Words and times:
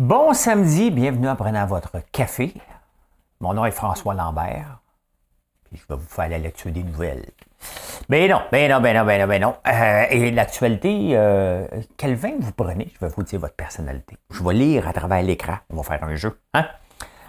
Bon 0.00 0.32
samedi, 0.32 0.90
bienvenue 0.90 1.28
en 1.28 1.36
prenant 1.36 1.66
votre 1.66 1.98
café. 2.10 2.54
Mon 3.38 3.52
nom 3.52 3.66
est 3.66 3.70
François 3.70 4.14
Lambert. 4.14 4.80
Puis 5.68 5.76
je 5.76 5.86
vais 5.86 6.00
vous 6.00 6.08
faire 6.08 6.30
la 6.30 6.38
lecture 6.38 6.72
des 6.72 6.82
nouvelles. 6.82 7.26
Ben 8.08 8.30
non, 8.30 8.40
ben 8.50 8.70
non, 8.70 8.80
ben 8.80 8.96
non, 8.96 9.04
ben 9.04 9.20
non, 9.20 9.26
ben 9.26 9.42
non. 9.42 9.54
Euh, 9.66 10.06
et 10.08 10.30
l'actualité, 10.30 11.10
euh, 11.12 11.66
quel 11.98 12.14
vin 12.14 12.32
vous 12.40 12.50
prenez? 12.52 12.90
Je 12.94 13.04
vais 13.04 13.12
vous 13.14 13.22
dire 13.24 13.40
votre 13.40 13.56
personnalité. 13.56 14.16
Je 14.30 14.42
vais 14.42 14.54
lire 14.54 14.88
à 14.88 14.94
travers 14.94 15.22
l'écran. 15.22 15.56
On 15.68 15.76
va 15.76 15.82
faire 15.82 16.02
un 16.02 16.14
jeu. 16.14 16.40
Hein? 16.54 16.64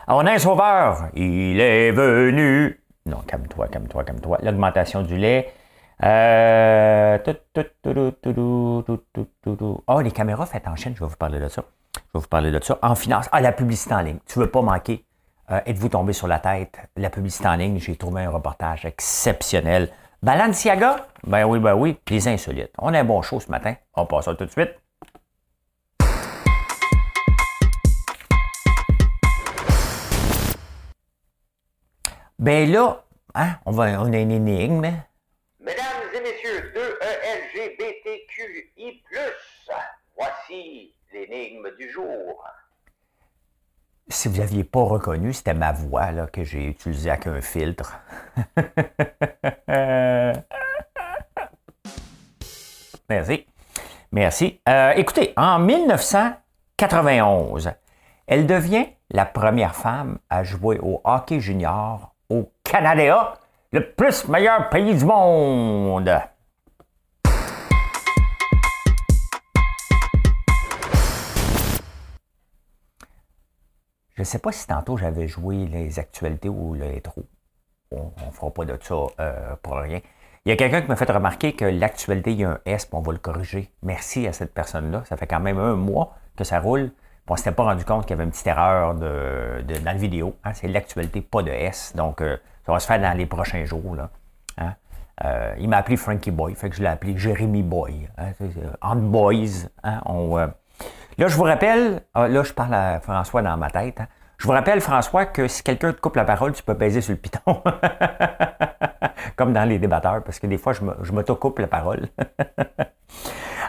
On 0.08 0.26
a 0.26 0.32
un 0.32 0.40
sauveur. 0.40 1.10
Il 1.14 1.60
est 1.60 1.92
venu. 1.92 2.82
Non, 3.06 3.18
calme-toi, 3.28 3.68
calme-toi, 3.68 4.06
calme-toi. 4.06 4.38
L'augmentation 4.44 5.02
du 5.02 5.18
lait. 5.18 5.52
Euh... 6.06 7.18
Oh, 9.88 10.00
les 10.00 10.12
caméras 10.12 10.46
faites 10.46 10.70
en 10.70 10.78
chaîne, 10.78 10.96
je 10.96 11.02
vais 11.02 11.10
vous 11.10 11.18
parler 11.18 11.42
de 11.42 11.50
ça. 11.50 11.66
Je 11.96 12.00
vais 12.14 12.20
vous 12.22 12.28
parler 12.28 12.52
de 12.52 12.64
ça. 12.64 12.78
En 12.82 12.96
finance. 12.96 13.28
Ah, 13.32 13.42
la 13.42 13.52
publicité 13.52 13.94
en 13.94 14.02
ligne. 14.02 14.20
Tu 14.26 14.40
ne 14.40 14.46
veux 14.46 14.52
pas 14.52 14.62
manquer. 14.62 15.06
Euh, 15.52 15.60
Êtes-vous 15.66 15.90
tombé 15.90 16.14
sur 16.14 16.28
la 16.28 16.40
tête? 16.40 16.78
La 16.96 17.10
publicité 17.10 17.48
en 17.48 17.56
ligne, 17.56 17.80
j'ai 17.80 17.96
trouvé 17.96 18.24
un 18.24 18.30
reportage 18.30 18.86
exceptionnel. 18.86 19.90
Balenciaga? 20.24 21.08
Ben 21.26 21.46
oui, 21.46 21.60
ben 21.60 21.74
oui. 21.74 21.98
Les 22.10 22.28
insolites. 22.28 22.72
On 22.78 22.94
a 22.94 23.00
un 23.00 23.04
bon 23.04 23.22
show 23.22 23.40
ce 23.40 23.50
matin. 23.50 23.76
On 23.96 24.06
passe 24.06 24.26
ça 24.26 24.36
tout 24.36 24.46
de 24.46 24.52
suite. 24.52 24.72
Ben 32.40 32.72
là, 32.72 33.04
hein, 33.36 33.56
on, 33.66 33.78
on 33.78 33.82
a 33.82 34.18
une 34.18 34.32
énigme. 34.32 34.82
Mesdames 35.60 36.10
et 36.16 36.22
messieurs, 36.22 36.74
E 36.76 36.98
2-E-LGBTQI+, 37.56 39.04
voici 40.18 40.96
l'énigme 41.14 41.70
du 41.78 41.90
jour. 41.90 42.44
Si 44.08 44.28
vous 44.28 44.38
n'aviez 44.38 44.64
pas 44.64 44.84
reconnu, 44.84 45.34
c'était 45.34 45.54
ma 45.54 45.72
voix 45.72 46.12
là, 46.12 46.26
que 46.28 46.44
j'ai 46.44 46.66
utilisée 46.66 47.12
avec 47.12 47.28
un 47.28 47.40
filtre. 47.42 48.00
Merci. 53.10 53.46
Merci. 54.12 54.60
Euh, 54.68 54.92
écoutez, 54.96 55.34
en 55.38 55.60
1991, 55.60 57.72
elle 58.28 58.48
devient 58.48 58.88
la 59.10 59.26
première 59.26 59.76
femme 59.76 60.20
à 60.30 60.44
jouer 60.44 60.80
au 60.82 61.00
hockey 61.04 61.40
junior 61.40 62.14
au 62.30 62.52
Canada, 62.64 63.34
le 63.72 63.92
plus 63.92 64.28
meilleur 64.28 64.70
pays 64.70 64.96
du 64.96 65.06
monde. 65.06 66.12
Je 74.22 74.24
ne 74.24 74.30
sais 74.30 74.38
pas 74.38 74.52
si 74.52 74.68
tantôt 74.68 74.98
j'avais 74.98 75.28
joué 75.28 75.66
les 75.66 75.98
actualités 75.98 76.48
ou 76.48 76.76
le 76.76 76.86
rétro. 76.86 77.24
On 77.90 78.12
ne 78.28 78.32
fera 78.32 78.52
pas 78.52 78.66
de 78.66 78.78
ça 78.80 78.94
euh, 79.20 79.56
pour 79.64 79.78
rien. 79.78 80.00
Il 80.46 80.50
y 80.50 80.52
a 80.52 80.56
quelqu'un 80.56 80.84
qui 80.84 80.90
m'a 80.90 80.96
fait 80.96 81.12
remarquer 81.12 81.54
que 81.54 81.66
l'actualité, 81.66 82.34
il 82.34 82.42
y 82.42 82.44
a 82.44 82.52
un 82.52 82.60
S, 82.68 82.86
puis 82.86 82.96
on 82.96 83.02
va 83.02 83.14
le 83.14 83.18
corriger. 83.18 83.72
Merci 83.82 84.28
à 84.28 84.34
cette 84.34 84.54
personne-là. 84.54 85.02
Ça 85.06 85.18
fait 85.18 85.26
quand 85.26 85.40
même 85.40 85.58
un 85.58 85.76
mois 85.76 86.14
que 86.38 86.44
ça 86.44 86.60
roule. 86.60 86.92
On 87.28 87.34
ne 87.34 87.38
s'était 87.38 87.52
pas 87.52 87.64
rendu 87.64 87.84
compte 87.84 88.04
qu'il 88.04 88.12
y 88.12 88.14
avait 88.14 88.26
une 88.26 88.30
petite 88.30 88.46
erreur 88.46 88.94
dans 88.94 89.84
la 89.84 89.94
vidéo. 89.96 90.36
hein. 90.44 90.54
C'est 90.54 90.68
l'actualité, 90.68 91.22
pas 91.22 91.42
de 91.42 91.50
S. 91.50 91.94
Donc, 91.96 92.22
euh, 92.22 92.38
ça 92.64 92.74
va 92.74 92.80
se 92.80 92.86
faire 92.86 93.02
dans 93.02 93.18
les 93.18 93.26
prochains 93.26 93.66
jours. 93.66 93.98
Hein. 94.60 94.76
Euh, 95.26 95.56
il 95.58 95.68
m'a 95.68 95.78
appelé 95.78 95.98
Frankie 95.98 96.30
Boy, 96.30 96.54
fait 96.54 96.70
que 96.70 96.76
je 96.76 96.84
l'ai 96.84 96.90
appelé 96.90 97.18
Jérémy 97.18 97.64
Boy. 97.64 98.08
Hein, 98.20 98.96
boys, 98.98 99.66
hein, 99.84 100.02
Là, 101.18 101.28
je 101.28 101.36
vous 101.36 101.44
rappelle, 101.44 102.02
ah, 102.14 102.28
là, 102.28 102.44
je 102.44 102.54
parle 102.54 102.74
à 102.74 103.00
François 103.00 103.42
dans 103.42 103.58
ma 103.58 103.70
tête. 103.70 104.00
hein. 104.02 104.08
Je 104.38 104.48
vous 104.48 104.54
rappelle, 104.54 104.82
François, 104.82 105.26
que 105.28 105.48
si 105.48 105.62
quelqu'un 105.62 105.94
te 105.94 106.00
coupe 106.02 106.16
la 106.16 106.26
parole, 106.26 106.54
tu 106.54 106.64
peux 106.64 106.74
baiser 106.74 107.02
sur 107.02 107.12
le 107.12 107.18
piton. 107.20 107.62
Comme 109.36 109.54
dans 109.54 109.66
les 109.66 109.78
débatteurs, 109.78 110.24
parce 110.24 110.40
que 110.40 110.48
des 110.48 110.58
fois, 110.58 110.74
je 110.74 110.82
me- 110.84 110.96
la 111.60 111.68
parole. 111.68 112.08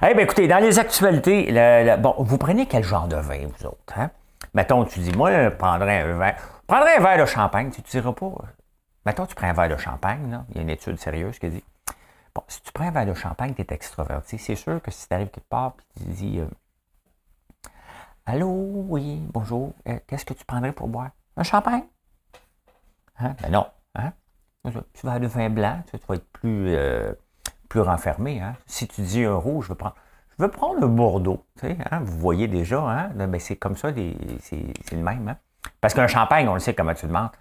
Eh 0.05 0.15
bien, 0.15 0.25
écoutez, 0.25 0.49
dans 0.49 0.59
les 0.59 0.81
actualités, 0.81 1.53
bon, 2.01 2.15
vous 2.19 2.37
prenez 2.37 2.67
quel 2.67 2.83
genre 2.83 3.07
de 3.07 3.15
vin, 3.17 3.47
vous 3.47 3.67
autres? 3.67 3.95
Hein? 3.97 4.11
Mettons, 4.53 4.85
tu 4.85 4.99
dis, 4.99 5.13
moi, 5.13 5.31
je 5.33 5.49
prendrais 5.51 6.01
un 6.01 6.07
je 6.17 6.67
prendrais 6.67 6.97
un 6.97 7.01
verre 7.01 7.19
de 7.19 7.27
champagne, 7.27 7.71
tu 7.71 7.81
ne 7.83 7.87
diras 7.87 8.13
pas. 8.13 8.33
Mettons, 9.07 9.27
tu 9.27 9.35
prends 9.37 9.47
un 9.49 9.53
verre 9.53 9.69
de 9.69 9.77
champagne, 9.77 10.29
là. 10.31 10.45
il 10.51 10.57
y 10.57 10.59
a 10.59 10.63
une 10.63 10.71
étude 10.71 10.99
sérieuse 10.99 11.39
qui 11.39 11.49
dit 11.51 11.63
Bon, 12.35 12.43
si 12.49 12.61
tu 12.63 12.73
prends 12.73 12.87
un 12.89 12.91
verre 12.91 13.07
de 13.07 13.15
champagne, 13.15 13.55
tu 13.55 13.63
es 13.63 13.67
extroverti. 13.75 14.39
C'est 14.39 14.57
sûr 14.57 14.81
que 14.83 14.91
si 14.91 15.07
tu 15.07 15.15
arrives 15.15 15.29
quelque 15.29 15.49
part 15.49 15.75
et 16.01 16.05
tu 16.05 16.11
dis 16.11 16.41
euh, 16.41 16.47
Allô, 18.33 18.49
oui, 18.89 19.21
bonjour, 19.31 19.75
euh, 19.87 19.99
qu'est-ce 20.07 20.25
que 20.25 20.33
tu 20.33 20.43
prendrais 20.47 20.73
pour 20.73 20.89
boire? 20.89 21.11
Un 21.37 21.43
champagne? 21.43 21.83
Hein? 23.19 23.35
Ben 23.43 23.53
non. 23.53 23.67
Hein? 23.95 24.15
Tu 24.95 25.07
vas 25.07 25.19
de 25.19 25.27
vin 25.27 25.51
blanc, 25.51 25.83
tu, 25.91 25.99
vas 26.09 26.15
être 26.15 26.33
plus, 26.33 26.75
euh, 26.75 27.13
renfermé. 27.75 28.41
Hein? 28.41 28.55
Si 28.65 28.89
tu 28.89 29.03
dis 29.03 29.23
un 29.23 29.35
rouge, 29.35 29.67
je 29.67 29.69
veux 29.73 29.75
prendre, 29.75 29.97
je 30.31 30.43
veux 30.43 30.51
prendre 30.51 30.83
un 30.83 30.89
Bordeaux. 30.89 31.45
Hein? 31.63 32.01
Vous 32.01 32.19
voyez 32.21 32.49
déjà, 32.49 32.81
hein? 32.81 33.11
C'est 33.39 33.57
comme 33.57 33.77
ça, 33.77 33.91
c'est 34.41 34.93
le 34.93 35.03
même. 35.03 35.37
Parce 35.83 35.93
qu'un 35.93 36.07
champagne, 36.07 36.49
on 36.49 36.55
le 36.55 36.61
sait 36.61 36.73
comment 36.73 36.95
tu 36.95 37.07
demandes. 37.07 37.33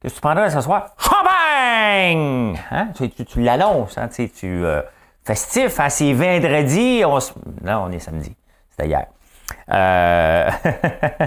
Qu'est-ce 0.00 0.14
que 0.14 0.18
tu 0.18 0.22
prendrais 0.22 0.50
ce 0.50 0.60
soir? 0.60 0.96
Champagne! 0.98 2.58
Tu, 2.96 3.10
tu, 3.10 3.24
tu 3.24 3.42
l'annonces, 3.42 3.96
tu, 4.12 4.26
sais, 4.26 4.32
euh, 4.46 4.82
c'est 5.24 6.12
vendredi. 6.14 7.02
Non, 7.04 7.84
on 7.84 7.92
est 7.92 8.00
samedi. 8.00 8.34
C'était 8.70 8.88
hier. 8.88 9.06
Euh... 9.70 10.50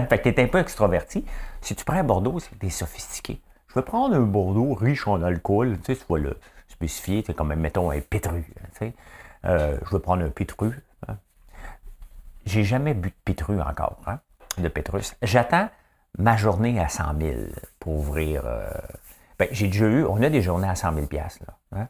fait 0.08 0.22
que 0.22 0.28
t'es 0.30 0.42
un 0.42 0.48
peu 0.48 0.58
extroverti. 0.58 1.24
Si 1.60 1.74
tu 1.74 1.84
prends 1.84 1.96
un 1.96 2.04
Bordeaux, 2.04 2.38
c'est 2.38 2.50
que 2.50 2.56
t'es 2.56 2.70
sophistiqué. 2.70 3.40
Je 3.68 3.74
vais 3.74 3.82
prendre 3.82 4.14
un 4.16 4.20
Bordeaux 4.20 4.74
riche 4.74 5.06
en 5.06 5.22
alcool. 5.22 5.78
Tu 5.84 5.94
sais, 5.94 6.00
tu 6.00 6.12
vas 6.12 6.18
le 6.18 6.38
spécifier. 6.68 7.22
Comme, 7.22 7.54
mettons, 7.54 7.90
un 7.90 8.00
pétru. 8.00 8.44
hein, 8.62 8.68
tu. 8.78 8.92
Euh, 9.44 9.78
je 9.84 9.90
vais 9.96 10.00
prendre 10.00 10.24
un 10.24 10.30
pétru. 10.30 10.82
hein. 11.08 11.16
J'ai 12.46 12.64
jamais 12.64 12.94
bu 12.94 13.08
de 13.10 13.14
pétru 13.24 13.60
encore, 13.60 13.98
hein, 14.06 14.20
de 14.58 14.68
pétrus. 14.68 15.14
J'attends 15.22 15.68
ma 16.18 16.36
journée 16.36 16.78
à 16.80 16.88
100 16.88 17.18
000 17.20 17.32
pour 17.80 17.94
ouvrir. 17.94 18.42
euh, 18.46 18.68
ben, 19.38 19.48
j'ai 19.50 19.66
déjà 19.66 19.86
eu, 19.86 20.04
on 20.04 20.22
a 20.22 20.30
des 20.30 20.42
journées 20.42 20.68
à 20.68 20.74
100 20.74 20.94
000 20.94 21.06
piastres, 21.06 21.42
là. 21.72 21.88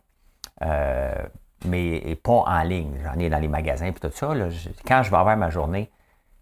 hein. 0.62 1.28
Mais 1.64 2.16
pas 2.22 2.32
en 2.32 2.62
ligne. 2.62 2.98
J'en 3.04 3.18
ai 3.18 3.28
dans 3.28 3.38
les 3.38 3.48
magasins 3.48 3.86
et 3.86 3.92
tout 3.92 4.10
ça. 4.12 4.34
là. 4.34 4.48
Quand 4.86 5.02
je 5.02 5.10
vais 5.10 5.16
avoir 5.16 5.36
ma 5.36 5.50
journée, 5.50 5.90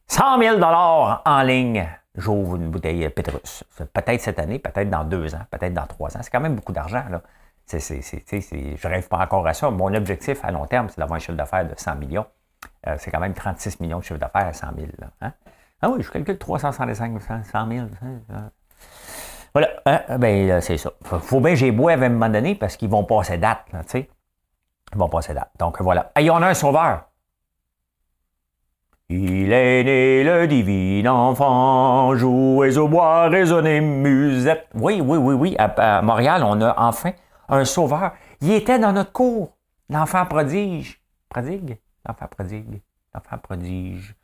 100 0.09 0.39
000 0.39 0.63
en 0.63 1.43
ligne, 1.43 1.89
j'ouvre 2.15 2.57
une 2.57 2.71
bouteille 2.71 3.09
Petrus. 3.09 3.65
C'est 3.71 3.91
Peut-être 3.93 4.21
cette 4.21 4.39
année, 4.39 4.59
peut-être 4.59 4.91
dans 4.91 5.05
deux 5.05 5.35
ans, 5.35 5.43
peut-être 5.51 5.75
dans 5.75 5.87
trois 5.87 6.17
ans. 6.17 6.21
C'est 6.23 6.31
quand 6.31 6.41
même 6.41 6.55
beaucoup 6.57 6.73
d'argent. 6.73 7.05
Là. 7.11 7.23
C'est, 7.67 7.81
c'est, 7.81 8.03
c'est, 8.03 8.77
je 8.77 8.89
rêve 8.89 9.09
pas 9.09 9.19
encore 9.19 9.47
à 9.47 9.55
ça. 9.55 9.71
Mon 9.71 9.93
objectif 9.95 10.45
à 10.45 10.51
long 10.51 10.67
terme, 10.67 10.89
c'est 10.89 10.99
d'avoir 10.99 11.17
un 11.17 11.21
chiffre 11.21 11.33
d'affaires 11.37 11.67
de 11.67 11.75
100 11.77 11.97
millions. 11.97 12.27
Euh, 12.87 12.97
c'est 12.99 13.11
quand 13.11 13.21
même 13.21 13.35
36 13.35 13.81
millions 13.81 13.99
de 13.99 14.05
chiffre 14.05 14.21
d'affaires 14.21 14.47
à 14.47 14.53
100 14.53 14.67
000. 14.77 14.89
là, 14.99 15.09
hein. 15.23 15.33
Ah 15.81 15.89
oui, 15.91 16.03
je 16.03 16.11
calcule 16.11 16.39
365 16.39 17.21
100 17.51 17.69
000. 17.69 17.87
hein. 18.33 18.51
Voilà, 19.53 19.69
hein, 19.87 20.19
ben, 20.19 20.51
euh, 20.51 20.61
c'est 20.61 20.77
ça. 20.77 20.91
Faut, 21.03 21.41
bien 21.41 21.51
que 21.51 21.57
j'ai 21.57 21.71
bois 21.71 21.93
à 21.93 21.95
un 21.95 22.09
moment 22.09 22.29
donné 22.29 22.55
parce 22.55 22.77
qu'ils 22.77 22.89
vont 22.91 23.05
passer 23.05 23.39
date, 23.39 23.65
là. 23.73 23.83
Ils 23.95 24.99
vont 24.99 25.09
passer 25.09 25.33
date. 25.33 25.51
Donc 25.59 25.81
voilà. 25.81 26.11
Et 26.19 26.29
on 26.31 26.37
a 26.37 26.49
un 26.49 26.55
sauveur. 26.55 27.05
Il 29.11 29.53
est 29.53 29.85
né 29.85 30.25
le 30.25 30.47
divin 30.47 31.11
enfant, 31.13 32.17
jouez 32.17 32.77
au 32.79 32.89
bois, 32.89 33.29
résonnez 33.29 33.81
musette. 33.81 34.67
Oui, 34.75 35.01
oui, 35.05 35.19
oui, 35.19 35.35
oui. 35.35 35.57
À, 35.59 36.01
Montréal, 36.03 36.43
on 36.43 36.61
a 36.63 36.75
enfin 36.79 37.13
un 37.49 37.65
sauveur. 37.67 38.13
Il 38.41 38.53
était 38.53 38.79
dans 38.79 38.93
notre 38.93 39.13
cours. 39.13 39.57
L'enfant 39.91 40.25
prodige. 40.25 41.03
Prodigue? 41.29 41.77
L'enfant 42.07 42.27
prodigue. 42.29 42.81
L'enfant 43.15 43.37
prodige. 43.39 44.15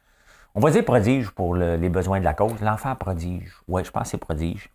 On 0.55 0.61
va 0.61 0.71
dire 0.71 0.85
prodige 0.85 1.31
pour 1.31 1.55
le- 1.55 1.77
les 1.77 1.91
besoins 1.91 2.19
de 2.19 2.25
la 2.25 2.33
cause. 2.35 2.61
L'enfant 2.63 2.97
prodige. 2.97 3.53
Oui, 3.69 3.85
je 3.85 3.91
pense 3.91 4.05
que 4.05 4.09
c'est 4.09 4.19
prodige. 4.19 4.71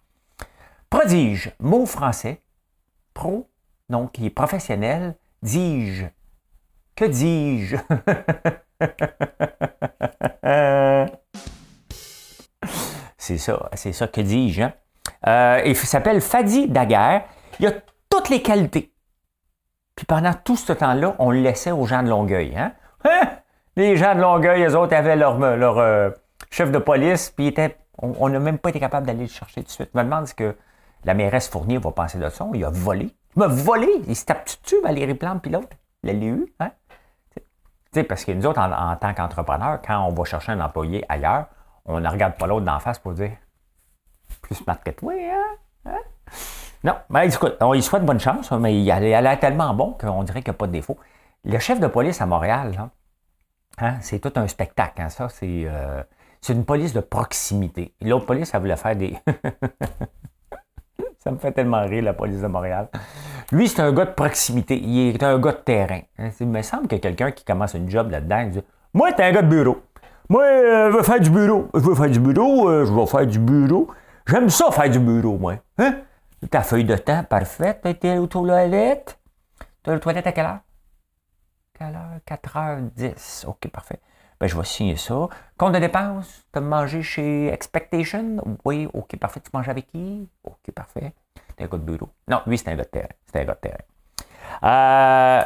Prodige, 0.90 1.52
mot 1.60 1.86
français. 1.88 2.42
Pro, 3.16 3.50
donc 3.90 4.12
qui 4.14 4.28
est 4.28 4.30
professionnel. 4.30 5.16
Dis-je. 5.42 6.06
Que 6.96 7.06
dis-je? 7.06 7.76
c'est 13.18 13.38
ça, 13.38 13.70
c'est 13.74 13.94
ça 13.94 14.08
que 14.08 14.22
dis-je. 14.22 14.64
hein? 14.64 14.74
Euh, 15.28 15.62
il 15.66 15.76
s'appelle 15.76 16.22
Fadi 16.22 16.68
Daguerre. 16.68 17.26
Il 17.60 17.68
a 17.68 17.72
toutes 18.10 18.30
les 18.30 18.42
qualités. 18.42 18.92
Puis 19.96 20.06
pendant 20.06 20.34
tout 20.34 20.58
ce 20.58 20.74
temps-là, 20.74 21.16
on 21.20 21.32
le 21.32 21.40
laissait 21.40 21.72
aux 21.72 21.86
gens 21.86 22.04
de 22.04 22.10
Longueuil. 22.10 22.56
Hein? 22.58 22.74
Hein? 23.06 23.30
Les 23.76 23.98
gens 23.98 24.16
de 24.16 24.22
Longueuil, 24.22 24.64
eux 24.64 24.78
autres 24.78 24.96
avaient 24.96 25.16
leur, 25.16 25.38
leur 25.38 25.78
euh, 25.80 26.10
chef 26.52 26.72
de 26.72 26.80
police, 26.80 27.32
puis 27.36 27.54
on 27.98 28.30
n'a 28.30 28.40
même 28.40 28.58
pas 28.58 28.70
été 28.70 28.80
capable 28.80 29.08
d'aller 29.08 29.24
le 29.24 29.30
chercher 29.30 29.62
tout 29.62 29.68
de 29.68 29.72
suite. 29.72 29.90
Je 29.94 29.98
me 29.98 30.04
demande 30.04 30.28
ce 30.28 30.34
que 30.34 30.56
la 31.06 31.14
mairesse 31.14 31.48
Fournier 31.48 31.78
va 31.78 31.92
penser 31.92 32.18
de 32.18 32.30
ça. 32.30 32.46
Il 32.54 32.64
a 32.66 32.70
volé. 32.70 33.10
Il 33.36 33.40
m'a 33.40 33.48
volé. 33.48 33.88
Il 34.08 34.16
se 34.16 34.26
tape 34.26 34.46
dessus, 34.64 34.78
Valérie 34.84 35.14
Plante, 35.14 35.42
puis 35.42 35.52
l'autre. 35.52 35.70
Elle 36.04 36.20
l'a 36.20 36.26
eu. 36.26 36.54
Hein? 36.60 36.72
Parce 38.04 38.26
que 38.26 38.32
nous 38.32 38.46
autres, 38.46 38.60
en, 38.60 38.96
tant 38.96 39.14
qu'entrepreneurs, 39.14 39.80
quand 39.86 40.06
on 40.06 40.14
va 40.14 40.24
chercher 40.24 40.52
un 40.52 40.60
employé 40.60 41.06
ailleurs, 41.10 41.46
on 41.86 42.00
ne 42.00 42.08
regarde 42.08 42.36
pas 42.36 42.48
l'autre 42.48 42.66
d'en 42.66 42.80
face 42.80 43.00
pour 43.00 43.14
dire 43.14 43.32
plus 44.42 44.56
smart 44.56 44.80
que 44.84 44.92
toi, 44.92 45.14
hein? 45.14 45.92
hein? 45.92 46.00
Non, 46.84 46.96
ben 47.10 47.22
écoute, 47.22 47.58
on 47.62 47.74
lui 47.74 47.82
souhaite 47.82 48.06
bonne 48.06 48.20
chance, 48.20 48.52
hein, 48.52 48.60
mais 48.60 48.80
il 48.80 48.92
a 48.92 49.38
tellement 49.38 49.74
bon 49.74 49.94
qu'on 50.00 50.24
dirait 50.24 50.42
qu'il 50.42 50.52
n'y 50.52 50.56
a 50.56 50.58
pas 50.58 50.68
de 50.68 50.72
défaut. 50.72 50.98
Le 51.44 51.58
chef 51.58 51.80
de 51.80 51.88
police 51.88 52.22
à 52.22 52.28
Montréal, 52.28 52.90
c'est 54.02 54.20
tout 54.20 54.32
un 54.36 54.48
spectacle. 54.48 55.04
Ça, 55.10 55.30
c'est, 55.30 55.64
euh, 55.66 56.04
c'est 56.42 56.54
une 56.54 56.66
police 56.66 56.94
de 56.94 57.00
proximité. 57.00 57.96
L'autre 58.02 58.26
police, 58.26 58.50
ça 58.50 58.60
voulait 58.60 58.76
faire 58.76 58.96
des. 58.96 59.18
ça 61.26 61.32
me 61.32 61.40
fait 61.40 61.52
tellement 61.52 61.82
rire, 61.82 62.04
la 62.04 62.14
police 62.14 62.40
de 62.40 62.48
Montréal. 62.48 62.88
Lui, 63.52 63.68
c'est 63.68 63.82
un 63.82 63.92
gars 63.92 64.06
de 64.06 64.12
proximité. 64.12 64.78
Il 64.78 65.16
est 65.16 65.24
un 65.24 65.40
gars 65.40 65.54
de 65.54 65.58
terrain. 65.58 66.02
Il 66.40 66.48
me 66.48 66.62
semble 66.62 66.88
que 66.88 66.98
quelqu'un 66.98 67.32
qui 67.32 67.44
commence 67.44 67.74
une 67.74 67.90
job 67.90 68.12
là-dedans, 68.12 68.42
il 68.42 68.52
dit 68.52 68.62
Moi, 68.94 69.12
t'es 69.14 69.24
un 69.24 69.32
gars 69.32 69.42
de 69.42 69.48
bureau. 69.48 69.82
Moi, 70.30 70.44
euh, 70.44 70.92
je 70.92 70.98
veux 70.98 71.04
faire 71.04 71.20
du 71.20 71.32
bureau. 71.32 71.68
Je 71.74 71.80
veux 71.80 71.96
faire 71.96 72.10
du 72.10 72.20
bureau. 72.20 72.70
Euh, 72.70 72.86
je 72.86 72.92
veux 72.92 73.06
faire 73.08 73.26
du 73.26 73.40
bureau. 73.40 73.88
J'aime 74.28 74.50
ça 74.50 74.70
faire 74.70 74.90
du 74.90 75.00
bureau, 75.00 75.38
moi. 75.40 75.56
Hein? 75.80 75.96
Ta 76.52 76.62
feuille 76.62 76.84
de 76.84 76.96
temps 76.96 77.24
parfaite. 77.24 77.80
T'as 77.82 77.90
été 77.90 78.18
aux 78.20 78.28
toilettes. 78.28 79.20
T'as 79.82 79.94
le 79.94 80.00
toilette 80.00 80.28
à 80.28 80.32
quelle 80.32 80.46
heure? 80.46 80.60
Quelle 81.78 81.96
heure? 81.96 82.20
4h10. 82.28 83.48
OK, 83.48 83.68
parfait. 83.70 84.00
Ben, 84.40 84.48
je 84.48 84.58
vais 84.58 84.66
signer 84.66 84.98
ça. 84.98 85.28
Compte 85.58 85.74
de 85.74 85.80
dépenses, 85.80 86.46
tu 86.52 86.60
as 86.60 86.62
mangé 86.62 87.02
chez 87.02 87.48
Expectation? 87.48 88.38
Oui, 88.66 88.88
OK, 88.94 89.18
parfait. 89.18 89.40
Tu 89.40 89.50
manges 89.54 89.70
avec 89.70 89.88
qui? 89.88 90.28
OK, 90.44 90.72
parfait. 90.74 91.14
T'es 91.56 91.64
un 91.64 91.68
gars 91.68 91.78
de 91.78 91.84
bureau. 91.84 92.10
Non, 92.28 92.42
lui, 92.46 92.58
c'est 92.58 92.70
un 92.70 92.76
gars 92.76 92.84
de 92.84 92.90
terrain. 92.90 93.08
C'est 93.26 93.42
un 93.42 93.46
gars 93.46 93.54
de 93.54 93.60
terrain. 93.60 93.84
Euh, 94.64 95.44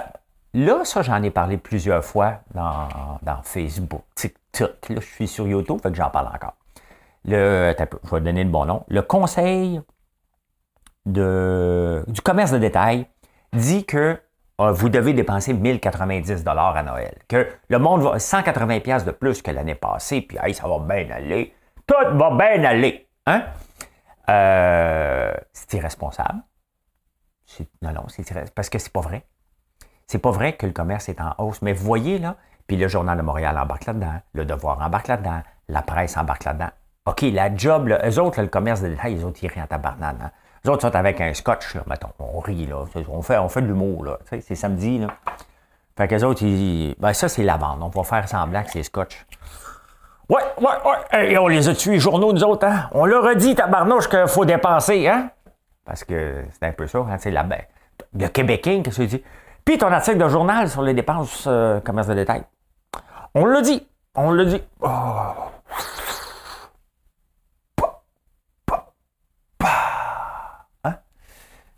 là, 0.53 0.85
ça, 0.85 1.01
j'en 1.03 1.21
ai 1.21 1.29
parlé 1.29 1.57
plusieurs 1.57 2.03
fois 2.03 2.39
dans, 2.53 2.87
dans, 3.21 3.41
Facebook, 3.43 4.01
TikTok. 4.15 4.89
Là, 4.89 5.01
je 5.01 5.05
suis 5.05 5.27
sur 5.27 5.47
YouTube, 5.47 5.79
fait 5.81 5.89
que 5.89 5.95
j'en 5.95 6.09
parle 6.09 6.27
encore. 6.27 6.55
Le, 7.25 7.75
je 8.03 8.09
vais 8.09 8.21
donner 8.21 8.43
le 8.43 8.49
bon 8.49 8.65
nom. 8.65 8.85
Le 8.87 9.01
conseil 9.01 9.81
de, 11.05 12.03
du 12.07 12.21
commerce 12.21 12.51
de 12.51 12.57
détail 12.57 13.07
dit 13.53 13.85
que 13.85 14.19
vous 14.59 14.89
devez 14.89 15.13
dépenser 15.13 15.53
1090 15.53 16.43
dollars 16.43 16.75
à 16.75 16.83
Noël. 16.83 17.17
Que 17.27 17.47
le 17.69 17.79
monde 17.79 18.01
va 18.01 18.19
180 18.19 18.81
pièces 18.81 19.05
de 19.05 19.11
plus 19.11 19.41
que 19.41 19.51
l'année 19.51 19.75
passée, 19.75 20.21
puis 20.21 20.37
ça 20.53 20.67
va 20.67 20.79
bien 20.79 21.09
aller. 21.11 21.53
Tout 21.87 22.17
va 22.17 22.31
bien 22.31 22.63
aller. 22.65 23.07
Hein? 23.25 23.43
Euh, 24.29 25.33
c'est 25.53 25.77
irresponsable. 25.77 26.41
Non, 27.81 27.93
non, 27.93 28.03
c'est 28.09 28.21
irresponsable. 28.29 28.51
Parce 28.53 28.69
que 28.69 28.79
c'est 28.79 28.91
pas 28.91 29.01
vrai. 29.01 29.23
C'est 30.07 30.19
pas 30.19 30.31
vrai 30.31 30.53
que 30.53 30.65
le 30.65 30.73
commerce 30.73 31.07
est 31.07 31.21
en 31.21 31.33
hausse. 31.37 31.61
Mais 31.61 31.73
vous 31.73 31.85
voyez, 31.85 32.19
là, 32.19 32.35
puis 32.67 32.77
le 32.77 32.87
Journal 32.87 33.17
de 33.17 33.23
Montréal 33.23 33.57
embarque 33.57 33.85
là-dedans, 33.85 34.19
le 34.33 34.45
Devoir 34.45 34.81
embarque 34.81 35.07
là-dedans, 35.07 35.41
la 35.69 35.81
presse 35.81 36.17
embarque 36.17 36.43
là-dedans. 36.43 36.69
OK, 37.05 37.21
la 37.21 37.55
job, 37.55 37.87
là, 37.87 38.07
eux 38.07 38.19
autres, 38.19 38.41
le 38.41 38.47
commerce 38.47 38.81
de 38.81 38.95
ils 39.07 39.25
ont 39.25 39.31
tiré 39.31 39.61
en 39.61 39.67
tabarnane. 39.67 40.19
Hein? 40.21 40.31
Les 40.63 40.69
autres 40.69 40.81
sont 40.81 40.95
avec 40.95 41.21
un 41.21 41.33
scotch, 41.33 41.75
là, 41.75 41.83
mettons. 41.87 42.09
On 42.19 42.39
rit, 42.39 42.65
là. 42.65 42.83
On 43.09 43.21
fait, 43.21 43.37
on 43.37 43.49
fait 43.49 43.61
de 43.61 43.67
l'humour, 43.67 44.03
là. 44.03 44.19
Tu 44.29 44.41
c'est 44.41 44.55
samedi, 44.55 44.99
là. 44.99 45.07
Fait 45.97 46.07
que 46.07 46.15
les 46.15 46.23
autres, 46.23 46.43
ils. 46.43 46.95
Ben, 46.99 47.13
ça, 47.13 47.29
c'est 47.29 47.43
la 47.43 47.57
vente. 47.57 47.79
On 47.81 47.89
va 47.89 48.03
faire 48.03 48.27
semblant 48.27 48.63
que 48.63 48.71
c'est 48.71 48.83
scotch. 48.83 49.25
Ouais, 50.29 50.41
ouais, 50.59 50.67
ouais. 51.13 51.31
Et 51.31 51.37
on 51.37 51.47
les 51.47 51.67
a 51.67 51.73
tués, 51.73 51.99
journaux, 51.99 52.33
nous 52.33 52.43
autres, 52.43 52.67
hein. 52.67 52.87
On 52.91 53.05
leur 53.05 53.25
a 53.25 53.35
dit, 53.35 53.55
tabarnouche, 53.55 54.07
qu'il 54.07 54.27
faut 54.27 54.45
dépenser, 54.45 55.07
hein. 55.07 55.29
Parce 55.85 56.03
que 56.03 56.43
c'est 56.51 56.67
un 56.67 56.71
peu 56.71 56.87
ça, 56.87 56.99
hein. 56.99 57.17
C'est 57.17 57.31
la. 57.31 57.43
Ben, 57.43 57.61
le 58.17 58.27
Québécois, 58.27 58.81
qu'est-ce 58.83 58.97
qu'il 58.97 59.07
dit? 59.07 59.23
Puis 59.65 59.77
ton 59.77 59.91
article 59.91 60.17
de 60.17 60.27
journal 60.27 60.69
sur 60.69 60.81
les 60.81 60.93
dépenses 60.93 61.45
euh, 61.47 61.79
commerce 61.79 62.07
de 62.07 62.13
détail. 62.13 62.43
On 63.35 63.45
l'a 63.45 63.61
dit. 63.61 63.87
On 64.15 64.31
l'a 64.31 64.45
dit. 64.45 64.61
Oh. 64.81 64.87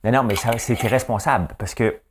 Non, 0.04 0.12
non, 0.12 0.24
mais 0.24 0.36
c'est 0.36 0.84
irresponsable 0.84 1.50
parce 1.58 1.76
que 1.76 2.02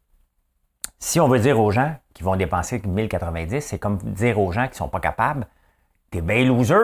si 0.99 1.19
on 1.19 1.29
veut 1.29 1.41
dire 1.41 1.59
aux 1.59 1.71
gens 1.71 1.97
qui 2.15 2.23
vont 2.23 2.37
dépenser 2.37 2.81
1090, 2.85 3.61
c'est 3.61 3.79
comme 3.79 3.97
dire 3.99 4.39
aux 4.39 4.53
gens 4.53 4.65
qui 4.65 4.73
ne 4.73 4.77
sont 4.77 4.89
pas 4.89 5.01
capables, 5.01 5.47
t'es 6.11 6.21
bien 6.21 6.45
loser. 6.45 6.75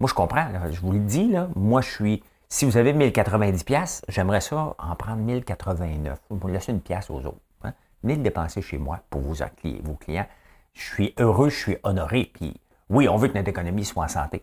Moi, 0.00 0.08
je 0.08 0.14
comprends, 0.14 0.48
je 0.70 0.80
vous 0.80 0.92
le 0.92 0.98
dis, 0.98 1.28
là, 1.28 1.48
moi, 1.54 1.80
je 1.80 1.90
suis. 1.90 2.24
Si 2.48 2.64
vous 2.64 2.76
avez 2.76 2.92
1090 2.92 3.64
pièces, 3.64 4.02
j'aimerais 4.08 4.40
ça 4.40 4.74
en 4.76 4.96
prendre 4.96 5.18
1089. 5.18 6.18
Vous 6.28 6.48
me 6.48 6.52
laisser 6.52 6.72
une 6.72 6.80
pièce 6.80 7.08
aux 7.08 7.24
autres. 7.24 7.40
Hein? 7.62 7.72
Le 8.02 8.16
dépenser 8.16 8.60
chez 8.60 8.78
moi 8.78 9.00
pour 9.08 9.20
vos, 9.20 9.34
vos 9.82 9.94
clients. 9.94 10.26
Je 10.74 10.82
suis 10.82 11.14
heureux, 11.18 11.48
je 11.48 11.56
suis 11.56 11.76
honoré. 11.82 12.30
Puis 12.34 12.60
oui, 12.90 13.08
on 13.08 13.16
veut 13.16 13.28
que 13.28 13.34
notre 13.34 13.48
économie 13.48 13.84
soit 13.84 14.04
en 14.04 14.08
santé. 14.08 14.42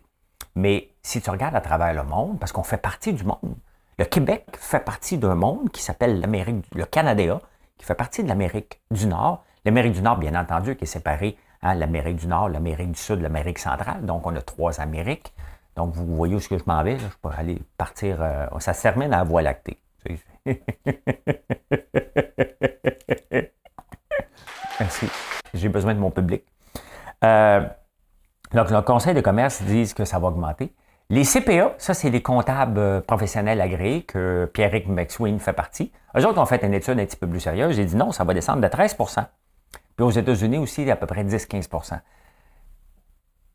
Mais 0.54 0.90
si 1.02 1.20
tu 1.20 1.30
regardes 1.30 1.54
à 1.54 1.60
travers 1.60 1.92
le 1.94 2.02
monde, 2.02 2.38
parce 2.40 2.52
qu'on 2.52 2.62
fait 2.62 2.78
partie 2.78 3.12
du 3.12 3.24
monde, 3.24 3.54
le 4.00 4.06
Québec 4.06 4.46
fait 4.58 4.80
partie 4.80 5.18
d'un 5.18 5.34
monde 5.34 5.68
qui 5.68 5.82
s'appelle 5.82 6.20
l'Amérique, 6.20 6.64
le 6.74 6.86
Canada, 6.86 7.38
qui 7.76 7.84
fait 7.84 7.94
partie 7.94 8.22
de 8.22 8.28
l'Amérique 8.28 8.80
du 8.90 9.06
Nord. 9.06 9.44
L'Amérique 9.66 9.92
du 9.92 10.00
Nord, 10.00 10.16
bien 10.16 10.34
entendu, 10.40 10.74
qui 10.74 10.84
est 10.84 10.86
séparée, 10.86 11.36
hein, 11.60 11.74
l'Amérique 11.74 12.16
du 12.16 12.26
Nord, 12.26 12.48
l'Amérique 12.48 12.92
du 12.92 12.98
Sud, 12.98 13.20
l'Amérique 13.20 13.58
centrale. 13.58 14.06
Donc, 14.06 14.26
on 14.26 14.34
a 14.34 14.40
trois 14.40 14.80
Amériques. 14.80 15.34
Donc, 15.76 15.92
vous 15.92 16.16
voyez 16.16 16.34
où 16.34 16.40
ce 16.40 16.48
que 16.48 16.56
je 16.56 16.64
m'en 16.66 16.82
vais. 16.82 16.98
Je 16.98 17.04
peux 17.20 17.28
aller 17.28 17.60
partir. 17.76 18.22
Euh, 18.22 18.46
ça 18.58 18.72
se 18.72 18.80
termine 18.80 19.12
à 19.12 19.18
la 19.18 19.24
Voie 19.24 19.42
lactée. 19.42 19.76
Merci. 24.80 25.10
J'ai 25.52 25.68
besoin 25.68 25.92
de 25.92 25.98
mon 25.98 26.10
public. 26.10 26.46
Euh, 27.22 27.68
donc, 28.54 28.70
le 28.70 28.80
conseil 28.80 29.12
de 29.12 29.20
commerce 29.20 29.60
dit 29.60 29.92
que 29.94 30.06
ça 30.06 30.18
va 30.18 30.28
augmenter. 30.28 30.72
Les 31.12 31.24
CPA, 31.24 31.74
ça, 31.78 31.92
c'est 31.92 32.10
des 32.10 32.22
comptables 32.22 32.78
euh, 32.78 33.00
professionnels 33.00 33.60
agréés 33.60 34.04
que 34.04 34.48
Pierrick 34.52 34.86
McSween 34.86 35.40
fait 35.40 35.52
partie. 35.52 35.90
Eux 36.16 36.24
autres 36.24 36.40
ont 36.40 36.46
fait 36.46 36.62
une 36.62 36.72
étude 36.72 37.00
un 37.00 37.04
petit 37.04 37.16
peu 37.16 37.26
plus 37.26 37.40
sérieuse. 37.40 37.78
Ils 37.78 37.86
dit 37.86 37.96
non, 37.96 38.12
ça 38.12 38.22
va 38.22 38.32
descendre 38.32 38.60
de 38.60 38.68
13% 38.68 39.24
Puis 39.96 40.06
aux 40.06 40.10
États-Unis 40.10 40.58
aussi, 40.58 40.88
à 40.88 40.94
peu 40.94 41.06
près 41.06 41.24
10-15% 41.24 41.94
Il 41.94 41.98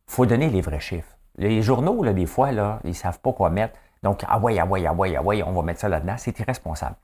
faut 0.06 0.26
donner 0.26 0.50
les 0.50 0.60
vrais 0.60 0.82
chiffres. 0.82 1.16
Les 1.38 1.62
journaux, 1.62 2.04
là, 2.04 2.12
des 2.12 2.26
fois, 2.26 2.52
ils 2.52 2.90
ne 2.90 2.94
savent 2.94 3.22
pas 3.22 3.32
quoi 3.32 3.50
mettre. 3.50 3.76
Donc, 4.04 4.26
ah 4.28 4.38
ouais, 4.38 4.60
ah 4.60 4.66
ouais, 4.66 4.86
ah 4.86 4.92
ouais, 4.92 5.16
ah 5.16 5.22
ouais, 5.22 5.42
on 5.42 5.54
va 5.54 5.62
mettre 5.62 5.80
ça 5.80 5.88
là-dedans. 5.88 6.16
C'est 6.18 6.38
irresponsable. 6.38 6.96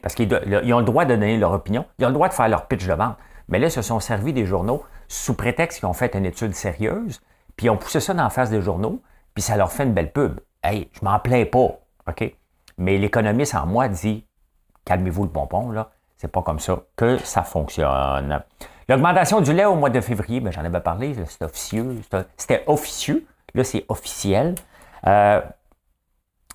parce 0.00 0.14
qu'ils 0.14 0.32
ont 0.32 0.78
le 0.78 0.84
droit 0.84 1.04
de 1.06 1.14
donner 1.14 1.36
leur 1.36 1.50
opinion. 1.50 1.86
Ils 1.98 2.04
ont 2.04 2.08
le 2.08 2.14
droit 2.14 2.28
de 2.28 2.34
faire 2.34 2.48
leur 2.48 2.68
pitch 2.68 2.86
de 2.86 2.94
vente. 2.94 3.16
Mais 3.48 3.58
là, 3.58 3.66
ils 3.66 3.72
se 3.72 3.82
sont 3.82 3.98
servis 3.98 4.32
des 4.32 4.46
journaux 4.46 4.84
sous 5.08 5.34
prétexte 5.34 5.80
qu'ils 5.80 5.88
ont 5.88 5.92
fait 5.92 6.14
une 6.14 6.24
étude 6.24 6.54
sérieuse, 6.54 7.20
puis 7.56 7.66
ils 7.66 7.70
ont 7.70 7.76
poussé 7.76 7.98
ça 7.98 8.14
dans 8.14 8.22
la 8.22 8.30
face 8.30 8.48
des 8.48 8.62
journaux 8.62 9.02
puis 9.34 9.42
ça 9.42 9.56
leur 9.56 9.72
fait 9.72 9.84
une 9.84 9.94
belle 9.94 10.12
pub. 10.12 10.40
Hey, 10.62 10.90
je 10.92 11.04
m'en 11.04 11.18
plains 11.18 11.44
pas, 11.44 11.80
OK? 12.08 12.34
Mais 12.78 12.98
l'économiste 12.98 13.54
en 13.54 13.66
moi 13.66 13.88
dit, 13.88 14.26
calmez-vous 14.84 15.24
le 15.24 15.30
pompon, 15.30 15.70
là, 15.70 15.90
c'est 16.16 16.28
pas 16.30 16.42
comme 16.42 16.60
ça 16.60 16.78
que 16.96 17.18
ça 17.18 17.42
fonctionne. 17.42 18.42
L'augmentation 18.88 19.40
du 19.40 19.52
lait 19.52 19.64
au 19.64 19.74
mois 19.74 19.90
de 19.90 20.00
février, 20.00 20.40
ben, 20.40 20.52
j'en 20.52 20.64
avais 20.64 20.80
parlé, 20.80 21.14
c'était 21.26 21.44
officieux. 21.44 22.00
C'était 22.36 22.64
officieux, 22.66 23.26
là, 23.54 23.64
c'est 23.64 23.84
officiel. 23.88 24.54
Euh, 25.06 25.40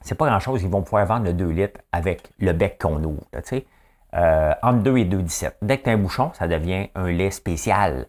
c'est 0.02 0.16
pas 0.16 0.28
grand-chose, 0.28 0.64
ils 0.64 0.70
vont 0.70 0.84
pouvoir 0.84 1.06
vendre 1.06 1.26
le 1.26 1.34
2 1.34 1.50
litres 1.50 1.82
avec 1.92 2.30
le 2.40 2.54
bec 2.54 2.78
qu'on 2.80 3.04
ouvre, 3.04 3.24
sais. 3.44 3.66
Euh, 4.14 4.54
entre 4.64 4.80
2 4.84 4.98
et 4.98 5.06
2,17. 5.06 5.56
Dès 5.62 5.80
que 5.80 5.84
tu 5.84 5.90
as 5.90 5.94
un 5.94 5.98
bouchon, 5.98 6.32
ça 6.34 6.48
devient 6.48 6.90
un 6.96 7.12
lait 7.12 7.30
spécial. 7.30 8.08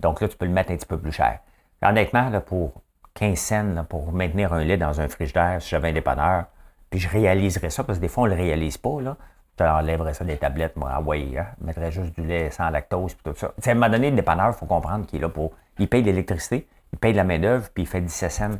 Donc 0.00 0.20
là, 0.20 0.28
tu 0.28 0.36
peux 0.36 0.44
le 0.44 0.50
mettre 0.50 0.72
un 0.72 0.76
petit 0.76 0.86
peu 0.86 0.98
plus 0.98 1.12
cher. 1.12 1.38
Honnêtement, 1.82 2.28
là, 2.30 2.40
pour 2.40 2.82
15 3.16 3.38
cents 3.38 3.84
pour 3.88 4.12
maintenir 4.12 4.52
un 4.52 4.62
lait 4.62 4.76
dans 4.76 5.00
un 5.00 5.08
frigidaire 5.08 5.60
si 5.60 5.70
j'avais 5.70 5.88
un 5.88 5.92
dépanneur. 5.92 6.44
Puis 6.90 7.00
je 7.00 7.08
réaliserais 7.08 7.70
ça, 7.70 7.82
parce 7.82 7.98
que 7.98 8.02
des 8.02 8.08
fois, 8.08 8.24
on 8.24 8.26
ne 8.26 8.34
le 8.34 8.36
réalise 8.36 8.78
pas. 8.78 9.00
Là. 9.00 9.16
Tu 9.56 9.64
enlèverais 9.64 10.14
ça 10.14 10.24
des 10.24 10.36
tablettes, 10.36 10.76
moi, 10.76 10.90
ah 10.92 11.00
ouais, 11.00 11.36
hein, 11.36 11.46
mettrais 11.60 11.90
juste 11.90 12.14
du 12.14 12.26
lait 12.26 12.50
sans 12.50 12.68
lactose, 12.68 13.14
puis 13.14 13.32
tout 13.32 13.38
ça. 13.38 13.54
à 13.64 13.70
un 13.70 13.74
moment 13.74 13.88
donné, 13.88 14.10
le 14.10 14.16
dépanneur, 14.16 14.48
il 14.48 14.52
faut 14.52 14.66
comprendre 14.66 15.06
qu'il 15.06 15.18
est 15.18 15.22
là 15.22 15.30
pour. 15.30 15.52
Il 15.78 15.88
paye 15.88 16.02
l'électricité, 16.02 16.68
il 16.92 16.98
paye 16.98 17.12
de 17.12 17.16
la 17.16 17.24
main-d'œuvre, 17.24 17.70
puis 17.72 17.84
il 17.84 17.86
fait 17.86 18.02
17 18.02 18.30
cents 18.30 18.58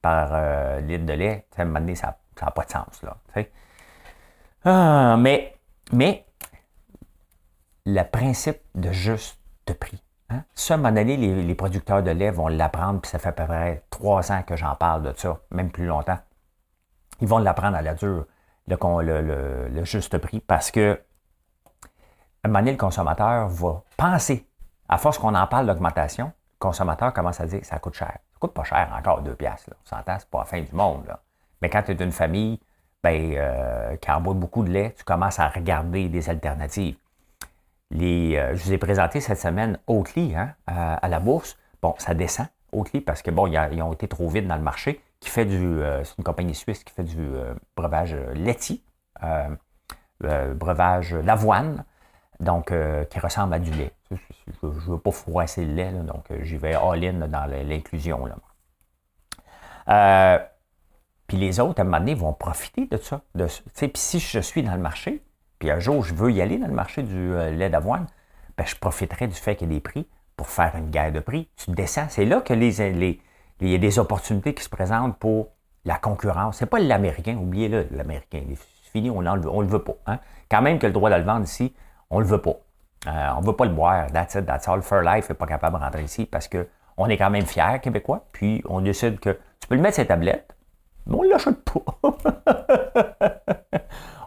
par 0.00 0.30
euh, 0.32 0.80
litre 0.80 1.04
de 1.04 1.12
lait. 1.12 1.46
à 1.56 1.62
un 1.62 1.64
moment 1.66 1.80
donné, 1.80 1.94
ça 1.94 2.16
n'a 2.40 2.50
pas 2.50 2.64
de 2.64 2.70
sens. 2.70 3.02
Là, 3.02 3.16
ah, 4.64 5.16
mais, 5.18 5.54
mais, 5.92 6.24
le 7.84 8.02
principe 8.02 8.58
de 8.74 8.90
juste 8.90 9.38
prix. 9.78 10.02
Hein? 10.30 10.42
Ça, 10.54 10.74
à 10.74 10.76
un 10.76 10.80
moment 10.80 10.94
donné, 10.94 11.16
les, 11.16 11.54
producteurs 11.54 12.02
de 12.02 12.10
lait 12.10 12.30
vont 12.30 12.48
l'apprendre, 12.48 13.00
puis 13.00 13.10
ça 13.10 13.18
fait 13.18 13.30
à 13.30 13.32
peu 13.32 13.46
près 13.46 13.82
trois 13.90 14.30
ans 14.30 14.42
que 14.42 14.56
j'en 14.56 14.74
parle 14.74 15.02
de 15.02 15.12
ça, 15.16 15.40
même 15.50 15.70
plus 15.70 15.86
longtemps. 15.86 16.18
Ils 17.20 17.28
vont 17.28 17.38
l'apprendre 17.38 17.76
à 17.76 17.82
la 17.82 17.94
dure, 17.94 18.26
le, 18.66 19.84
juste 19.84 20.18
prix, 20.18 20.40
parce 20.40 20.70
que 20.70 21.00
à 22.44 22.48
un 22.48 22.48
moment 22.48 22.60
donné, 22.60 22.72
le 22.72 22.78
consommateur 22.78 23.48
va 23.48 23.82
penser, 23.96 24.46
à 24.88 24.98
force 24.98 25.18
qu'on 25.18 25.34
en 25.34 25.46
parle 25.46 25.66
d'augmentation, 25.66 26.26
le 26.26 26.58
consommateur 26.58 27.12
commence 27.12 27.40
à 27.40 27.46
dire 27.46 27.64
ça 27.64 27.78
coûte 27.78 27.94
cher. 27.94 28.12
Ça 28.32 28.38
coûte 28.38 28.52
pas 28.52 28.64
cher 28.64 28.92
encore, 28.96 29.22
deux 29.22 29.34
piastres. 29.34 29.70
On 29.84 29.88
s'entend, 29.88 30.16
c'est 30.18 30.28
pas 30.30 30.38
la 30.38 30.44
fin 30.44 30.60
du 30.60 30.72
monde. 30.72 31.16
Mais 31.60 31.68
quand 31.68 31.82
tu 31.82 31.92
es 31.92 31.94
d'une 31.94 32.12
famille 32.12 32.60
ben, 33.02 33.32
euh, 33.36 33.96
qui 33.96 34.10
beaucoup 34.20 34.62
de 34.62 34.70
lait, 34.70 34.94
tu 34.96 35.04
commences 35.04 35.38
à 35.38 35.48
regarder 35.48 36.08
des 36.08 36.30
alternatives. 36.30 36.96
Euh, 37.94 38.54
je 38.54 38.64
vous 38.64 38.72
ai 38.72 38.78
présenté 38.78 39.20
cette 39.20 39.38
semaine 39.38 39.78
Oatly 39.86 40.34
hein, 40.36 40.54
à, 40.66 41.08
la 41.08 41.20
bourse. 41.20 41.56
Bon, 41.82 41.94
ça 41.98 42.14
descend. 42.14 42.46
Oatly, 42.72 43.00
parce 43.00 43.22
que 43.22 43.30
bon, 43.30 43.46
ils, 43.46 43.82
ont 43.82 43.92
été 43.92 44.08
trop 44.08 44.28
vite 44.28 44.46
dans 44.46 44.56
le 44.56 44.62
marché, 44.62 45.00
qui 45.20 45.30
fait 45.30 45.46
du. 45.46 45.80
c'est 46.04 46.18
une 46.18 46.24
compagnie 46.24 46.54
suisse 46.54 46.84
qui 46.84 46.92
fait 46.92 47.02
du 47.02 47.30
breuvage 47.76 48.14
laitier, 48.34 48.82
breuvage 50.20 51.12
d'avoine, 51.12 51.84
donc 52.40 52.74
qui 53.08 53.18
ressemble 53.20 53.54
à 53.54 53.58
du 53.58 53.70
lait. 53.70 53.94
Je 54.10 54.66
ne 54.66 54.70
veux 54.70 54.98
pas 54.98 55.12
froisser 55.12 55.64
le 55.64 55.72
lait, 55.72 55.92
donc 55.92 56.26
j'y 56.42 56.58
vais 56.58 56.74
all-in 56.74 57.26
dans 57.26 57.46
l'inclusion. 57.46 58.28
Euh, 59.88 60.38
puis 61.26 61.36
les 61.36 61.60
autres, 61.60 61.80
à 61.80 61.82
un 61.82 61.84
moment 61.84 61.98
donné, 61.98 62.14
vont 62.14 62.32
profiter 62.32 62.86
de 62.86 62.96
ça. 62.96 63.22
De, 63.34 63.46
puis 63.46 63.90
si 63.94 64.18
je 64.18 64.40
suis 64.40 64.62
dans 64.62 64.74
le 64.74 64.80
marché, 64.80 65.22
puis 65.58 65.70
un 65.70 65.78
jour 65.78 66.04
je 66.04 66.14
veux 66.14 66.32
y 66.32 66.40
aller 66.40 66.58
dans 66.58 66.66
le 66.66 66.74
marché 66.74 67.02
du 67.02 67.32
euh, 67.32 67.50
lait 67.50 67.70
d'avoine, 67.70 68.06
ben, 68.56 68.66
je 68.66 68.76
profiterai 68.76 69.26
du 69.26 69.34
fait 69.34 69.56
qu'il 69.56 69.68
y 69.68 69.70
a 69.72 69.74
des 69.74 69.80
prix 69.80 70.06
pour 70.36 70.48
faire 70.48 70.74
une 70.76 70.90
guerre 70.90 71.12
de 71.12 71.20
prix. 71.20 71.48
Tu 71.56 71.72
descends. 71.72 72.06
C'est 72.08 72.24
là 72.24 72.40
que 72.40 72.54
les, 72.54 72.70
les, 72.92 73.20
il 73.60 73.68
y 73.68 73.74
a 73.74 73.78
des 73.78 73.98
opportunités 73.98 74.54
qui 74.54 74.62
se 74.62 74.68
présentent 74.68 75.18
pour 75.18 75.48
la 75.84 75.96
concurrence. 75.96 76.58
C'est 76.58 76.66
pas 76.66 76.78
l'Américain, 76.78 77.36
oubliez-le, 77.36 77.88
l'Américain. 77.90 78.42
C'est 78.48 78.90
fini, 78.90 79.10
on 79.10 79.22
ne 79.22 79.30
on 79.48 79.60
le 79.60 79.66
veut 79.66 79.82
pas. 79.82 79.96
Hein. 80.06 80.18
Quand 80.50 80.62
même 80.62 80.78
que 80.78 80.86
le 80.86 80.92
droit 80.92 81.10
de 81.10 81.16
le 81.16 81.22
vendre 81.22 81.44
ici, 81.44 81.74
on 82.10 82.18
ne 82.18 82.22
le 82.22 82.28
veut 82.28 82.40
pas. 82.40 82.56
Euh, 83.06 83.28
on 83.36 83.40
ne 83.40 83.46
veut 83.46 83.56
pas 83.56 83.64
le 83.64 83.72
boire. 83.72 84.06
That's 84.12 84.34
it, 84.34 84.46
that's 84.46 84.68
all. 84.68 84.82
Fairlife 84.82 85.28
n'est 85.28 85.34
pas 85.34 85.46
capable 85.46 85.76
de 85.78 85.82
rentrer 85.82 86.02
ici 86.02 86.26
parce 86.26 86.48
qu'on 86.48 87.06
est 87.08 87.16
quand 87.16 87.30
même 87.30 87.46
fiers, 87.46 87.80
Québécois. 87.82 88.24
Puis 88.32 88.62
on 88.68 88.80
décide 88.80 89.20
que 89.20 89.38
tu 89.60 89.68
peux 89.68 89.74
le 89.74 89.80
mettre 89.80 89.96
sur 89.96 90.06
tablette, 90.06 90.54
mais 91.06 91.16
on 91.16 91.22
ne 91.24 91.28
l'achète 91.28 91.62
pas. 91.64 93.54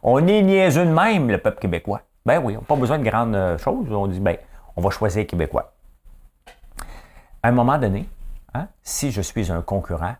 on 0.04 0.26
est 0.28 0.42
niaiseux 0.42 0.86
de 0.86 0.92
même, 0.92 1.30
le 1.30 1.38
peuple 1.38 1.60
québécois. 1.60 2.02
Ben 2.26 2.40
oui, 2.44 2.56
on 2.56 2.62
n'a 2.62 2.66
pas 2.66 2.76
besoin 2.76 3.00
de 3.00 3.04
grandes 3.04 3.36
euh, 3.36 3.58
choses. 3.58 3.92
On 3.92 4.08
dit, 4.08 4.20
ben, 4.20 4.38
on 4.76 4.82
va 4.82 4.90
choisir 4.90 5.26
Québécois. 5.26 5.74
À 7.44 7.50
un 7.50 7.52
moment 7.52 7.78
donné, 7.78 8.08
hein, 8.54 8.68
si 8.84 9.12
je 9.12 9.22
suis 9.22 9.52
un 9.52 9.62
concurrent, 9.62 10.16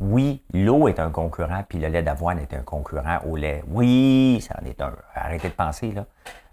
oui, 0.00 0.42
l'eau 0.52 0.86
est 0.88 1.00
un 1.00 1.10
concurrent, 1.10 1.64
puis 1.68 1.78
le 1.78 1.88
lait 1.88 2.02
d'avoine 2.02 2.38
est 2.38 2.54
un 2.54 2.62
concurrent 2.62 3.18
au 3.26 3.36
lait. 3.36 3.64
Oui, 3.68 4.44
ça 4.46 4.60
en 4.62 4.66
est 4.66 4.80
un. 4.80 4.94
Arrêtez 5.14 5.48
de 5.48 5.54
penser, 5.54 5.92
là. 5.92 6.04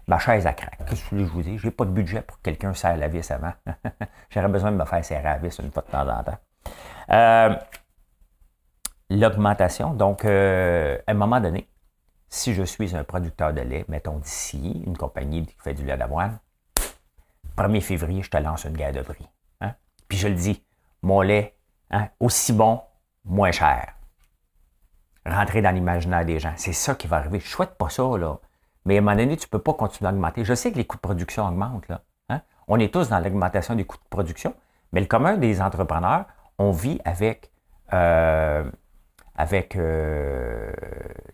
Ma 0.08 0.18
chaise 0.18 0.46
à 0.46 0.52
craque. 0.52 0.78
Qu'est-ce 0.88 1.10
que 1.10 1.18
je 1.18 1.24
vous 1.24 1.42
dis? 1.42 1.58
Je 1.58 1.66
n'ai 1.66 1.72
pas 1.72 1.84
de 1.84 1.90
budget 1.90 2.22
pour 2.22 2.36
que 2.38 2.42
quelqu'un 2.42 2.72
serre 2.74 2.96
la 2.96 3.08
vis 3.08 3.28
avant. 3.30 3.52
J'aurais 4.30 4.48
besoin 4.48 4.70
de 4.70 4.76
me 4.76 4.84
faire 4.84 5.04
serrer 5.04 5.24
la 5.24 5.36
vis 5.36 5.58
une 5.58 5.70
fois 5.72 5.82
de 5.84 5.90
temps 5.90 6.08
en 6.08 6.22
temps. 6.22 6.38
Euh, 7.10 7.56
l'augmentation, 9.10 9.94
donc, 9.94 10.24
euh, 10.24 10.96
à 11.06 11.10
un 11.10 11.14
moment 11.14 11.40
donné, 11.40 11.68
si 12.28 12.54
je 12.54 12.62
suis 12.62 12.96
un 12.96 13.04
producteur 13.04 13.52
de 13.52 13.60
lait, 13.60 13.84
mettons 13.88 14.18
d'ici, 14.18 14.82
une 14.86 14.96
compagnie 14.96 15.46
qui 15.46 15.56
fait 15.58 15.74
du 15.74 15.84
lait 15.84 15.96
d'avoine, 15.96 16.38
1er 17.56 17.80
février, 17.80 18.22
je 18.22 18.30
te 18.30 18.36
lance 18.36 18.64
une 18.64 18.76
guerre 18.76 18.92
de 18.92 19.02
prix. 19.02 19.26
Hein? 19.60 19.74
Puis 20.08 20.18
je 20.18 20.28
le 20.28 20.34
dis, 20.34 20.62
mon 21.02 21.20
lait, 21.22 21.56
hein, 21.90 22.08
aussi 22.20 22.52
bon, 22.52 22.80
moins 23.24 23.52
cher. 23.52 23.94
Rentrer 25.24 25.62
dans 25.62 25.74
l'imaginaire 25.74 26.24
des 26.24 26.38
gens. 26.38 26.52
C'est 26.56 26.72
ça 26.72 26.94
qui 26.94 27.06
va 27.06 27.16
arriver. 27.16 27.40
Je 27.40 27.46
ne 27.46 27.50
souhaite 27.50 27.76
pas 27.76 27.88
ça, 27.88 28.02
là. 28.16 28.38
Mais 28.84 28.96
à 28.96 28.98
un 28.98 29.00
moment 29.00 29.16
donné, 29.16 29.36
tu 29.36 29.46
ne 29.46 29.50
peux 29.50 29.58
pas 29.58 29.74
continuer 29.74 30.08
à 30.08 30.12
augmenter. 30.12 30.44
Je 30.44 30.54
sais 30.54 30.70
que 30.70 30.76
les 30.76 30.84
coûts 30.84 30.96
de 30.96 31.00
production 31.00 31.46
augmentent. 31.46 31.88
Là, 31.88 32.02
hein? 32.28 32.42
On 32.68 32.78
est 32.78 32.92
tous 32.92 33.08
dans 33.08 33.18
l'augmentation 33.18 33.74
des 33.74 33.84
coûts 33.84 33.96
de 33.96 34.08
production, 34.08 34.54
mais 34.92 35.00
le 35.00 35.06
commun 35.06 35.36
des 35.36 35.60
entrepreneurs, 35.60 36.26
on 36.58 36.70
vit 36.70 37.00
avec, 37.04 37.50
euh, 37.92 38.70
avec 39.34 39.74
euh, 39.74 40.72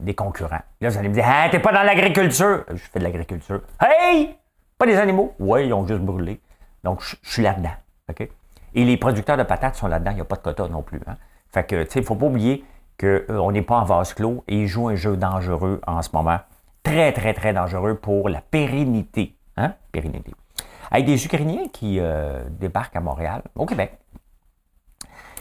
des 0.02 0.14
concurrents. 0.14 0.62
Là, 0.80 0.88
vous 0.88 0.99
allez 0.99 1.09
me 1.09 1.14
dire 1.14 1.25
Ah, 1.26 1.49
t'es 1.50 1.59
pas 1.59 1.73
dans 1.73 1.82
l'agriculture? 1.82 2.64
Je 2.68 2.76
fais 2.76 2.99
de 2.99 3.04
l'agriculture. 3.04 3.61
Hey! 3.80 4.37
Pas 4.78 4.87
des 4.87 4.97
animaux? 4.97 5.35
Oui, 5.38 5.66
ils 5.66 5.73
ont 5.73 5.87
juste 5.87 6.00
brûlé. 6.00 6.40
Donc, 6.85 7.02
je, 7.02 7.16
suis 7.23 7.42
là-dedans. 7.42 7.75
OK? 8.11 8.28
Et 8.75 8.85
les 8.85 8.97
producteurs 8.97 9.37
de 9.37 9.42
patates 9.42 9.76
sont 9.76 9.87
là-dedans. 9.87 10.11
Il 10.11 10.16
n'y 10.16 10.21
a 10.21 10.25
pas 10.25 10.37
de 10.37 10.42
quota 10.42 10.66
non 10.68 10.82
plus. 10.82 11.00
Hein? 11.06 11.16
Fait 11.52 11.64
que, 11.64 11.85
tu 11.85 11.90
sais, 11.90 11.99
il 12.00 12.02
ne 12.02 12.06
faut 12.06 12.16
pas 12.16 12.26
oublier 12.26 12.64
qu'on 12.99 13.06
euh, 13.06 13.52
n'est 13.52 13.62
pas 13.62 13.76
en 13.76 13.85
vase 13.85 14.14
clos 14.14 14.44
et 14.49 14.62
ils 14.62 14.66
jouent 14.66 14.88
un 14.88 14.94
jeu 14.94 15.16
dangereux 15.16 15.80
en 15.87 16.02
ce 16.02 16.11
moment 16.12 16.38
très, 16.82 17.12
très, 17.12 17.35
très 17.35 17.52
dangereux 17.52 17.97
pour 17.97 18.28
la 18.28 18.40
pérennité. 18.40 19.37
Hein? 19.56 19.75
Pérennité. 19.92 20.32
Avec 20.90 21.06
des 21.06 21.25
Ukrainiens 21.25 21.68
qui 21.73 21.99
euh, 22.00 22.42
débarquent 22.50 22.97
à 22.97 23.00
Montréal, 23.00 23.42
au 23.54 23.66
Québec. 23.66 23.99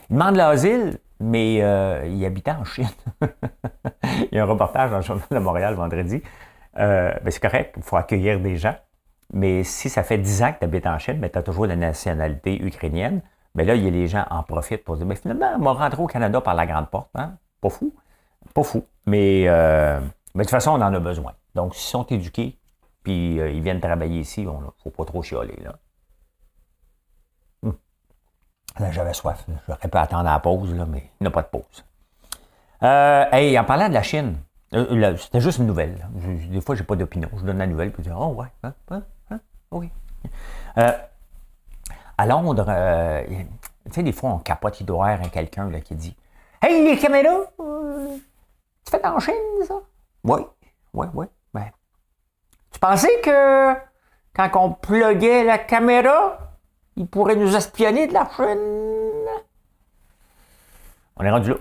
Ils 0.10 0.14
demandent 0.14 0.36
l'asile, 0.36 1.00
mais 1.22 1.60
euh, 1.62 2.06
ils 2.06 2.26
habitent 2.26 2.50
en 2.50 2.64
Chine. 2.64 2.88
il 4.04 4.30
y 4.34 4.40
a 4.40 4.44
un 4.44 4.46
reportage 4.46 4.92
dans 4.92 4.98
le 4.98 5.04
Journal 5.04 5.28
de 5.32 5.40
Montréal 5.40 5.74
vendredi. 5.76 6.22
Euh, 6.78 7.14
ben, 7.24 7.32
c'est 7.32 7.42
correct, 7.42 7.76
il 7.78 7.84
faut 7.84 7.98
accueillir 7.98 8.40
des 8.40 8.58
gens. 8.58 8.76
Mais 9.34 9.64
si 9.64 9.90
ça 9.90 10.04
fait 10.04 10.18
10 10.18 10.44
ans 10.44 10.54
que 10.54 10.60
tu 10.60 10.66
habites 10.66 10.88
en 10.88 10.98
Chine, 11.00 11.18
mais 11.20 11.30
tu 11.30 11.38
as 11.38 11.44
toujours 11.44 11.66
la 11.66 11.76
nationalité 11.76 12.62
ukrainienne, 12.62 13.22
mais 13.56 13.64
là, 13.64 13.76
il 13.76 13.84
y 13.84 13.88
a 13.88 13.92
les 13.92 14.08
gens 14.08 14.26
en 14.30 14.44
profitent 14.44 14.84
pour 14.84 14.98
dire, 14.98 15.06
mais 15.06 15.16
finalement, 15.16 15.54
on 15.58 15.62
va 15.62 15.74
rentrer 15.74 16.02
au 16.02 16.08
Canada 16.08 16.42
par 16.42 16.54
la 16.54 16.66
grande 16.66 16.90
porte. 16.90 17.10
Hein? 17.16 17.34
Pas 17.62 17.70
fou. 17.70 17.94
Pas 18.54 18.64
fou. 18.64 18.84
Mais 19.06 19.48
mais 20.34 20.44
de 20.44 20.48
toute 20.48 20.52
façon, 20.52 20.72
on 20.72 20.82
en 20.82 20.94
a 20.94 21.00
besoin. 21.00 21.34
Donc, 21.56 21.76
s'ils 21.76 21.90
sont 21.90 22.06
éduqués, 22.06 22.58
puis 23.04 23.40
euh, 23.40 23.50
ils 23.52 23.62
viennent 23.62 23.82
travailler 23.82 24.22
ici, 24.22 24.42
il 24.42 24.48
ne 24.48 24.54
faut 24.82 24.90
pas 24.90 25.06
trop 25.06 25.22
chialer. 25.22 25.56
Hum. 28.80 28.92
J'avais 28.92 29.14
soif. 29.14 29.46
J'aurais 29.68 29.88
pu 29.88 29.98
attendre 29.98 30.24
la 30.24 30.40
pause, 30.40 30.74
là, 30.74 30.86
mais 30.86 31.10
il 31.20 31.24
n'y 31.24 31.28
a 31.28 31.32
pas 31.32 31.42
de 31.42 31.48
pause. 31.48 31.86
Euh, 32.84 33.26
hey, 33.32 33.58
en 33.60 33.64
parlant 33.64 33.90
de 33.90 33.94
la 33.94 34.04
Chine, 34.04 34.38
euh, 34.74 35.18
c'était 35.18 35.42
juste 35.42 35.60
une 35.60 35.68
nouvelle. 35.68 36.08
des 36.50 36.62
fois, 36.62 36.76
je 36.76 36.82
n'ai 36.82 36.88
pas 36.88 36.96
d'opinion. 36.96 37.30
Je 37.38 37.44
donne 37.44 37.58
la 37.58 37.68
nouvelle, 37.68 37.92
puis 37.92 38.04
je 38.04 38.10
dis 38.10 38.16
Oh, 38.18 38.30
ouais, 38.30 38.48
hein, 38.64 38.74
hein, 38.90 39.04
hein 39.30 39.40
oui. 39.72 39.90
à 40.76 42.26
Londres, 42.26 42.66
tu 43.86 43.92
sais, 43.92 44.04
des 44.04 44.12
fois, 44.12 44.32
on 44.32 44.40
capote, 44.40 44.80
il 44.80 44.86
doit 44.86 45.08
avoir 45.08 45.30
quelqu'un 45.32 45.70
qui 45.82 45.96
dit 45.96 46.16
Hey, 46.62 46.86
les 46.86 46.98
caméras, 46.98 47.46
tu 47.58 48.92
fais 48.92 49.06
en 49.06 49.20
Chine, 49.20 49.34
ça? 49.68 49.76
Oui, 50.24 50.42
oui, 50.94 51.08
oui. 51.14 51.26
Ben, 51.54 51.72
tu 52.72 52.80
pensais 52.80 53.20
que 53.22 53.74
quand 54.34 54.50
on 54.56 54.72
pluguait 54.72 55.44
la 55.44 55.58
caméra, 55.58 56.38
il 57.02 57.08
pourrait 57.08 57.36
nous 57.36 57.56
espionner 57.56 58.06
de 58.06 58.14
la 58.14 58.30
chaîne? 58.38 58.60
On 61.18 61.24
est 61.24 61.32
rendu 61.32 61.50
là. 61.50 61.56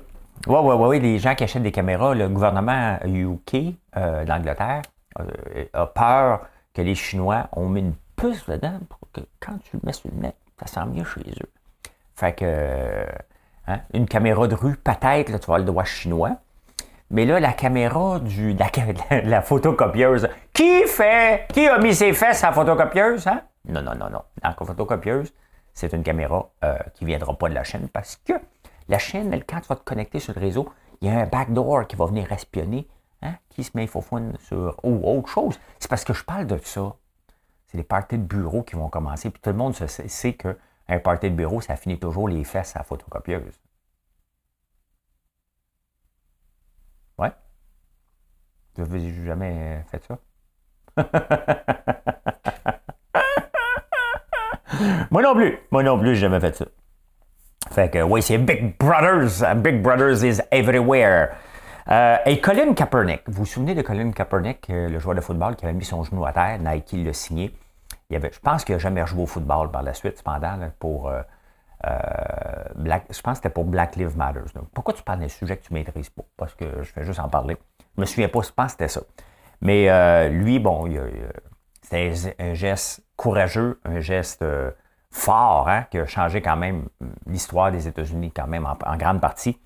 Oui, 0.46 0.58
oui, 0.62 0.74
oui, 0.78 1.00
les 1.00 1.18
gens 1.18 1.34
qui 1.34 1.44
achètent 1.44 1.62
des 1.62 1.72
caméras, 1.72 2.14
le 2.14 2.28
gouvernement 2.28 2.98
UK 3.04 3.74
euh, 3.96 4.24
d'Angleterre 4.26 4.82
euh, 5.18 5.64
a 5.72 5.86
peur 5.86 6.46
que 6.74 6.82
les 6.82 6.94
Chinois 6.94 7.48
ont 7.52 7.68
mis 7.68 7.80
une 7.80 7.94
puce 8.16 8.46
dedans 8.48 8.78
pour 8.88 8.98
que 9.12 9.20
quand 9.40 9.56
tu 9.64 9.76
le 9.76 9.80
mets 9.82 9.92
sur 9.94 10.10
le 10.14 10.20
net, 10.20 10.36
ça 10.58 10.66
sent 10.66 10.86
mieux 10.92 11.04
chez 11.04 11.20
eux. 11.20 11.50
Fait 12.14 12.34
que, 12.34 13.06
hein, 13.66 13.80
une 13.94 14.06
caméra 14.06 14.46
de 14.46 14.54
rue, 14.54 14.76
peut-être, 14.76 15.40
tu 15.40 15.50
vas 15.50 15.58
le 15.58 15.64
droit 15.64 15.84
chinois. 15.84 16.36
Mais 17.10 17.24
là, 17.24 17.40
la 17.40 17.54
caméra 17.54 18.20
du 18.20 18.54
la, 18.54 18.70
la, 19.24 19.40
photocopieuse, 19.40 20.28
qui 20.52 20.82
fait, 20.86 21.46
qui 21.52 21.66
a 21.66 21.78
mis 21.78 21.94
ses 21.94 22.12
fesses 22.12 22.44
à 22.44 22.48
la 22.48 22.52
photocopieuse, 22.52 23.26
hein? 23.26 23.40
Non, 23.66 23.82
non, 23.82 23.94
non, 23.94 24.10
non. 24.10 24.22
La 24.42 24.52
photocopieuse, 24.52 25.32
c'est 25.74 25.92
une 25.92 26.02
caméra 26.02 26.50
euh, 26.64 26.78
qui 26.94 27.04
ne 27.04 27.08
viendra 27.08 27.36
pas 27.36 27.48
de 27.48 27.54
la 27.54 27.64
chaîne 27.64 27.88
parce 27.88 28.16
que 28.16 28.32
la 28.88 28.98
chaîne, 28.98 29.32
quand 29.44 29.60
tu 29.60 29.68
vas 29.68 29.76
te 29.76 29.84
connecter 29.84 30.20
sur 30.20 30.34
le 30.34 30.40
réseau, 30.40 30.68
il 31.00 31.08
y 31.08 31.10
a 31.10 31.18
un 31.18 31.26
backdoor 31.26 31.86
qui 31.86 31.96
va 31.96 32.06
venir 32.06 32.30
espionner, 32.32 32.88
hein, 33.22 33.34
qui 33.50 33.64
se 33.64 33.70
met 33.74 33.86
faux 33.86 34.04
sur 34.40 34.78
ou 34.82 35.00
autre 35.04 35.28
chose. 35.28 35.60
C'est 35.78 35.88
parce 35.88 36.04
que 36.04 36.12
je 36.12 36.24
parle 36.24 36.46
de 36.46 36.58
ça. 36.58 36.96
C'est 37.66 37.76
les 37.78 37.84
parties 37.84 38.18
de 38.18 38.24
bureau 38.24 38.62
qui 38.62 38.74
vont 38.74 38.88
commencer. 38.88 39.30
Puis 39.30 39.40
tout 39.40 39.50
le 39.50 39.56
monde 39.56 39.74
sait, 39.74 39.86
sait 40.08 40.34
qu'un 40.34 40.98
party 40.98 41.30
de 41.30 41.36
bureau, 41.36 41.60
ça 41.60 41.76
finit 41.76 41.98
toujours 41.98 42.28
les 42.28 42.44
fesses 42.44 42.74
à 42.74 42.80
la 42.80 42.84
photocopieuse. 42.84 43.60
Vous 48.76 48.82
n'avez 48.86 49.24
jamais 49.24 49.84
fait 49.90 50.02
ça? 50.04 50.18
Moi 55.10 55.22
non 55.22 55.34
plus. 55.34 55.58
Moi 55.70 55.82
non 55.82 55.98
plus, 55.98 56.14
j'ai 56.14 56.22
jamais 56.22 56.40
fait 56.40 56.56
ça. 56.56 56.64
Fait 57.70 57.90
que 57.90 58.02
oui, 58.02 58.22
c'est 58.22 58.38
Big 58.38 58.76
Brothers. 58.78 59.54
Big 59.56 59.82
Brothers 59.82 60.24
is 60.24 60.40
everywhere. 60.50 61.28
Euh, 61.90 62.16
et 62.24 62.40
Colin 62.40 62.74
Kaepernick, 62.74 63.22
vous 63.26 63.38
vous 63.38 63.46
souvenez 63.46 63.74
de 63.74 63.82
Colin 63.82 64.12
Kaepernick, 64.12 64.70
euh, 64.70 64.88
le 64.88 64.98
joueur 64.98 65.16
de 65.16 65.20
football 65.20 65.56
qui 65.56 65.64
avait 65.64 65.74
mis 65.74 65.84
son 65.84 66.04
genou 66.04 66.24
à 66.24 66.32
terre, 66.32 66.58
Nike 66.60 66.92
l'a 67.04 67.12
signé. 67.12 67.54
Il 68.08 68.16
avait, 68.16 68.30
je 68.32 68.38
pense 68.38 68.64
qu'il 68.64 68.74
n'a 68.74 68.78
jamais 68.78 69.04
joué 69.06 69.22
au 69.22 69.26
football 69.26 69.70
par 69.70 69.82
la 69.82 69.94
suite, 69.94 70.18
cependant, 70.18 70.56
pour 70.78 71.08
euh, 71.08 71.22
Black, 72.76 73.06
je 73.10 73.20
pense 73.20 73.32
que 73.32 73.36
c'était 73.42 73.50
pour 73.50 73.64
Black 73.64 73.96
Lives 73.96 74.16
Matter. 74.16 74.40
pourquoi 74.74 74.94
tu 74.94 75.02
parles 75.02 75.20
d'un 75.20 75.28
sujet 75.28 75.56
que 75.56 75.66
tu 75.66 75.72
maîtrises 75.72 76.10
pas? 76.10 76.22
Parce 76.36 76.54
que 76.54 76.82
je 76.82 76.92
fais 76.92 77.04
juste 77.04 77.18
en 77.18 77.28
parler. 77.28 77.56
Je 77.96 78.00
me 78.00 78.06
souviens 78.06 78.28
pas, 78.28 78.40
je 78.42 78.50
pense 78.50 78.66
que 78.66 78.72
c'était 78.72 78.88
ça. 78.88 79.00
Mais 79.60 80.28
lui, 80.28 80.58
bon, 80.58 80.86
c'était 81.90 82.36
un 82.38 82.54
geste 82.54 83.02
courageux, 83.16 83.80
un 83.84 84.00
geste 84.00 84.42
euh, 84.42 84.70
fort, 85.10 85.68
hein, 85.68 85.86
qui 85.90 85.98
a 85.98 86.06
changé 86.06 86.40
quand 86.40 86.56
même 86.56 86.88
l'histoire 87.26 87.72
des 87.72 87.88
États-Unis, 87.88 88.30
quand 88.34 88.46
même, 88.46 88.66
en, 88.66 88.96
grande 88.96 89.20
partie. 89.20 89.58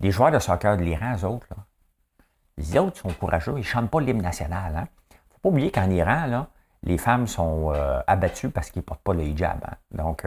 Les 0.00 0.10
joueurs 0.10 0.30
de 0.30 0.38
soccer 0.38 0.76
de 0.76 0.82
l'Iran, 0.82 1.16
eux 1.16 1.24
autres, 1.24 1.46
les 2.58 2.76
autres 2.76 2.98
sont 2.98 3.08
courageux, 3.08 3.52
ils 3.54 3.58
ne 3.58 3.62
chantent 3.62 3.90
pas 3.90 4.00
l'hymne 4.00 4.22
national. 4.22 4.72
Il 4.72 4.78
hein. 4.78 4.88
ne 5.10 5.16
faut 5.32 5.38
pas 5.42 5.48
oublier 5.48 5.70
qu'en 5.70 5.88
Iran, 5.88 6.26
là, 6.26 6.48
les 6.82 6.98
femmes 6.98 7.26
sont 7.26 7.72
euh, 7.74 8.00
abattues 8.06 8.50
parce 8.50 8.70
qu'ils 8.70 8.80
ne 8.80 8.84
portent 8.84 9.02
pas 9.02 9.14
le 9.14 9.22
hijab. 9.22 9.58
Hein. 9.64 9.76
Donc, 9.92 10.26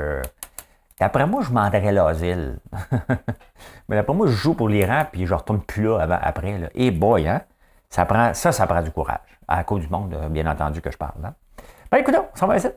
D'après 0.99 1.27
moi, 1.27 1.43
je 1.43 1.51
m'enverrais 1.51 1.91
l'asile. 1.91 2.59
Mais 3.87 3.95
d'après 3.95 4.15
moi, 4.15 4.25
je 4.25 4.31
joue 4.31 4.55
pour 4.55 4.67
l'Iran, 4.67 5.05
puis 5.11 5.27
je 5.27 5.33
retourne 5.35 5.61
plus 5.61 5.83
là 5.83 6.19
après. 6.19 6.71
Et 6.73 6.89
boy, 6.89 7.27
hein? 7.27 7.43
Ça, 7.89 8.05
prend, 8.05 8.33
ça, 8.33 8.51
ça 8.51 8.65
prend 8.65 8.81
du 8.81 8.91
courage. 8.91 9.36
À 9.47 9.63
cause 9.63 9.81
du 9.81 9.89
monde, 9.89 10.13
bien 10.29 10.45
entendu, 10.45 10.81
que 10.81 10.91
je 10.91 10.97
parle. 10.97 11.23
Hein? 11.23 11.33
Ben 11.89 11.99
écoute, 11.99 12.15
on 12.15 12.35
s'en 12.35 12.47
va 12.47 12.57
essayer. 12.57 12.73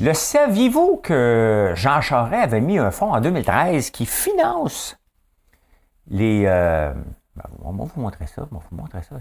Le 0.00 0.14
saviez-vous 0.14 0.96
que 0.96 1.74
Jean 1.76 2.00
Charest 2.00 2.42
avait 2.42 2.60
mis 2.60 2.76
un 2.76 2.90
fonds 2.90 3.12
en 3.12 3.20
2013 3.20 3.90
qui 3.90 4.04
finance 4.04 4.98
les. 6.08 6.42
Euh, 6.46 6.92
ben, 7.36 7.44
on 7.62 7.70
va 7.70 7.84
vous 7.84 8.00
montrer 8.00 8.26
ça, 8.26 8.42
on 8.50 8.56
va 8.56 8.62
vous 8.68 8.76
montrer 8.76 9.02
ça. 9.02 9.14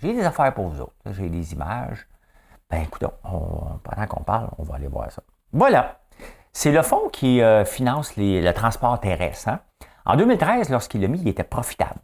J'ai 0.00 0.14
des 0.14 0.24
affaires 0.24 0.54
pour 0.54 0.68
vous 0.68 0.82
autres. 0.82 0.94
J'ai 1.10 1.28
des 1.28 1.52
images. 1.52 2.06
Ben 2.70 2.82
écoutez, 2.82 3.08
pendant 3.22 4.06
qu'on 4.08 4.22
parle, 4.22 4.50
on 4.58 4.62
va 4.62 4.76
aller 4.76 4.86
voir 4.86 5.10
ça. 5.10 5.22
Voilà. 5.52 5.98
C'est 6.52 6.70
le 6.70 6.82
fonds 6.82 7.08
qui 7.12 7.42
euh, 7.42 7.64
finance 7.64 8.12
le 8.16 8.52
transport 8.52 9.00
terrestre. 9.00 9.48
Hein. 9.48 9.60
En 10.08 10.16
2013, 10.16 10.70
lorsqu'il 10.70 11.02
l'a 11.02 11.08
mis, 11.08 11.20
il 11.20 11.28
était 11.28 11.44
profitable. 11.44 12.00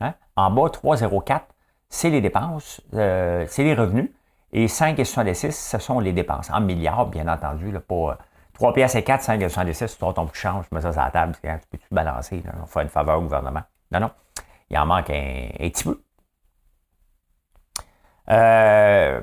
Hein? 0.00 0.14
En 0.36 0.50
bas, 0.52 0.68
3,04, 0.68 1.40
c'est 1.88 2.08
les 2.08 2.20
dépenses, 2.20 2.80
euh, 2.94 3.44
c'est 3.48 3.64
les 3.64 3.74
revenus. 3.74 4.10
Et 4.52 4.66
5,66, 4.66 5.50
ce 5.50 5.78
sont 5.78 5.98
les 5.98 6.12
dépenses. 6.12 6.50
En 6.50 6.60
milliards, 6.60 7.06
bien 7.06 7.26
entendu, 7.26 7.72
pas 7.80 8.18
3 8.54 8.72
pièces 8.72 8.94
et 8.94 9.02
4, 9.02 9.22
5,66, 9.22 9.98
tu 9.98 10.14
ton 10.14 10.26
plus 10.26 10.38
change, 10.38 10.68
tu 10.68 10.74
mets 10.74 10.80
ça 10.80 10.92
sur 10.92 11.02
la 11.02 11.10
table, 11.10 11.34
tu 11.34 11.48
peux-tu 11.70 11.86
balancer, 11.90 12.42
on 12.62 12.66
fait 12.66 12.82
une 12.82 12.88
faveur 12.88 13.18
au 13.18 13.22
gouvernement? 13.22 13.62
Non, 13.90 14.00
non, 14.00 14.10
il 14.70 14.78
en 14.78 14.86
manque 14.86 15.10
un, 15.10 15.48
petit 15.58 15.84
peu. 15.84 16.00
Euh, 18.30 19.20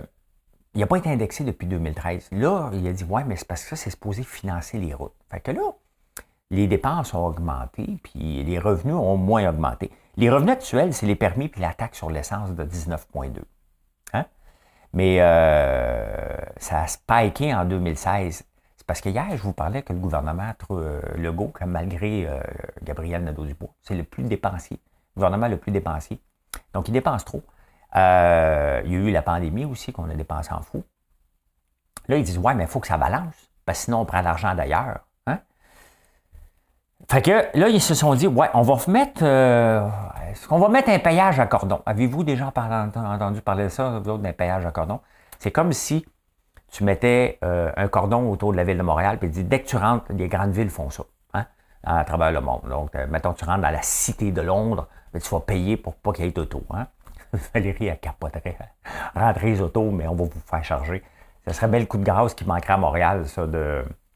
il 0.73 0.81
n'a 0.81 0.87
pas 0.87 0.97
été 0.97 1.09
indexé 1.09 1.45
depuis 1.45 1.67
2013. 1.67 2.29
Là, 2.33 2.69
il 2.73 2.85
a 2.85 2.91
dit, 2.91 3.05
ouais, 3.05 3.23
mais 3.23 3.37
c'est 3.37 3.47
parce 3.47 3.63
que 3.63 3.69
ça, 3.69 3.75
c'est 3.77 3.91
supposé 3.91 4.23
financer 4.23 4.77
les 4.77 4.93
routes. 4.93 5.15
Fait 5.31 5.39
que 5.39 5.51
là, 5.51 5.61
les 6.51 6.67
dépenses 6.67 7.13
ont 7.13 7.25
augmenté, 7.25 7.99
puis 8.03 8.43
les 8.43 8.59
revenus 8.59 8.95
ont 8.95 9.17
moins 9.17 9.49
augmenté. 9.49 9.91
Les 10.17 10.29
revenus 10.29 10.53
actuels, 10.53 10.93
c'est 10.93 11.05
les 11.05 11.15
permis 11.15 11.49
puis 11.49 11.61
la 11.61 11.73
taxe 11.73 11.97
sur 11.97 12.09
l'essence 12.09 12.51
de 12.51 12.63
19,2. 12.63 13.41
Hein? 14.13 14.25
Mais 14.93 15.17
euh, 15.19 16.37
ça 16.57 16.83
a 16.83 16.87
spiké 16.87 17.53
en 17.53 17.65
2016. 17.65 18.45
C'est 18.77 18.87
parce 18.87 19.01
que 19.01 19.09
hier, 19.09 19.25
je 19.31 19.41
vous 19.41 19.53
parlais 19.53 19.81
que 19.81 19.91
le 19.91 19.99
gouvernement 19.99 20.53
euh, 20.71 21.01
Legault, 21.17 21.51
malgré 21.65 22.27
euh, 22.27 22.39
Gabriel 22.83 23.23
Nadeau-Dubois, 23.23 23.73
c'est 23.81 23.95
le 23.95 24.03
plus 24.03 24.23
dépensier. 24.23 24.79
Le 25.15 25.19
gouvernement 25.19 25.47
le 25.47 25.57
plus 25.57 25.71
dépensier. 25.71 26.21
Donc, 26.73 26.87
il 26.87 26.91
dépense 26.91 27.25
trop. 27.25 27.43
il 27.93 27.99
y 27.99 27.99
a 27.99 28.81
eu 28.83 29.11
la 29.11 29.21
pandémie 29.21 29.65
aussi 29.65 29.91
qu'on 29.91 30.09
a 30.09 30.13
dépensé 30.13 30.53
en 30.53 30.61
fou. 30.61 30.83
Là, 32.07 32.17
ils 32.17 32.23
disent 32.23 32.37
Ouais, 32.37 32.53
mais 32.53 32.65
il 32.65 32.69
faut 32.69 32.79
que 32.79 32.87
ça 32.87 32.97
balance, 32.97 33.51
parce 33.65 33.79
que 33.79 33.85
sinon, 33.85 34.01
on 34.01 34.05
prend 34.05 34.21
l'argent 34.21 34.53
d'ailleurs. 34.53 35.04
Fait 37.09 37.21
que 37.21 37.57
là, 37.57 37.69
ils 37.69 37.81
se 37.81 37.93
sont 37.93 38.15
dit, 38.15 38.27
ouais, 38.27 38.49
on 38.53 38.63
va 38.63 38.77
mettre, 38.91 39.21
euh, 39.23 39.87
qu'on 40.49 40.57
va 40.57 40.69
mettre 40.69 40.89
un 40.89 40.99
payage 40.99 41.39
à 41.39 41.45
cordon? 41.45 41.81
Avez-vous 41.85 42.23
déjà 42.23 42.47
entendu 42.47 43.41
parler 43.41 43.65
de 43.65 43.69
ça, 43.69 43.99
d'un 43.99 44.33
payage 44.33 44.65
à 44.65 44.71
cordon? 44.71 44.99
C'est 45.37 45.51
comme 45.51 45.71
si 45.71 46.05
tu 46.71 46.83
mettais 46.83 47.37
euh, 47.43 47.71
un 47.77 47.87
cordon 47.87 48.31
autour 48.31 48.51
de 48.51 48.57
la 48.57 48.63
ville 48.63 48.77
de 48.77 48.83
Montréal, 48.83 49.19
puis 49.19 49.29
tu 49.29 49.35
dis, 49.35 49.43
dès 49.43 49.61
que 49.61 49.67
tu 49.67 49.77
rentres, 49.77 50.05
les 50.09 50.27
grandes 50.27 50.51
villes 50.51 50.71
font 50.71 50.89
ça, 50.89 51.03
hein, 51.33 51.45
à 51.83 52.03
travers 52.05 52.31
le 52.31 52.41
monde. 52.41 52.61
Donc, 52.67 52.95
euh, 52.95 53.05
mettons, 53.07 53.33
tu 53.33 53.45
rentres 53.45 53.61
dans 53.61 53.69
la 53.69 53.83
cité 53.83 54.31
de 54.31 54.41
Londres, 54.41 54.87
mais 55.13 55.19
tu 55.19 55.29
vas 55.29 55.41
payer 55.41 55.77
pour 55.77 55.93
pas 55.95 56.11
qu'il 56.11 56.25
y 56.25 56.27
ait 56.27 56.31
d'auto, 56.31 56.63
hein? 56.73 56.87
Valérie, 57.53 57.87
elle 57.87 57.99
capoterait. 57.99 58.57
Rentrez 59.15 59.51
les 59.51 59.61
autos, 59.61 59.91
mais 59.91 60.07
on 60.07 60.15
va 60.15 60.23
vous 60.23 60.41
faire 60.45 60.63
charger. 60.63 61.03
Ce 61.47 61.53
serait 61.53 61.67
bel 61.67 61.87
coup 61.87 61.97
de 61.97 62.03
grâce 62.03 62.33
qui 62.33 62.45
manquerait 62.45 62.73
à 62.73 62.77
Montréal, 62.77 63.27
ça, 63.27 63.45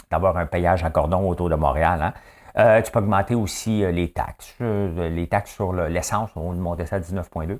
d'avoir 0.10 0.38
un 0.38 0.48
payage 0.48 0.84
à 0.84 0.90
cordon 0.90 1.30
autour 1.30 1.50
de 1.50 1.56
Montréal, 1.56 2.02
hein? 2.02 2.14
Euh, 2.58 2.82
tu 2.82 2.92
peux 2.92 3.00
augmenter 3.00 3.36
aussi 3.36 3.84
euh, 3.84 3.92
les 3.92 4.12
taxes. 4.12 4.56
Euh, 4.62 5.10
les 5.10 5.28
taxes 5.28 5.52
sur 5.52 5.74
l'essence, 5.74 6.32
on 6.36 6.54
monter 6.54 6.86
ça 6.86 6.98
à 6.98 7.00
19,2. 7.00 7.60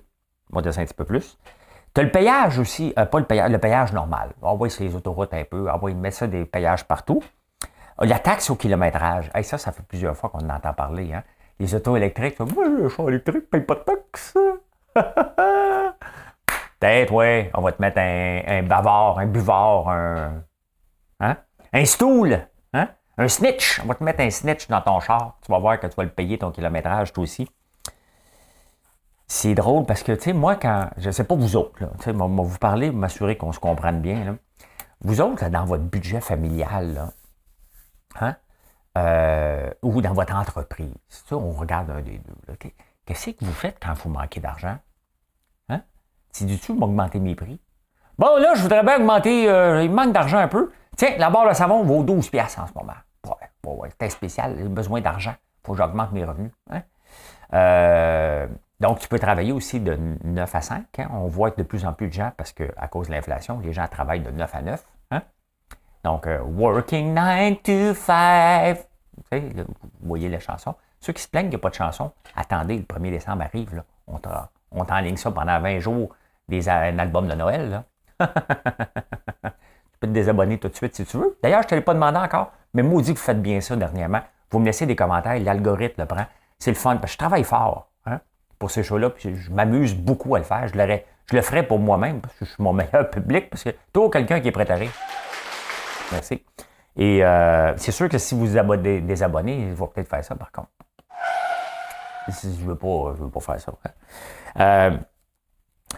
Monter 0.52 0.72
ça 0.72 0.82
un 0.82 0.86
petit 0.86 0.94
peu 0.94 1.06
plus. 1.06 1.38
Tu 1.94 2.02
as 2.02 2.04
le 2.04 2.12
payage 2.12 2.60
aussi, 2.60 2.94
pas 2.94 3.20
le 3.20 3.26
payage, 3.26 3.90
le 3.90 3.96
normal. 3.96 4.32
On 4.42 4.56
va 4.56 4.70
sur 4.70 4.84
les 4.84 4.96
autoroutes 4.96 5.34
un 5.34 5.44
peu, 5.44 5.70
on 5.72 5.78
va 5.78 5.94
mettre 5.94 6.18
ça 6.18 6.28
des 6.28 6.46
payages 6.46 6.86
partout. 6.86 7.24
La 8.00 8.20
taxe 8.20 8.50
au 8.50 8.56
kilométrage. 8.56 9.30
ça, 9.44 9.58
ça 9.58 9.72
fait 9.72 9.84
plusieurs 9.84 10.16
fois 10.16 10.30
qu'on 10.30 10.40
en 10.40 10.50
entend 10.56 10.74
parler. 10.74 11.14
Hein. 11.14 11.24
Les 11.60 11.74
autos 11.76 11.98
électriques, 11.98 12.40
moi, 12.40 12.68
le 12.68 12.88
char 12.90 13.10
électrique 13.10 13.50
paye 13.50 13.62
pas 13.62 13.76
de 13.76 13.80
taxe. 13.82 14.38
Peut-être, 16.80 17.12
ouais, 17.12 17.52
on 17.54 17.62
va 17.62 17.72
te 17.74 17.82
mettre 17.82 17.98
un, 17.98 18.42
un 18.48 18.64
bavard, 18.64 19.20
un 19.20 19.26
buvard, 19.26 19.90
un, 19.90 20.44
hein? 21.20 21.38
un 21.74 21.86
stool. 21.86 22.48
Un 23.20 23.28
snitch, 23.28 23.82
on 23.84 23.88
va 23.88 23.96
te 23.96 24.04
mettre 24.04 24.22
un 24.22 24.30
snitch 24.30 24.70
dans 24.70 24.80
ton 24.80 25.02
char. 25.02 25.36
Tu 25.46 25.52
vas 25.52 25.60
voir 25.60 25.78
que 25.78 25.88
tu 25.88 25.96
vas 25.98 26.04
le 26.04 26.10
payer 26.10 26.38
ton 26.38 26.52
kilométrage, 26.52 27.12
toi 27.12 27.24
aussi. 27.24 27.50
C'est 29.28 29.54
drôle 29.56 29.86
parce 29.86 30.04
que, 30.04 30.14
tu 30.14 30.22
sais, 30.22 30.34
moi, 30.34 30.56
quand. 30.56 30.90
Je 30.96 31.08
ne 31.08 31.12
sais 31.12 31.26
pas 31.26 31.36
vous 31.36 31.58
autres, 31.58 31.84
là. 31.84 31.90
Tu 31.98 32.06
sais, 32.06 32.14
moi, 32.14 32.28
vous 32.28 32.58
parler, 32.58 32.92
m'assurer 32.92 33.36
qu'on 33.36 33.52
se 33.52 33.60
comprenne 33.60 34.00
bien, 34.00 34.24
là. 34.24 34.36
Vous 35.02 35.20
autres, 35.20 35.50
dans 35.50 35.66
votre 35.66 35.84
budget 35.84 36.22
familial, 36.22 36.94
là, 36.94 37.10
hein? 38.22 38.38
Euh, 38.98 39.70
ou 39.82 40.02
dans 40.02 40.14
votre 40.14 40.34
entreprise, 40.34 40.94
ça, 41.10 41.36
on 41.36 41.52
regarde 41.52 41.90
un 41.90 42.02
des 42.02 42.20
deux. 42.20 42.56
Qu'est-ce 43.06 43.32
que 43.32 43.44
vous 43.44 43.52
faites 43.52 43.80
quand 43.82 43.94
vous 43.96 44.10
manquez 44.10 44.40
d'argent? 44.40 44.78
Hein? 45.68 45.82
Si 46.32 46.46
du 46.46 46.58
tout 46.58 46.74
m'augmenter 46.74 47.20
mes 47.20 47.36
prix. 47.36 47.60
Bon, 48.18 48.38
là, 48.38 48.54
je 48.56 48.62
voudrais 48.62 48.84
bien 48.84 48.96
augmenter, 48.96 49.50
euh, 49.50 49.84
il 49.84 49.92
manque 49.92 50.14
d'argent 50.14 50.38
un 50.38 50.48
peu. 50.48 50.72
Tiens, 50.96 51.18
la 51.18 51.30
barre 51.30 51.50
de 51.50 51.54
savon 51.54 51.84
vaut 51.84 52.04
12 52.04 52.30
piastres 52.30 52.62
en 52.62 52.68
ce 52.68 52.74
moment. 52.74 52.94
Ouais, 53.26 53.74
ouais, 53.74 53.90
c'est 54.00 54.10
spécial, 54.10 54.56
j'ai 54.58 54.68
besoin 54.68 55.02
d'argent. 55.02 55.36
Il 55.38 55.68
faut 55.68 55.72
que 55.74 55.78
j'augmente 55.78 56.12
mes 56.12 56.24
revenus. 56.24 56.52
Hein. 56.70 56.82
Euh, 57.54 58.48
donc, 58.80 59.00
tu 59.00 59.08
peux 59.08 59.20
travailler 59.20 59.52
aussi 59.52 59.80
de 59.80 59.98
9 60.24 60.56
à 60.56 60.62
5. 60.62 61.00
Hein. 61.00 61.08
On 61.12 61.28
voit 61.28 61.52
que 61.52 61.58
de 61.58 61.64
plus 61.64 61.86
en 61.86 61.94
plus 61.94 62.08
de 62.08 62.14
gens, 62.14 62.32
parce 62.38 62.54
qu'à 62.54 62.88
cause 62.88 63.08
de 63.08 63.14
l'inflation, 63.14 63.60
les 63.60 63.74
gens 63.74 63.88
travaillent 63.88 64.22
de 64.22 64.32
9 64.32 64.56
à 64.56 64.62
9. 64.62 64.86
Hein. 65.12 65.22
Donc, 66.04 66.28
euh, 66.28 66.40
working 66.42 67.14
9 67.14 67.62
to 67.64 67.94
5. 67.94 68.78
Vous, 69.32 69.66
voyez 70.02 70.30
la 70.30 70.40
chanson. 70.40 70.76
Ceux 71.02 71.14
qui 71.14 71.22
se 71.22 71.28
plaignent 71.28 71.48
qu'il 71.48 71.52
n'y 71.52 71.56
a 71.58 71.60
pas 71.60 71.70
de 71.70 71.76
chanson, 71.76 72.12
attendez, 72.36 72.78
le 72.78 72.84
1er 72.84 73.12
décembre 73.12 73.44
arrive. 73.44 73.84
On, 74.08 74.86
t'enligne 74.86 75.18
ça 75.18 75.32
pendant 75.32 75.60
20 75.60 75.80
jours, 75.80 76.16
un 76.52 77.00
album 77.00 77.28
de 77.28 77.36
Noël. 77.36 77.84
tu 78.20 78.26
peux 80.00 80.08
te 80.08 80.12
désabonner 80.14 80.58
tout 80.58 80.70
de 80.70 80.76
suite 80.76 80.96
si 80.96 81.06
tu 81.06 81.18
veux. 81.18 81.38
D'ailleurs, 81.44 81.62
je 81.62 81.68
ne 81.68 81.70
te 81.70 81.76
l'ai 81.76 81.82
pas 81.82 81.94
demandé 81.94 82.18
encore. 82.18 82.52
Mais 82.74 82.84
maudit 82.84 83.14
que 83.14 83.20
vous 83.20 83.26
faites 83.26 83.42
bien 83.42 83.62
ça 83.62 83.76
dernièrement. 83.76 84.22
Vous 84.52 84.60
me 84.60 84.66
laissez 84.66 84.86
des 84.86 84.96
commentaires, 84.96 85.40
l'algorithme 85.40 86.02
le 86.02 86.08
prend. 86.08 86.26
C'est 86.58 86.72
le 86.72 86.78
fun, 86.78 86.98
parce 86.98 87.12
que 87.12 87.14
je 87.14 87.18
travaille 87.18 87.44
fort 87.44 87.90
hein, 88.06 88.20
pour 88.58 88.72
ces 88.72 88.84
shows-là, 88.84 89.10
puis 89.12 89.36
je 89.36 89.52
m'amuse 89.52 89.96
beaucoup 89.96 90.36
à 90.36 90.40
le 90.40 90.46
faire. 90.46 90.68
Je, 90.68 90.74
je 90.74 91.36
le 91.36 91.42
ferai 91.42 91.64
pour 91.64 91.80
moi-même, 91.80 92.22
parce 92.22 92.36
que 92.36 92.46
je 92.46 92.52
suis 92.52 92.64
mon 92.64 92.74
meilleur 92.74 93.10
public, 93.10 93.50
parce 93.50 93.64
que 93.64 93.70
toujours 93.94 94.12
quelqu'un 94.12 94.40
qui 94.40 94.48
est 94.48 94.52
prêt 94.52 94.70
à 94.70 94.76
rire. 94.76 94.92
Merci. 96.12 96.44
Et 96.98 97.24
euh, 97.24 97.78
c'est 97.78 97.92
sûr 97.92 98.10
que 98.10 98.18
si 98.18 98.36
vous 98.36 98.58
abonnez, 98.58 99.02
désabonnez, 99.02 99.70
il 99.70 99.74
va 99.74 99.88
peut-être 99.88 100.10
faire 100.10 100.24
ça 100.24 100.36
par 100.36 100.52
contre. 100.52 100.70
Je 102.28 102.48
ne 102.48 102.68
veux, 102.68 102.76
pas, 102.76 103.12
veux 103.14 103.30
pas 103.30 103.40
faire 103.40 103.60
ça. 103.60 103.72
Hein. 103.86 103.92
Euh, 104.60 104.98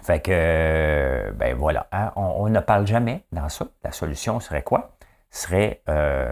fait 0.04 0.22
que, 0.22 1.32
ben 1.32 1.56
voilà, 1.56 1.88
hein, 1.92 2.12
on, 2.16 2.48
ne 2.50 2.60
parle 2.60 2.88
jamais 2.88 3.26
dans 3.32 3.50
ça. 3.50 3.66
La 3.84 3.92
solution 3.92 4.40
serait 4.40 4.64
quoi? 4.64 4.96
Serait 5.30 5.82
euh, 5.90 6.32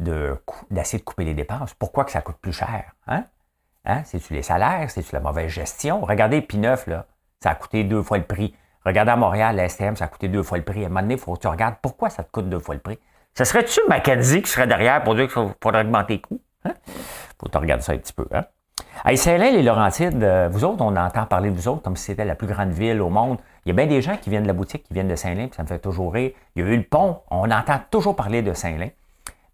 d'essayer 0.00 0.98
de, 0.98 1.04
couper 1.04 1.24
les 1.24 1.34
dépenses. 1.34 1.74
Pourquoi 1.74 2.04
que 2.04 2.10
ça 2.10 2.20
coûte 2.20 2.36
plus 2.40 2.52
cher? 2.52 2.92
Hein? 3.06 3.24
Hein? 3.84 4.02
C'est-tu 4.04 4.34
les 4.34 4.42
salaires? 4.42 4.90
C'est-tu 4.90 5.14
la 5.14 5.20
mauvaise 5.20 5.50
gestion? 5.50 6.00
Regardez 6.00 6.40
P9, 6.40 6.90
là, 6.90 7.06
ça 7.40 7.50
a 7.50 7.54
coûté 7.54 7.84
deux 7.84 8.02
fois 8.02 8.18
le 8.18 8.24
prix. 8.24 8.54
Regardez 8.84 9.12
à 9.12 9.16
Montréal, 9.16 9.56
la 9.56 9.68
STM, 9.68 9.96
ça 9.96 10.06
a 10.06 10.08
coûté 10.08 10.28
deux 10.28 10.42
fois 10.42 10.58
le 10.58 10.64
prix. 10.64 10.82
À 10.82 10.86
un 10.86 10.88
moment 10.88 11.00
donné, 11.00 11.14
il 11.14 11.20
faut 11.20 11.34
que 11.34 11.40
tu 11.40 11.48
regardes 11.48 11.76
pourquoi 11.80 12.10
ça 12.10 12.22
te 12.22 12.30
coûte 12.30 12.48
deux 12.48 12.58
fois 12.58 12.74
le 12.74 12.80
prix. 12.80 12.98
Ce 13.36 13.44
serait-tu 13.44 13.80
Mackenzie 13.88 14.42
qui 14.42 14.50
serait 14.50 14.66
derrière 14.66 15.02
pour 15.02 15.14
dire 15.14 15.32
qu'il 15.32 15.54
faudrait 15.62 15.82
augmenter 15.82 16.14
les 16.14 16.20
coûts? 16.20 16.40
Hein? 16.64 16.74
Faut 17.38 17.46
que 17.46 17.50
tu 17.52 17.58
regardes 17.58 17.82
ça 17.82 17.92
un 17.92 17.98
petit 17.98 18.12
peu. 18.12 18.26
Hein? 18.32 18.44
À 19.04 19.14
Saint-Lin, 19.16 19.50
les 19.50 19.62
Laurentides, 19.62 20.22
euh, 20.22 20.48
vous 20.50 20.64
autres, 20.64 20.82
on 20.82 20.96
entend 20.96 21.26
parler 21.26 21.50
de 21.50 21.56
vous 21.56 21.68
autres 21.68 21.82
comme 21.82 21.96
si 21.96 22.04
c'était 22.04 22.24
la 22.24 22.34
plus 22.34 22.46
grande 22.46 22.70
ville 22.70 23.00
au 23.00 23.10
monde. 23.10 23.38
Il 23.64 23.70
y 23.70 23.72
a 23.72 23.74
bien 23.74 23.86
des 23.86 24.00
gens 24.00 24.16
qui 24.16 24.30
viennent 24.30 24.44
de 24.44 24.48
la 24.48 24.54
boutique, 24.54 24.84
qui 24.84 24.94
viennent 24.94 25.08
de 25.08 25.16
Saint-Lin, 25.16 25.48
puis 25.48 25.56
ça 25.56 25.62
me 25.62 25.68
fait 25.68 25.78
toujours 25.78 26.12
rire. 26.12 26.32
Il 26.54 26.64
y 26.64 26.66
a 26.66 26.70
eu 26.70 26.76
le 26.76 26.84
pont, 26.84 27.20
on 27.30 27.50
entend 27.50 27.80
toujours 27.90 28.16
parler 28.16 28.42
de 28.42 28.54
Saint-Lin. 28.54 28.88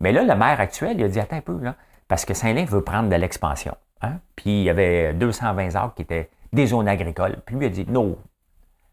Mais 0.01 0.13
là, 0.13 0.23
le 0.23 0.35
maire 0.35 0.61
actuel, 0.61 0.99
il 0.99 1.05
a 1.05 1.09
dit, 1.09 1.21
attends 1.21 1.37
un 1.37 1.41
peu, 1.41 1.59
là, 1.61 1.75
parce 2.09 2.25
que 2.25 2.35
Saint-Lin 2.35 2.65
veut 2.65 2.83
prendre 2.83 3.09
de 3.09 3.17
l'expansion. 3.17 3.77
Hein? 4.03 4.19
Puis 4.35 4.61
il 4.61 4.63
y 4.65 4.71
avait 4.71 5.13
220 5.13 5.77
arbres 5.77 5.95
qui 5.95 6.03
étaient 6.03 6.31
des 6.53 6.67
zones 6.67 6.89
agricoles. 6.89 7.37
Puis 7.45 7.57
lui 7.57 7.67
a 7.67 7.69
dit, 7.69 7.85
no, 7.87 8.19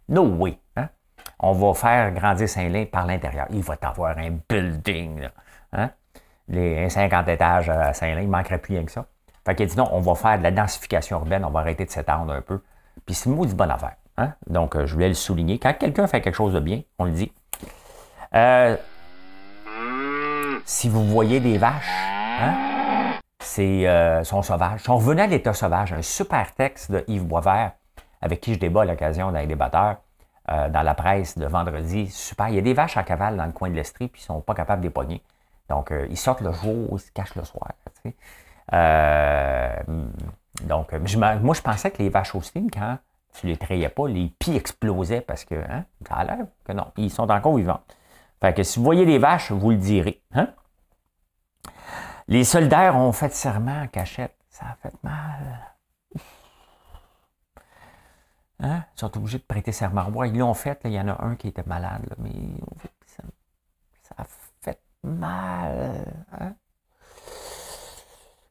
no 0.10 0.24
way. 0.24 0.60
Hein? 0.76 0.90
On 1.40 1.54
va 1.54 1.74
faire 1.74 2.12
grandir 2.14 2.48
Saint-Lin 2.50 2.86
par 2.86 3.06
l'intérieur. 3.06 3.48
Il 3.52 3.62
va 3.62 3.78
t'avoir 3.78 4.18
un 4.18 4.38
building. 4.50 5.28
Hein? 5.74 5.92
Les 6.50 6.90
50 6.90 7.28
étages 7.30 7.70
à 7.70 7.94
Saint-Lin, 7.94 8.22
il 8.22 8.28
ne 8.28 8.32
manquerait 8.32 8.60
plus 8.60 8.76
rien 8.76 8.86
que 8.86 8.92
ça. 8.92 9.06
Fait 9.46 9.56
qu'il 9.56 9.66
a 9.66 9.70
dit 9.70 9.78
non, 9.78 9.88
on 9.94 10.02
va 10.02 10.16
faire 10.16 10.38
de 10.38 10.44
la 10.44 10.52
densification 10.52 11.20
urbaine, 11.20 11.46
on 11.46 11.50
va 11.50 11.62
arrêter 11.62 11.86
de 11.86 11.90
s'étendre 11.90 12.34
un 12.34 12.42
peu. 12.42 12.62
Puis 13.06 13.16
c'est 13.16 13.30
une 13.30 13.36
maudite 13.36 13.56
bonne 13.56 13.72
affaire. 13.72 13.96
Hein? 14.18 14.34
Donc, 14.48 14.76
euh, 14.76 14.86
je 14.86 14.94
voulais 14.94 15.08
le 15.08 15.14
souligner. 15.14 15.58
Quand 15.58 15.74
quelqu'un 15.74 16.08
fait 16.08 16.22
quelque 16.22 16.36
chose 16.36 16.54
de 16.54 16.60
bien, 16.60 16.82
on 17.00 17.06
le 17.06 17.12
dit. 17.12 17.32
Euh, 18.36 18.76
si 20.68 20.90
vous 20.90 21.06
voyez 21.06 21.40
des 21.40 21.58
vaches, 21.58 21.90
hein, 22.42 23.18
c'est 23.40 23.88
euh, 23.88 24.26
sont 24.26 24.42
sauvages. 24.42 24.82
Si 24.82 24.90
on 24.90 24.98
revenait 24.98 25.22
à 25.22 25.28
l'état 25.28 25.54
sauvage, 25.54 25.94
un 25.94 26.02
super 26.02 26.54
texte 26.54 26.92
de 26.92 27.06
Yves 27.08 27.24
Boisvert, 27.24 27.72
avec 28.22 28.42
qui 28.42 28.54
je 28.54 28.60
débat 28.60 28.82
à 28.82 28.86
l'occasion 28.86 29.32
d'un 29.32 29.46
débatteur, 29.46 29.98
dans 30.48 30.82
la 30.82 30.94
presse 30.94 31.38
de 31.38 31.46
vendredi, 31.46 32.08
super. 32.10 32.48
Il 32.48 32.56
y 32.56 32.58
a 32.58 32.62
des 32.62 32.74
vaches 32.74 32.96
à 32.96 33.04
cavale 33.04 33.36
dans 33.36 33.46
le 33.46 33.52
coin 33.52 33.70
de 33.70 33.76
l'Estrie, 33.76 34.08
puis 34.08 34.22
ils 34.22 34.26
sont 34.26 34.40
pas 34.40 34.54
capables 34.54 34.82
de. 34.82 34.90
Donc, 35.68 35.94
ils 36.10 36.16
sortent 36.16 36.40
le 36.40 36.54
jour, 36.54 36.88
ils 36.94 37.00
se 37.00 37.12
cachent 37.12 37.36
le 37.36 37.44
soir. 37.44 37.74
donc, 40.64 40.94
moi, 40.94 41.54
je 41.54 41.62
pensais 41.62 41.92
que 41.92 42.02
les 42.02 42.08
vaches 42.08 42.34
aussi, 42.34 42.66
quand 42.72 42.98
tu 43.34 43.48
les 43.48 43.58
trayais 43.58 43.90
pas, 43.90 44.08
les 44.08 44.32
pieds 44.40 44.56
explosaient 44.56 45.20
parce 45.20 45.44
que, 45.44 45.56
hein, 45.56 45.84
ça 46.08 46.16
a 46.16 46.24
l'air 46.24 46.46
que 46.64 46.72
non, 46.72 46.88
ils 46.96 47.12
sont 47.12 47.30
encore 47.30 47.58
vivants. 47.58 47.82
Fait 48.42 48.54
que 48.54 48.64
si 48.64 48.80
vous 48.80 48.86
voyez 48.86 49.06
des 49.06 49.18
vaches, 49.18 49.52
vous 49.52 49.72
le 49.72 49.78
direz. 49.78 50.22
Hein? 50.34 50.50
Les 52.28 52.44
soldats 52.44 52.94
ont 52.94 53.12
fait 53.12 53.34
serment 53.34 53.84
en 53.84 53.88
cachette. 53.88 54.36
Ça 54.50 54.66
a 54.66 54.76
fait 54.76 54.94
mal. 55.04 55.76
Hein? 58.60 58.84
Ils 58.96 59.00
sont 59.00 59.18
obligés 59.18 59.38
de 59.38 59.44
prêter 59.44 59.72
serment. 59.72 60.24
Ils 60.24 60.38
l'ont 60.38 60.54
fait. 60.54 60.80
il 60.86 60.92
y 60.92 61.00
en 61.00 61.08
a 61.08 61.24
un 61.24 61.36
qui 61.36 61.48
était 61.48 61.64
malade, 61.66 62.16
mais 62.18 62.32
ça, 63.06 63.24
a 64.18 64.26
fait 64.62 64.80
mal. 65.04 66.14
Hein? 66.40 66.54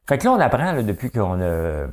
Fait 0.07 0.17
que 0.17 0.25
là, 0.25 0.31
on 0.31 0.39
apprend 0.39 0.81
depuis 0.81 1.11
qu'on 1.11 1.41
a, 1.41 1.87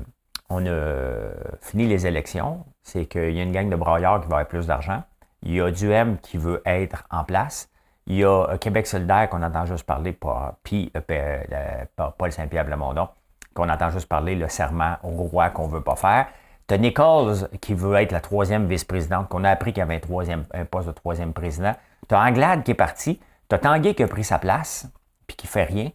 on 0.49 0.67
a 0.67 1.31
fini 1.61 1.87
les 1.87 2.07
élections, 2.07 2.65
c'est 2.83 3.07
qu'il 3.07 3.33
y 3.33 3.41
a 3.41 3.43
une 3.43 3.53
gang 3.53 3.69
de 3.69 3.77
braillards 3.77 4.21
qui 4.21 4.29
va 4.29 4.37
avoir 4.37 4.49
plus 4.49 4.67
d'argent. 4.67 5.03
Il 5.43 5.53
y 5.53 5.61
a 5.61 5.71
du 5.71 5.91
M 5.91 6.19
qui 6.19 6.39
veut 6.39 6.63
être 6.65 7.05
en 7.11 7.25
place. 7.25 7.69
Il 8.07 8.17
y 8.17 8.25
a 8.25 8.59
Québec 8.59 8.87
solidaire 8.87 9.29
qu'on 9.31 9.43
entend 9.43 9.65
juste 9.65 9.85
parler, 9.85 10.17
puis 10.63 10.93
euh, 11.11 11.85
Paul 12.19 12.33
Saint-Pierre 12.33 12.67
Blamondon, 12.67 13.09
qu'on 13.55 13.69
entend 13.69 13.91
juste 13.91 14.09
parler 14.09 14.35
le 14.35 14.49
serment 14.49 14.97
au 15.03 15.11
roi 15.11 15.51
qu'on 15.51 15.69
ne 15.69 15.73
veut 15.73 15.83
pas 15.83 15.97
faire. 15.97 16.27
Tu 16.67 16.75
as 16.75 16.79
Nichols 16.79 17.49
qui 17.61 17.75
veut 17.75 17.95
être 17.97 18.13
la 18.13 18.21
troisième 18.21 18.67
vice-présidente, 18.67 19.29
qu'on 19.29 19.45
a 19.45 19.51
appris 19.51 19.73
qu'il 19.73 19.81
y 19.81 19.83
avait 19.83 19.97
un, 19.97 20.01
troisième, 20.01 20.45
poste 20.71 20.89
de 20.89 20.93
troisième 20.93 21.33
président. 21.33 21.75
Tu 22.09 22.15
as 22.15 22.21
Anglade 22.21 22.63
qui 22.63 22.73
est 22.73 22.75
parti. 22.75 23.21
Tu 23.49 23.55
as 23.55 23.59
Tanguay 23.59 23.95
qui 23.95 24.03
a 24.03 24.09
pris 24.09 24.25
sa 24.25 24.39
place, 24.39 24.87
puis 25.27 25.37
qui 25.37 25.47
fait 25.47 25.65
rien. 25.65 25.91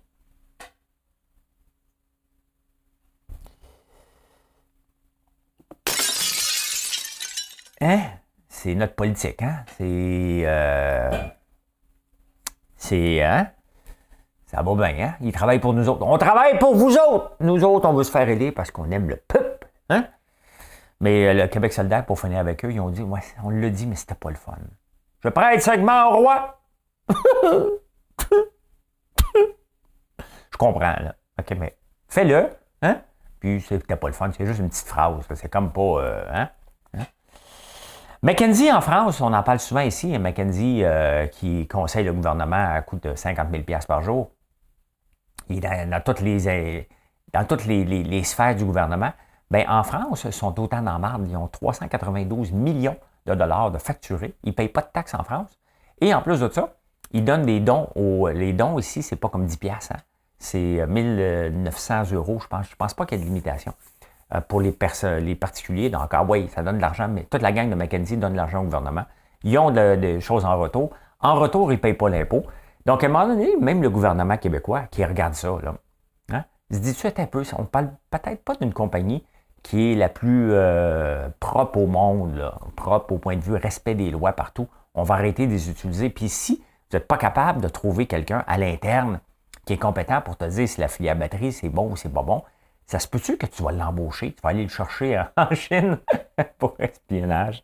Hein? 7.82 8.02
C'est 8.48 8.76
notre 8.76 8.96
politique, 8.96 9.42
hein? 9.42 9.64
C'est. 9.78 10.44
Euh, 10.46 11.30
c'est. 12.80 13.22
Hein? 13.22 13.52
Ça 14.48 14.64
va 14.64 14.74
bien, 14.74 15.06
hein? 15.06 15.14
Ils 15.22 15.32
travaillent 15.32 15.60
pour 15.60 15.74
nous 15.74 15.88
autres. 15.88 16.04
On 16.04 16.18
travaille 16.18 16.58
pour 16.58 16.76
vous 16.76 16.98
autres! 16.98 17.36
Nous 17.40 17.64
autres, 17.64 17.88
on 17.88 17.94
veut 17.94 18.04
se 18.04 18.10
faire 18.10 18.28
aider 18.28 18.52
parce 18.52 18.72
qu'on 18.72 18.90
aime 18.90 19.08
le 19.08 19.18
peuple, 19.18 19.68
hein? 19.90 20.08
Mais 21.00 21.28
euh, 21.28 21.34
le 21.36 21.48
Québec 21.48 21.72
solidaire, 21.72 22.04
pour 22.04 22.20
finir 22.20 22.40
avec 22.40 22.66
eux, 22.66 22.72
ils 22.72 22.80
ont 22.80 22.90
dit, 22.90 23.04
ouais, 23.04 23.22
on 23.44 23.52
l'a 23.52 23.70
dit, 23.70 23.86
mais 23.86 23.96
c'était 23.96 24.16
pas 24.16 24.32
le 24.32 24.36
fun. 24.36 24.58
Je 25.20 25.30
prête 25.30 25.62
segment 25.62 26.14
au 26.14 26.18
roi! 26.18 26.60
Je 30.52 30.58
comprends, 30.58 30.80
là. 30.80 31.16
OK, 31.40 31.52
mais 31.52 31.78
fais-le, 32.08 32.50
hein? 32.82 33.02
Puis 33.40 33.62
c'était 33.62 33.96
pas 33.96 34.08
le 34.08 34.14
fun, 34.14 34.32
c'est 34.36 34.48
juste 34.48 34.60
une 34.60 34.70
petite 34.70 34.88
phrase. 34.88 35.24
C'est 35.36 35.50
comme 35.50 35.72
pas, 35.72 35.82
euh, 35.82 36.26
hein? 36.34 36.50
McKenzie 38.22 38.70
en 38.70 38.82
France, 38.82 39.22
on 39.22 39.32
en 39.32 39.44
parle 39.44 39.62
souvent 39.62 39.80
ici, 39.80 40.20
McKenzie 40.20 40.84
euh, 40.84 41.28
qui 41.28 41.66
conseille 41.70 42.04
le 42.04 42.12
gouvernement 42.12 42.74
à 42.76 42.82
coût 42.82 42.98
de 42.98 43.16
50 43.16 43.48
000 43.50 43.64
par 43.88 44.02
jour. 44.02 44.32
Il 45.48 45.66
est 45.66 45.86
dans, 45.86 46.02
toutes 46.02 46.20
les, 46.20 46.90
dans 47.32 47.46
toutes 47.46 47.66
les, 47.66 48.24
sphères 48.26 48.58
du 48.58 48.66
gouvernement. 48.66 49.14
Bien, 49.50 49.66
en 49.70 49.84
France, 49.84 50.26
ils 50.26 50.34
sont 50.34 50.60
autant 50.60 50.82
dans 50.82 51.00
marde. 51.00 51.28
Ils 51.30 51.38
ont 51.38 51.48
392 51.48 52.52
millions 52.52 52.98
de 53.26 53.36
dollars 53.36 53.72
de 53.72 53.78
facturés. 53.78 54.36
Ils 54.44 54.50
ne 54.50 54.54
payent 54.54 54.68
pas 54.68 54.82
de 54.82 54.90
taxes 54.92 55.14
en 55.14 55.24
France. 55.24 55.58
Et 56.02 56.14
en 56.14 56.22
plus 56.22 56.42
de 56.42 56.50
ça, 56.50 56.76
ils 57.12 57.24
donnent 57.24 57.46
des 57.46 57.62
dons. 57.62 57.88
Aux, 57.96 58.28
les 58.28 58.52
dons 58.52 58.78
ici, 58.80 59.02
c'est 59.02 59.16
pas 59.16 59.30
comme 59.30 59.46
10 59.46 59.56
piastres. 59.56 59.94
Hein. 59.94 60.02
C'est 60.38 60.86
1900 60.86 62.12
euros, 62.12 62.40
je 62.42 62.48
pense. 62.48 62.70
Je 62.70 62.76
pense 62.76 62.94
pas 62.94 63.06
qu'il 63.06 63.18
y 63.18 63.22
ait 63.22 63.24
de 63.24 63.30
limitation. 63.30 63.74
Euh, 64.36 64.42
pour 64.42 64.62
les, 64.62 64.78
les 65.22 65.34
particuliers. 65.36 65.90
Donc, 65.90 66.10
ah 66.12 66.24
oui, 66.24 66.48
ça 66.50 66.62
donne 66.62 66.78
de 66.78 66.82
l'argent, 66.82 67.08
mais 67.08 67.24
toute 67.24 67.42
la 67.42 67.52
gang 67.52 67.68
de 67.68 67.74
McKenzie 67.74 68.16
donne 68.16 68.34
de 68.34 68.38
l'argent 68.38 68.62
au 68.62 68.66
gouvernement. 68.66 69.06
Ils 69.44 69.58
ont 69.58 69.72
des 69.72 70.22
choses 70.22 70.46
en 70.46 70.56
retour. 70.60 70.92
En 71.20 71.34
retour, 71.34 71.72
ils 71.72 71.78
ne 71.78 71.82
payent 71.82 71.96
pas 71.96 72.10
l'impôt. 72.10 72.44
Donc, 72.86 73.04
à 73.04 73.08
un 73.08 73.10
moment 73.10 73.28
donné, 73.28 73.56
même 73.60 73.82
le 73.82 73.90
gouvernement 73.90 74.38
québécois 74.38 74.84
qui 74.92 75.04
regarde 75.04 75.34
ça, 75.34 75.58
là, 75.64 75.74
hein, 76.32 76.44
se 76.70 76.78
dit, 76.78 76.94
tu 76.94 77.08
un 77.08 77.26
peu, 77.26 77.42
on 77.58 77.64
parle 77.66 77.90
peut-être 78.12 78.44
pas 78.44 78.54
d'une 78.54 78.72
compagnie 78.72 79.26
qui 79.64 79.94
est 79.94 79.96
la 79.96 80.10
plus 80.10 80.50
euh, 80.52 81.28
propre 81.40 81.80
au 81.80 81.88
monde, 81.88 82.54
propre 82.76 83.14
au 83.14 83.18
point 83.18 83.36
de 83.36 83.42
vue 83.42 83.56
respect 83.56 83.96
des 83.96 84.12
lois 84.12 84.34
partout. 84.34 84.68
On 84.94 85.02
va 85.02 85.16
arrêter 85.16 85.48
de 85.48 85.52
les 85.52 85.72
utiliser. 85.72 86.12
Puis 86.12 86.30
si 86.30 86.64
vous 86.92 86.98
n'êtes 86.98 87.08
pas 87.08 87.18
capable 87.18 87.62
de 87.62 87.68
trouver 87.68 88.06
quelqu'un 88.06 88.44
à 88.48 88.60
l'interne 88.60 89.22
qui 89.66 89.74
est 89.74 89.78
compétent 89.78 90.22
pour 90.22 90.38
te 90.38 90.46
dire 90.46 90.70
si 90.70 90.80
la 90.80 90.88
filière 90.88 91.16
batterie 91.16 91.52
c'est 91.52 91.70
bon 91.70 91.92
ou 91.92 91.96
c'est 91.96 92.14
pas 92.14 92.24
bon, 92.24 92.44
ça 92.90 92.98
se 92.98 93.08
peut-tu 93.08 93.38
que 93.38 93.46
tu 93.46 93.62
vas 93.62 93.72
l'embaucher, 93.72 94.34
tu 94.34 94.42
vas 94.42 94.50
aller 94.50 94.64
le 94.64 94.70
chercher 94.70 95.24
en 95.38 95.48
Chine 95.54 96.00
pour 96.58 96.76
espionnage? 96.80 97.64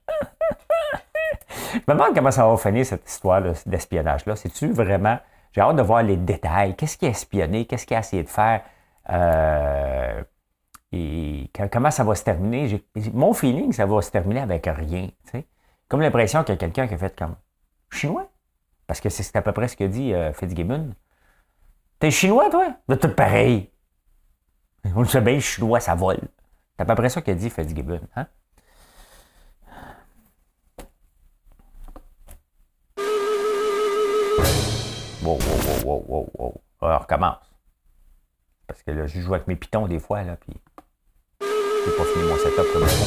Je 1.74 1.80
me 1.88 1.94
demande 1.94 2.14
comment 2.14 2.30
ça 2.30 2.48
va 2.48 2.56
finir 2.58 2.86
cette 2.86 3.10
histoire 3.10 3.42
d'espionnage-là. 3.66 4.36
C'est-tu 4.36 4.72
vraiment? 4.72 5.18
J'ai 5.52 5.62
hâte 5.62 5.78
de 5.78 5.82
voir 5.82 6.04
les 6.04 6.16
détails. 6.16 6.76
Qu'est-ce 6.76 6.96
qui 6.96 7.08
a 7.08 7.10
espionné? 7.10 7.66
Qu'est-ce 7.66 7.88
qu'il 7.88 7.98
a 7.98 8.02
essayé 8.02 8.22
de 8.22 8.30
faire? 8.30 8.62
Euh, 9.10 10.22
et 10.92 11.50
comment 11.72 11.90
ça 11.90 12.04
va 12.04 12.14
se 12.14 12.24
terminer? 12.24 12.86
Mon 13.12 13.34
feeling, 13.34 13.74
ça 13.74 13.88
va 13.88 14.04
se 14.04 14.12
terminer 14.12 14.42
avec 14.42 14.68
rien. 14.68 15.10
Comme 15.88 16.02
l'impression 16.02 16.44
qu'il 16.44 16.54
y 16.54 16.58
a 16.58 16.60
quelqu'un 16.60 16.88
qui 16.88 16.94
a 16.94 16.98
fait 17.00 17.18
comme 17.18 17.36
chinois. 17.90 18.30
Parce 18.86 19.02
que 19.02 19.10
c'est 19.10 19.36
à 19.36 19.42
peu 19.42 19.54
près 19.54 19.70
ce 19.70 19.76
que 19.76 19.86
dit 19.86 20.14
euh, 20.14 20.32
Fitzgibbon. 20.34 20.92
T'es 21.98 22.12
chinois, 22.12 22.52
toi? 22.52 22.76
De 22.88 22.94
tout 22.94 23.10
pareil. 23.10 23.72
On 24.94 25.02
le 25.02 25.08
sait 25.08 25.22
bien, 25.22 25.40
chinois, 25.40 25.80
ça 25.80 25.96
vole. 25.96 26.20
C'est 26.76 26.84
à 26.84 26.86
peu 26.86 26.96
près 26.96 27.10
ça 27.10 27.22
qu'a 27.22 27.34
dit 27.34 27.50
Fitzgibbon. 27.50 28.02
Hein? 28.16 28.28
Wow, 35.24 35.40
wow, 35.40 35.40
wow, 35.40 35.84
wow, 35.86 36.06
wow, 36.08 36.32
wow. 36.38 36.62
Alors, 36.82 37.02
recommence. 37.02 37.38
Parce 38.68 38.84
que 38.84 38.92
là, 38.92 39.08
je 39.08 39.20
joue 39.22 39.34
avec 39.34 39.48
mes 39.48 39.56
pitons 39.56 39.88
des 39.88 40.00
fois, 40.00 40.24
là, 40.24 40.36
puis 40.36 40.54
j'ai 41.42 41.92
pas 41.98 42.04
fini 42.04 42.28
mon 42.28 42.36
setup 42.36 42.72
comme 42.74 42.88
ça. 42.88 43.06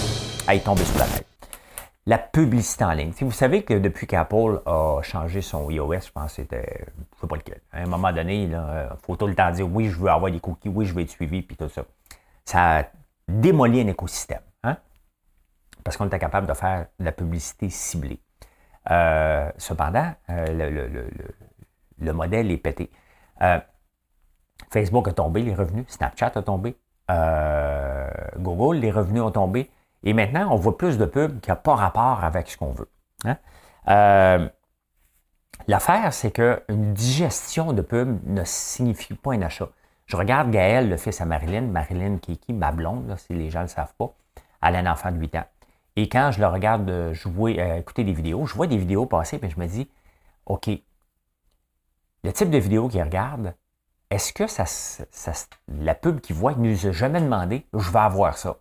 Ah, 0.49 0.55
il 0.55 0.63
tombé 0.63 0.85
sous 0.85 0.99
la 0.99 1.07
tête 1.07 1.38
la 2.09 2.17
publicité 2.17 2.85
en 2.85 2.93
ligne. 2.93 3.13
vous 3.21 3.31
savez 3.31 3.65
que 3.65 3.75
depuis 3.75 4.07
qu'Apple 4.07 4.63
a 4.65 5.01
changé 5.03 5.43
son 5.43 5.71
iOS, 5.71 6.01
je 6.07 6.11
pense 6.11 6.31
que 6.31 6.43
c'était, 6.43 6.87
je 7.15 7.21
sais 7.21 7.27
pas 7.27 7.37
lequel, 7.37 7.61
à 7.71 7.83
un 7.83 7.87
moment 7.87 8.11
donné, 8.15 8.45
il 8.45 8.59
faut 9.05 9.15
tout 9.17 9.27
le 9.27 9.35
temps 9.35 9.51
dire 9.51 9.69
oui, 9.71 9.91
je 9.91 9.99
veux 9.99 10.09
avoir 10.09 10.33
des 10.33 10.41
cookies, 10.41 10.71
oui, 10.71 10.87
je 10.87 10.95
veux 10.95 11.03
être 11.03 11.11
suivi, 11.11 11.43
puis 11.43 11.55
tout 11.55 11.69
ça. 11.69 11.83
Ça 12.47 12.79
a 12.79 12.85
démoli 13.29 13.83
un 13.83 13.89
écosystème. 13.89 14.41
Hein? 14.63 14.79
Parce 15.85 15.99
qu'on 15.99 16.07
était 16.07 16.19
capable 16.19 16.47
de 16.47 16.55
faire 16.55 16.87
de 16.99 17.05
la 17.05 17.13
publicité 17.13 17.69
ciblée. 17.69 18.21
Euh, 18.91 19.53
cependant, 19.59 20.11
euh, 20.31 21.05
le, 21.99 22.13
modèle 22.15 22.51
est 22.51 22.57
pété. 22.57 22.91
Euh, 23.43 23.61
Facebook 24.71 25.09
a 25.09 25.13
tombé, 25.13 25.43
les 25.43 25.55
revenus. 25.55 25.85
Snapchat 25.89 26.33
a 26.37 26.43
tombé. 26.43 26.75
Google, 28.39 28.79
les 28.79 28.91
revenus 28.91 29.21
ont 29.21 29.31
tombé. 29.31 29.71
Et 30.05 30.13
maintenant, 30.13 30.53
on 30.53 30.57
voit 30.57 30.77
plus 30.77 30.99
de 30.99 31.05
pubs 31.05 31.41
qui 31.41 31.51
n'ont 31.51 31.57
pas 31.57 31.75
rapport 31.75 32.23
avec 32.25 32.49
ce 32.49 32.57
qu'on 32.57 32.73
veut. 32.73 32.91
Hein? 33.25 33.37
Euh, 33.89 34.49
l'affaire, 35.67 36.13
c'est 36.13 36.31
qu'une 36.31 36.95
digestion 36.95 37.73
de 37.73 37.83
pub 37.83 38.21
ne 38.27 38.45
signifie 38.45 39.15
pas 39.15 39.33
un 39.33 39.43
achat. 39.43 39.69
Je 40.07 40.17
regarde 40.17 40.51
Gaël, 40.51 40.89
le 40.89 40.97
fils 40.97 41.21
à 41.21 41.27
Marilyn, 41.27 41.63
Marilyn 41.63 42.19
qui, 42.19 42.39
ma 42.53 42.73
blonde, 42.73 43.15
si 43.19 43.35
les 43.35 43.51
gens 43.51 43.61
ne 43.61 43.65
le 43.65 43.69
savent 43.69 43.95
pas. 43.99 44.15
Elle 44.63 44.77
a 44.77 44.79
un 44.79 44.93
enfant 44.93 45.13
de 45.13 45.19
8 45.19 45.37
ans. 45.37 45.45
Et 45.97 46.09
quand 46.09 46.31
je 46.31 46.41
le 46.41 46.47
regarde 46.47 47.13
jouer, 47.13 47.61
euh, 47.61 47.79
écouter 47.79 48.05
des 48.05 48.13
vidéos, 48.13 48.47
je 48.47 48.55
vois 48.55 48.67
des 48.67 48.79
vidéos 48.79 49.05
passer, 49.07 49.39
et 49.43 49.51
je 49.51 49.59
me 49.59 49.67
dis, 49.67 49.91
OK, 50.47 50.71
le 52.25 52.33
type 52.33 52.51
de 52.51 52.59
vidéo 52.59 52.89
qu'il 52.89 53.03
regarde, 53.03 53.55
est-ce 54.11 54.33
que 54.33 54.47
ça, 54.47 54.65
la 55.69 55.95
pub 55.95 56.21
qu'il 56.21 56.37
voit, 56.37 56.55
ne 56.55 56.71
nous 56.71 56.87
a 56.87 56.93
jamais 56.93 57.21
demandé, 57.21 57.67
je 57.75 57.91
vais 57.91 57.99
avoir 57.99 58.39
ça? 58.39 58.57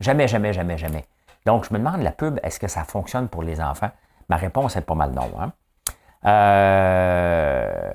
Jamais, 0.00 0.28
jamais, 0.28 0.52
jamais, 0.52 0.78
jamais. 0.78 1.04
Donc, 1.44 1.64
je 1.66 1.72
me 1.72 1.78
demande, 1.78 2.02
la 2.02 2.12
pub, 2.12 2.38
est-ce 2.42 2.58
que 2.58 2.68
ça 2.68 2.84
fonctionne 2.84 3.28
pour 3.28 3.42
les 3.42 3.60
enfants? 3.60 3.90
Ma 4.28 4.36
réponse 4.36 4.76
est 4.76 4.80
pas 4.80 4.94
mal 4.94 5.12
non. 5.12 5.30
Hein. 5.40 5.52
Euh, 6.26 7.92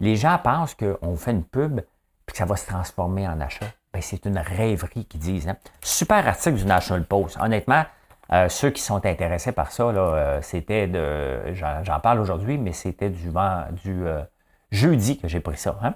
les 0.00 0.16
gens 0.16 0.38
pensent 0.42 0.74
qu'on 0.74 1.16
fait 1.16 1.32
une 1.32 1.44
pub 1.44 1.80
et 1.80 2.30
que 2.30 2.36
ça 2.36 2.46
va 2.46 2.56
se 2.56 2.66
transformer 2.66 3.28
en 3.28 3.40
achat. 3.40 3.66
Ben, 3.92 4.00
c'est 4.00 4.24
une 4.24 4.38
rêverie 4.38 5.04
qu'ils 5.04 5.20
disent. 5.20 5.48
Hein. 5.48 5.56
Super 5.82 6.26
article 6.26 6.56
du 6.56 6.64
National 6.64 7.04
Post. 7.04 7.36
Honnêtement, 7.40 7.84
Euh, 8.32 8.48
ceux 8.48 8.70
qui 8.70 8.80
sont 8.80 9.04
intéressés 9.04 9.52
par 9.52 9.72
ça, 9.72 9.82
euh, 9.82 10.40
c'était 10.40 10.86
de. 10.86 11.52
J'en 11.52 12.00
parle 12.00 12.18
aujourd'hui, 12.18 12.56
mais 12.56 12.72
c'était 12.72 13.10
du, 13.10 13.30
du 13.84 14.04
jeudi 14.70 15.18
que 15.18 15.28
j'ai 15.28 15.40
pris 15.40 15.58
ça. 15.58 15.78
Hein. 15.82 15.92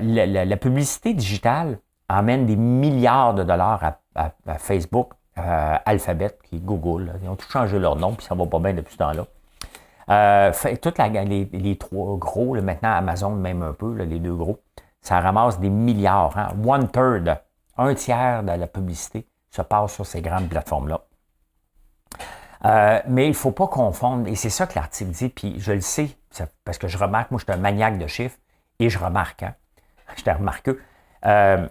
La, 0.00 0.56
publicité 0.56 1.12
digitale 1.12 1.78
amène 2.08 2.46
des 2.46 2.56
milliards 2.56 3.34
de 3.34 3.44
dollars 3.44 3.94
à, 4.14 4.30
Facebook, 4.58 5.12
Alphabet, 5.36 6.36
qui 6.44 6.60
Google. 6.60 7.12
Ils 7.22 7.28
ont 7.28 7.36
tout 7.36 7.50
changé 7.50 7.78
leur 7.78 7.96
nom, 7.96 8.14
puis 8.14 8.26
ça 8.26 8.34
va 8.34 8.46
pas 8.46 8.58
bien 8.58 8.74
depuis 8.74 8.92
ce 8.92 8.98
temps-là. 8.98 9.24
Euh, 10.10 10.52
les, 11.52 11.76
trois 11.78 12.16
gros, 12.16 12.60
maintenant 12.60 12.92
Amazon 12.92 13.30
même 13.30 13.62
un 13.62 13.72
peu, 13.72 13.94
les 13.94 14.18
deux 14.18 14.34
gros, 14.34 14.60
ça 15.00 15.20
ramasse 15.20 15.58
des 15.60 15.70
milliards. 15.70 16.36
Hein? 16.36 16.48
One 16.64 16.88
third, 16.90 17.38
un 17.76 17.94
tiers 17.94 18.42
de 18.42 18.52
la 18.52 18.66
publicité 18.66 19.26
se 19.50 19.62
passe 19.62 19.94
sur 19.94 20.06
ces 20.06 20.20
grandes 20.20 20.48
plateformes-là. 20.48 21.00
Euh, 22.64 23.00
mais 23.08 23.26
il 23.26 23.30
ne 23.30 23.34
faut 23.34 23.50
pas 23.50 23.66
confondre, 23.66 24.28
et 24.28 24.36
c'est 24.36 24.50
ça 24.50 24.66
que 24.66 24.74
l'article 24.74 25.10
dit, 25.10 25.28
puis 25.28 25.60
je 25.60 25.72
le 25.72 25.80
sais, 25.80 26.16
parce 26.64 26.78
que 26.78 26.88
je 26.88 26.96
remarque, 26.96 27.30
moi 27.30 27.38
je 27.38 27.44
suis 27.44 27.52
un 27.52 27.62
maniaque 27.62 27.98
de 27.98 28.06
chiffres, 28.06 28.38
et 28.78 28.88
je 28.88 28.98
remarque, 28.98 29.42
hein, 29.42 29.54
je 30.16 30.22
t'ai 30.22 30.32
remarqué, 30.32 30.72
euh, 31.26 31.68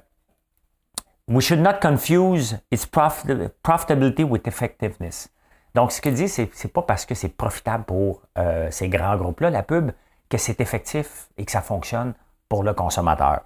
we 1.27 1.41
should 1.41 1.59
not 1.59 1.79
confuse 1.81 2.57
its 2.71 2.86
profitability 2.86 4.23
with 4.23 4.47
effectiveness. 4.47 5.29
Donc, 5.75 5.91
ce 5.91 6.01
qu'il 6.01 6.13
dit, 6.13 6.29
c'est 6.29 6.49
n'est 6.63 6.69
pas 6.69 6.83
parce 6.83 7.05
que 7.05 7.15
c'est 7.15 7.36
profitable 7.36 7.83
pour 7.86 8.21
euh, 8.38 8.69
ces 8.69 8.89
grands 8.89 9.17
groupes-là, 9.17 9.49
la 9.49 9.63
pub, 9.63 9.91
que 10.29 10.38
c'est 10.38 10.62
effectif 10.62 11.29
et 11.38 11.45
que 11.45 11.51
ça 11.51 11.62
fonctionne 11.62 12.13
pour 12.47 12.63
le 12.63 12.73
consommateur. 12.73 13.41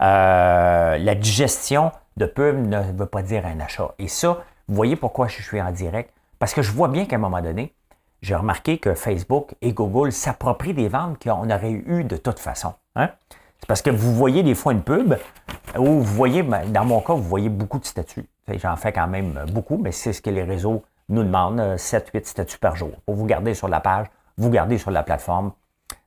Euh, 0.00 0.98
la 0.98 1.14
digestion 1.14 1.92
de 2.16 2.26
pub 2.26 2.56
ne 2.66 2.80
veut 2.92 3.06
pas 3.06 3.22
dire 3.22 3.46
un 3.46 3.60
achat. 3.60 3.94
Et 3.98 4.08
ça, 4.08 4.42
vous 4.66 4.74
voyez 4.74 4.96
pourquoi 4.96 5.28
je 5.28 5.42
suis 5.42 5.60
en 5.60 5.70
direct? 5.70 6.12
Parce 6.38 6.54
que 6.54 6.62
je 6.62 6.72
vois 6.72 6.88
bien 6.88 7.06
qu'à 7.06 7.16
un 7.16 7.20
moment 7.20 7.40
donné, 7.40 7.74
j'ai 8.20 8.34
remarqué 8.34 8.78
que 8.78 8.94
Facebook 8.94 9.54
et 9.60 9.72
Google 9.72 10.10
s'approprient 10.10 10.74
des 10.74 10.88
ventes 10.88 11.22
qu'on 11.22 11.50
aurait 11.50 11.70
eu 11.70 12.04
de 12.04 12.16
toute 12.16 12.38
façon. 12.38 12.74
Hein? 12.96 13.10
C'est 13.60 13.66
parce 13.66 13.82
que 13.82 13.90
vous 13.90 14.14
voyez 14.14 14.42
des 14.42 14.54
fois 14.54 14.72
une 14.72 14.82
pub 14.82 15.14
où 15.78 15.84
vous 15.84 16.02
voyez, 16.02 16.42
ben, 16.42 16.70
dans 16.70 16.84
mon 16.84 17.00
cas, 17.00 17.14
vous 17.14 17.22
voyez 17.22 17.48
beaucoup 17.48 17.78
de 17.78 17.86
statuts. 17.86 18.28
J'en 18.48 18.76
fais 18.76 18.92
quand 18.92 19.06
même 19.06 19.46
beaucoup, 19.52 19.78
mais 19.78 19.92
c'est 19.92 20.12
ce 20.12 20.20
que 20.20 20.30
les 20.30 20.42
réseaux 20.42 20.84
nous 21.08 21.22
demande 21.22 21.58
7-8 21.60 22.16
euh, 22.16 22.20
statuts 22.24 22.58
par 22.58 22.76
jour 22.76 22.90
pour 23.06 23.14
vous 23.14 23.26
garder 23.26 23.54
sur 23.54 23.68
la 23.68 23.80
page, 23.80 24.06
vous 24.36 24.50
garder 24.50 24.78
sur 24.78 24.90
la 24.90 25.02
plateforme. 25.02 25.52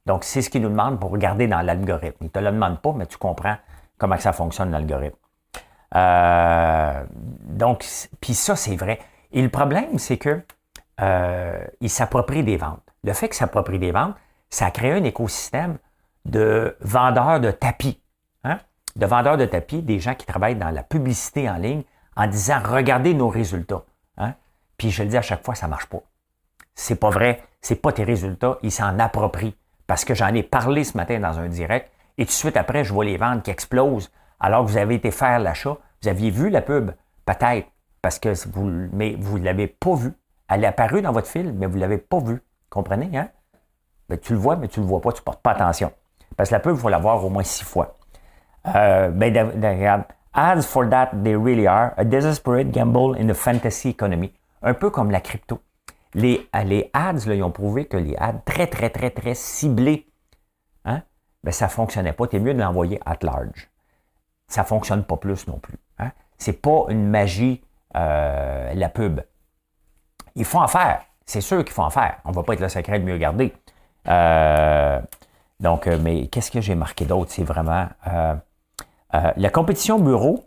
Donc, 0.05 0.23
c'est 0.23 0.41
ce 0.41 0.49
qu'il 0.49 0.62
nous 0.62 0.69
demande 0.69 0.99
pour 0.99 1.12
regarder 1.12 1.47
dans 1.47 1.62
l'algorithme. 1.62 2.17
Il 2.21 2.25
ne 2.25 2.29
te 2.29 2.39
le 2.39 2.51
demande 2.51 2.79
pas, 2.79 2.93
mais 2.95 3.05
tu 3.05 3.17
comprends 3.17 3.55
comment 3.97 4.17
ça 4.17 4.33
fonctionne 4.33 4.71
l'algorithme. 4.71 5.17
Euh, 5.95 7.03
donc, 7.43 7.86
puis 8.21 8.33
ça, 8.33 8.55
c'est 8.55 8.75
vrai. 8.75 8.99
Et 9.31 9.41
le 9.41 9.49
problème, 9.49 9.97
c'est 9.97 10.17
que 10.17 10.41
euh, 11.01 11.60
il 11.81 11.89
s'approprie 11.89 12.43
des 12.43 12.57
ventes. 12.57 12.81
Le 13.03 13.13
fait 13.13 13.27
qu'il 13.27 13.38
s'approprie 13.38 13.79
des 13.79 13.91
ventes, 13.91 14.15
ça 14.49 14.71
crée 14.71 14.91
un 14.91 15.03
écosystème 15.03 15.77
de 16.27 16.75
vendeurs 16.81 17.39
de 17.39 17.51
tapis. 17.51 17.99
Hein? 18.43 18.59
De 18.95 19.05
vendeurs 19.05 19.37
de 19.37 19.45
tapis, 19.45 19.81
des 19.81 19.99
gens 19.99 20.15
qui 20.15 20.25
travaillent 20.25 20.55
dans 20.55 20.69
la 20.69 20.83
publicité 20.83 21.49
en 21.49 21.55
ligne 21.55 21.83
en 22.15 22.27
disant 22.27 22.59
regardez 22.63 23.13
nos 23.13 23.29
résultats. 23.29 23.83
Puis 24.77 24.91
je 24.91 25.03
le 25.03 25.09
dis 25.09 25.17
à 25.17 25.21
chaque 25.21 25.43
fois, 25.43 25.55
ça 25.55 25.67
marche 25.67 25.87
pas. 25.87 26.01
C'est 26.75 26.95
pas 26.95 27.09
vrai. 27.09 27.43
C'est 27.61 27.81
pas 27.81 27.91
tes 27.91 28.03
résultats. 28.03 28.59
Ils 28.61 28.71
s'en 28.71 28.99
approprient. 28.99 29.55
Parce 29.87 30.05
que 30.05 30.13
j'en 30.13 30.33
ai 30.33 30.43
parlé 30.43 30.83
ce 30.83 30.95
matin 30.95 31.19
dans 31.19 31.39
un 31.39 31.47
direct. 31.47 31.91
Et 32.17 32.25
tout 32.25 32.29
de 32.29 32.33
suite 32.33 32.57
après, 32.57 32.83
je 32.83 32.93
vois 32.93 33.05
les 33.05 33.17
ventes 33.17 33.43
qui 33.43 33.51
explosent. 33.51 34.11
Alors 34.39 34.65
que 34.65 34.69
vous 34.69 34.77
avez 34.77 34.95
été 34.95 35.11
faire 35.11 35.39
l'achat. 35.39 35.77
Vous 36.01 36.09
aviez 36.09 36.29
vu 36.29 36.49
la 36.49 36.61
pub. 36.61 36.91
Peut-être. 37.25 37.67
Parce 38.01 38.19
que 38.19 38.29
vous, 38.49 38.87
mais 38.93 39.15
vous 39.19 39.39
ne 39.39 39.45
l'avez 39.45 39.67
pas 39.67 39.95
vu. 39.95 40.13
Elle 40.47 40.63
est 40.63 40.67
apparue 40.67 41.01
dans 41.01 41.11
votre 41.11 41.27
fil, 41.27 41.51
mais 41.53 41.65
vous 41.65 41.75
ne 41.75 41.81
l'avez 41.81 41.97
pas 41.97 42.19
vue. 42.19 42.41
Comprenez, 42.69 43.17
hein? 43.17 43.29
Ben, 44.07 44.17
tu 44.19 44.33
le 44.33 44.39
vois, 44.39 44.55
mais 44.55 44.67
tu 44.67 44.79
ne 44.79 44.85
le 44.85 44.89
vois 44.89 45.01
pas, 45.01 45.11
tu 45.11 45.21
ne 45.21 45.25
portes 45.25 45.41
pas 45.41 45.51
attention. 45.51 45.91
Parce 46.38 46.50
que 46.50 46.56
la 46.56 46.60
pub, 46.60 46.76
il 46.76 46.80
faut 46.80 46.89
la 46.89 47.00
voir 47.00 47.23
au 47.26 47.30
moins 47.30 47.43
six 47.43 47.63
fois. 47.63 47.97
Euh, 48.76 49.10
ben, 49.10 49.52
regarde. 49.62 50.04
Ads 50.34 50.67
for 50.67 50.88
that 50.88 51.10
they 51.23 51.36
really 51.36 51.65
are, 51.65 51.93
a 51.97 52.04
desperate 52.04 52.71
gamble 52.71 53.19
in 53.19 53.28
the 53.28 53.34
fantasy 53.34 53.89
economy. 53.89 54.32
Un 54.62 54.76
peu 54.76 54.91
comme 54.91 55.10
la 55.10 55.19
crypto. 55.19 55.60
Les, 56.13 56.47
les 56.65 56.91
ads, 56.93 57.26
là, 57.26 57.34
ils 57.34 57.43
ont 57.43 57.52
prouvé 57.52 57.86
que 57.86 57.97
les 57.97 58.15
ads 58.17 58.41
très, 58.45 58.67
très, 58.67 58.91
très, 58.91 59.10
très 59.10 59.34
ciblés, 59.34 60.08
hein, 60.86 61.02
ben, 61.43 61.52
ça 61.52 61.65
ne 61.65 61.71
fonctionnait 61.71 62.13
pas. 62.13 62.28
Tu 62.28 62.36
es 62.36 62.39
mieux 62.39 62.54
de 62.54 62.60
l'envoyer 62.60 63.00
at 63.04 63.17
large. 63.23 63.69
Ça 64.47 64.62
ne 64.62 64.67
fonctionne 64.67 65.04
pas 65.04 65.17
plus 65.17 65.47
non 65.47 65.58
plus. 65.58 65.80
Hein. 65.97 66.12
Ce 66.38 66.52
n'est 66.52 66.58
pas 66.58 66.86
une 66.89 67.08
magie, 67.08 67.63
euh, 67.95 68.73
la 68.76 68.89
pub. 68.89 69.21
Il 70.36 70.45
faut 70.45 70.60
en 70.60 70.67
faire. 70.67 71.02
C'est 71.26 71.41
sûr 71.41 71.63
qu'il 71.65 71.73
faut 71.73 71.82
en 71.82 71.89
faire. 71.89 72.19
On 72.26 72.30
ne 72.30 72.36
va 72.36 72.43
pas 72.43 72.54
être 72.54 72.60
le 72.60 72.69
secret 72.69 73.00
de 73.00 73.06
mieux 73.06 73.17
garder. 73.17 73.54
Euh, 74.08 75.02
donc, 75.59 75.87
euh, 75.87 75.97
mais 76.01 76.27
qu'est-ce 76.27 76.51
que 76.51 76.61
j'ai 76.61 76.75
marqué 76.75 77.05
d'autre? 77.05 77.31
C'est 77.31 77.43
vraiment. 77.43 77.87
la 79.13 79.49
compétition 79.49 79.99
bureau 79.99 80.45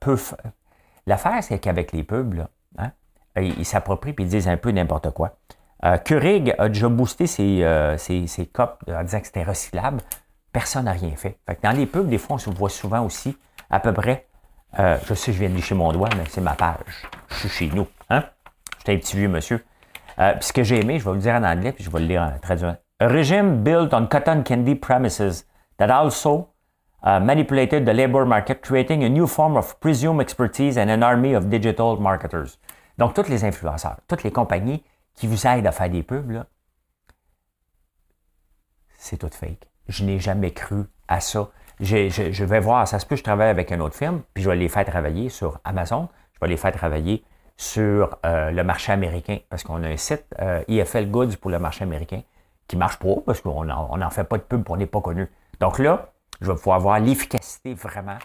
peut. 0.00 0.18
L'affaire, 1.06 1.42
c'est 1.42 1.58
qu'avec 1.58 1.92
les 1.92 2.04
pubs, 2.04 2.46
euh, 3.38 3.42
ils 3.42 3.64
s'approprient 3.64 4.10
et 4.10 4.14
ils 4.18 4.28
disent 4.28 4.48
un 4.48 4.56
peu 4.56 4.70
n'importe 4.70 5.10
quoi. 5.10 5.36
Euh, 5.84 5.96
Keurig 5.98 6.54
a 6.58 6.68
déjà 6.68 6.88
boosté 6.88 7.26
ses, 7.26 7.64
euh, 7.64 7.96
ses, 7.98 8.46
copes 8.52 8.84
en 8.88 9.02
disant 9.02 9.20
que 9.20 9.26
c'était 9.26 9.42
recyclable. 9.42 10.00
Personne 10.52 10.84
n'a 10.84 10.92
rien 10.92 11.16
fait. 11.16 11.38
fait 11.46 11.58
dans 11.62 11.72
les 11.72 11.86
pubs, 11.86 12.08
des 12.08 12.18
fois, 12.18 12.36
on 12.36 12.38
se 12.38 12.50
voit 12.50 12.68
souvent 12.68 13.04
aussi 13.04 13.36
à 13.70 13.80
peu 13.80 13.92
près. 13.92 14.28
Euh, 14.78 14.96
je 15.06 15.14
sais, 15.14 15.32
je 15.32 15.38
viens 15.38 15.48
de 15.48 15.54
licher 15.54 15.74
mon 15.74 15.92
doigt, 15.92 16.08
mais 16.16 16.24
c'est 16.28 16.40
ma 16.40 16.54
page. 16.54 17.08
Je 17.28 17.34
suis 17.34 17.48
chez 17.48 17.70
nous. 17.74 17.86
Hein? 18.10 18.24
J'étais 18.78 18.92
un 18.92 18.98
petit 18.98 19.16
vieux 19.16 19.28
monsieur. 19.28 19.64
puis 20.16 20.26
ce 20.40 20.52
que 20.52 20.62
j'ai 20.62 20.80
aimé, 20.80 20.98
je 20.98 21.04
vais 21.04 21.10
vous 21.10 21.16
le 21.16 21.22
dire 21.22 21.34
en 21.34 21.44
anglais, 21.44 21.72
puis 21.72 21.84
je 21.84 21.90
vais 21.90 22.00
le 22.00 22.06
lire 22.06 22.22
en 22.22 22.38
traduisant. 22.38 22.76
A 23.02 23.08
regime 23.08 23.64
built 23.64 23.92
on 23.92 24.06
cotton 24.06 24.44
candy 24.44 24.76
premises 24.76 25.44
that 25.76 25.90
also 25.90 26.50
uh, 27.02 27.18
manipulated 27.18 27.84
the 27.84 27.92
labor 27.92 28.24
market, 28.24 28.62
creating 28.62 29.02
a 29.02 29.08
new 29.08 29.26
form 29.26 29.56
of 29.56 29.80
presumed 29.80 30.20
expertise 30.20 30.76
and 30.76 30.88
an 30.88 31.02
army 31.02 31.32
of 31.32 31.50
digital 31.50 31.96
marketers. 31.96 32.58
Donc, 32.98 33.14
tous 33.14 33.28
les 33.28 33.42
influenceurs, 33.42 33.96
toutes 34.06 34.22
les 34.22 34.30
compagnies 34.30 34.84
qui 35.16 35.26
vous 35.26 35.48
aident 35.48 35.66
à 35.66 35.72
faire 35.72 35.90
des 35.90 36.04
pubs, 36.04 36.44
c'est 38.98 39.16
tout 39.16 39.30
fake. 39.32 39.68
Je 39.88 40.04
n'ai 40.04 40.20
jamais 40.20 40.52
cru 40.52 40.84
à 41.08 41.18
ça. 41.18 41.50
Je, 41.80 42.44
vais 42.44 42.60
voir, 42.60 42.86
ça 42.86 43.00
se 43.00 43.06
peut, 43.06 43.16
je 43.16 43.24
travaille 43.24 43.48
avec 43.48 43.72
un 43.72 43.80
autre 43.80 43.96
firme, 43.96 44.22
puis 44.32 44.44
je 44.44 44.48
vais 44.48 44.54
les 44.54 44.68
faire 44.68 44.84
travailler 44.84 45.28
sur 45.28 45.58
Amazon, 45.64 46.08
je 46.34 46.38
vais 46.40 46.46
les 46.46 46.56
faire 46.56 46.70
travailler 46.70 47.24
sur 47.56 48.16
euh, 48.24 48.52
le 48.52 48.62
marché 48.62 48.92
américain, 48.92 49.38
parce 49.48 49.64
qu'on 49.64 49.82
a 49.82 49.88
un 49.88 49.96
site 49.96 50.26
euh, 50.40 50.62
IFL 50.68 51.10
Goods 51.10 51.36
pour 51.40 51.50
le 51.50 51.58
marché 51.58 51.82
américain 51.82 52.22
qui 52.72 52.76
marche 52.78 52.96
pas, 52.96 53.16
parce 53.26 53.42
qu'on 53.42 53.66
n'en 53.66 54.10
fait 54.10 54.24
pas 54.24 54.38
de 54.38 54.42
pub, 54.42 54.64
on 54.70 54.78
n'est 54.78 54.86
pas 54.86 55.02
connu. 55.02 55.28
Donc 55.60 55.78
là, 55.78 56.10
je 56.40 56.50
vais 56.50 56.56
pouvoir 56.56 56.80
voir 56.80 57.00
l'efficacité 57.00 57.74
vraiment 57.74 58.16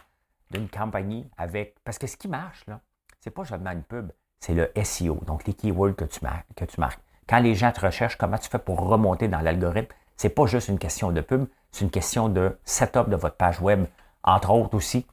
d'une 0.51 0.69
compagnie 0.69 1.29
avec. 1.37 1.75
Parce 1.83 1.97
que 1.97 2.07
ce 2.07 2.15
qui 2.15 2.29
marche, 2.29 2.63
là, 2.65 2.79
c'est 3.19 3.29
pas 3.29 3.43
seulement 3.43 3.71
une 3.71 3.83
pub, 3.83 4.09
c'est 4.39 4.53
le 4.53 4.71
SEO, 4.81 5.19
donc 5.25 5.45
les 5.47 5.53
keywords 5.53 5.97
que 5.97 6.05
tu, 6.05 6.23
marques, 6.23 6.45
que 6.55 6.63
tu 6.63 6.79
marques. 6.79 7.01
Quand 7.27 7.39
les 7.39 7.55
gens 7.55 7.73
te 7.73 7.81
recherchent, 7.81 8.17
comment 8.17 8.37
tu 8.37 8.49
fais 8.49 8.57
pour 8.57 8.79
remonter 8.79 9.27
dans 9.27 9.41
l'algorithme? 9.41 9.93
C'est 10.15 10.29
pas 10.29 10.45
juste 10.45 10.69
une 10.69 10.79
question 10.79 11.11
de 11.11 11.19
pub, 11.19 11.45
c'est 11.73 11.83
une 11.83 11.91
question 11.91 12.29
de 12.29 12.57
setup 12.63 13.09
de 13.09 13.17
votre 13.17 13.35
page 13.35 13.59
web, 13.59 13.85
entre 14.23 14.51
autres 14.51 14.75
aussi, 14.75 15.05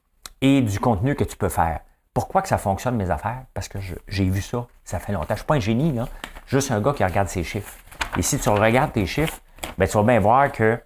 et 0.42 0.62
du 0.62 0.78
contenu 0.78 1.16
que 1.16 1.24
tu 1.24 1.36
peux 1.36 1.48
faire. 1.48 1.80
Pourquoi 2.12 2.40
que 2.40 2.48
ça 2.48 2.58
fonctionne, 2.58 2.94
mes 2.94 3.10
affaires? 3.10 3.42
Parce 3.52 3.66
que 3.66 3.80
j'ai 4.06 4.30
vu 4.30 4.42
ça, 4.42 4.68
ça 4.84 5.00
fait 5.00 5.12
longtemps. 5.12 5.26
Je 5.30 5.32
ne 5.32 5.38
suis 5.38 5.46
pas 5.46 5.56
un 5.56 5.60
génie, 5.60 5.90
là. 5.90 6.06
Juste 6.46 6.70
un 6.70 6.80
gars 6.80 6.92
qui 6.92 7.04
regarde 7.04 7.28
ses 7.28 7.42
chiffres. 7.42 7.74
Et 8.16 8.22
si 8.22 8.38
tu 8.38 8.48
regardes 8.48 8.92
tes 8.92 9.06
chiffres, 9.06 9.40
ben, 9.78 9.88
tu 9.88 9.96
vas 9.96 10.02
bien 10.02 10.20
voir 10.20 10.52
qu'il 10.52 10.80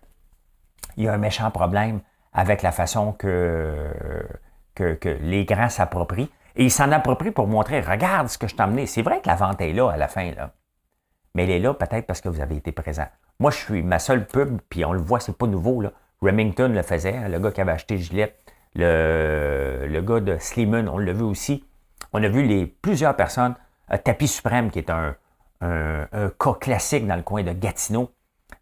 y 0.99 1.09
a 1.09 1.13
un 1.13 1.19
méchant 1.19 1.51
problème 1.51 2.01
avec 2.33 2.63
la 2.63 2.73
façon 2.73 3.13
que, 3.13 3.91
que, 4.75 4.95
que 4.95 5.09
les 5.09 5.45
grands 5.45 5.69
s'approprient. 5.69 6.31
Et 6.57 6.65
il 6.65 6.71
s'en 6.71 6.91
approprie 6.91 7.31
pour 7.31 7.47
montrer, 7.47 7.81
regarde 7.81 8.29
ce 8.29 8.39
que 8.39 8.49
je 8.49 8.55
t'ai. 8.55 8.87
C'est 8.87 9.03
vrai 9.03 9.21
que 9.21 9.29
la 9.29 9.37
vente 9.37 9.61
est 9.61 9.73
là 9.73 9.91
à 9.91 9.97
la 9.97 10.09
fin, 10.09 10.33
là. 10.33 10.53
Mais 11.35 11.45
elle 11.45 11.51
est 11.51 11.59
là 11.59 11.75
peut-être 11.75 12.07
parce 12.07 12.21
que 12.21 12.29
vous 12.29 12.41
avez 12.41 12.57
été 12.57 12.73
présent. 12.73 13.07
Moi, 13.39 13.51
je 13.51 13.59
suis 13.59 13.83
ma 13.83 13.99
seule 13.99 14.27
pub, 14.27 14.61
puis 14.69 14.85
on 14.85 14.93
le 14.93 15.01
voit, 15.01 15.21
c'est 15.21 15.37
pas 15.37 15.47
nouveau. 15.47 15.85
Remington 16.21 16.69
le 16.69 16.83
faisait, 16.83 17.17
hein, 17.17 17.29
le 17.29 17.39
gars 17.39 17.53
qui 17.53 17.61
avait 17.61 17.73
acheté 17.73 17.99
Gillette, 17.99 18.37
le, 18.75 19.87
le 19.87 20.01
gars 20.01 20.21
de 20.21 20.37
Slimane, 20.39 20.89
on 20.89 20.99
l'a 20.99 21.13
vu 21.13 21.23
aussi. 21.23 21.65
On 22.13 22.23
a 22.23 22.29
vu 22.29 22.43
les, 22.43 22.67
plusieurs 22.67 23.15
personnes. 23.15 23.55
Euh, 23.93 23.99
Tapis 23.99 24.29
Suprême, 24.29 24.71
qui 24.71 24.81
est 24.81 24.91
un, 24.91 25.15
cas 25.61 26.55
classique 26.61 27.07
dans 27.07 27.17
le 27.17 27.23
coin 27.23 27.43
de 27.43 27.53
Gatineau. 27.53 28.11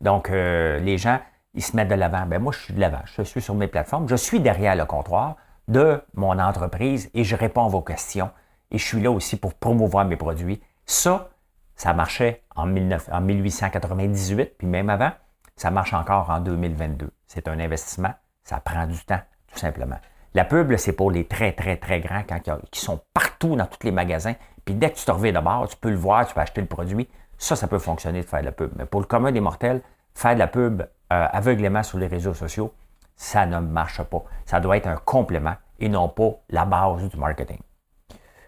Donc, 0.01 0.31
euh, 0.31 0.79
les 0.79 0.99
gens, 0.99 1.21
ils 1.55 1.63
se 1.63 1.75
mettent 1.77 1.89
de 1.89 1.95
l'avant. 1.95 2.27
Ben 2.27 2.41
moi, 2.41 2.53
je 2.53 2.59
suis 2.59 2.75
de 2.75 2.81
l'avant. 2.81 3.03
Je 3.05 3.23
suis 3.23 3.41
sur 3.41 3.55
mes 3.55 3.69
plateformes. 3.69 4.09
Je 4.09 4.17
suis 4.17 4.41
derrière 4.41 4.77
le 4.77 4.85
comptoir 4.85 5.37
de 5.69 6.03
mon 6.15 6.39
entreprise 6.39 7.11
et 7.15 7.25
je 7.25 7.35
réponds 7.37 7.67
à 7.67 7.69
vos 7.69 7.83
questions. 7.83 8.31
Et 8.71 8.79
je 8.79 8.85
suis 8.85 9.01
là 9.01 9.11
aussi 9.11 9.37
pour 9.37 9.55
promouvoir 9.55 10.05
mes 10.05 10.17
produits. 10.17 10.61
Ça, 10.85 11.31
ça 11.77 11.93
marchait 11.93 12.43
en, 12.55 12.67
1898, 12.67 14.59
puis 14.59 14.67
même 14.67 14.91
avant, 14.91 15.13
ça 15.57 15.71
marche 15.71 15.95
encore 15.95 16.31
en 16.31 16.41
2022. 16.41 17.11
C'est 17.27 17.49
un 17.49 17.59
investissement, 17.59 18.15
ça 18.45 18.61
prend 18.61 18.87
du 18.87 18.99
temps, 19.05 19.21
tout 19.53 19.59
simplement. 19.59 19.99
La 20.35 20.45
pub, 20.45 20.77
c'est 20.77 20.93
pour 20.93 21.11
les 21.11 21.27
très, 21.27 21.53
très, 21.53 21.77
très 21.77 22.01
grands 22.01 22.23
qui 22.71 22.81
sont 22.81 23.01
partout 23.15 23.57
dans 23.57 23.67
tous 23.67 23.85
les 23.85 23.93
magasins, 23.93 24.35
Puis 24.66 24.74
dès 24.74 24.90
que 24.90 24.96
tu 24.96 25.05
te 25.05 25.11
reviens 25.12 25.33
de 25.33 25.38
bord, 25.38 25.68
tu 25.68 25.76
peux 25.76 25.90
le 25.90 25.96
voir, 25.96 26.26
tu 26.26 26.35
peux 26.35 26.40
acheter 26.40 26.61
le 26.61 26.66
produit. 26.66 27.09
Ça, 27.38 27.55
ça 27.55 27.68
peut 27.68 27.79
fonctionner 27.79 28.22
de 28.22 28.26
faire 28.26 28.40
de 28.40 28.46
la 28.46 28.52
pub. 28.52 28.72
Mais 28.76 28.85
pour 28.85 29.00
le 29.00 29.07
commun 29.07 29.31
des 29.31 29.40
mortels, 29.40 29.81
faire 30.12 30.35
de 30.35 30.40
la 30.40 30.48
pub 30.48 30.83
euh, 30.83 30.87
aveuglément 31.09 31.85
sur 31.85 31.98
les 31.98 32.09
réseaux 32.09 32.35
sociaux, 32.35 32.74
ça 33.14 33.46
ne 33.46 33.61
marche 33.61 34.02
pas. 34.02 34.24
Ça 34.44 34.59
doit 34.59 34.76
être 34.76 34.88
un 34.88 34.96
complément 34.96 35.55
et 35.79 35.88
non 35.88 36.09
pas 36.09 36.33
la 36.50 36.64
base 36.64 37.09
du 37.09 37.16
marketing. 37.16 37.61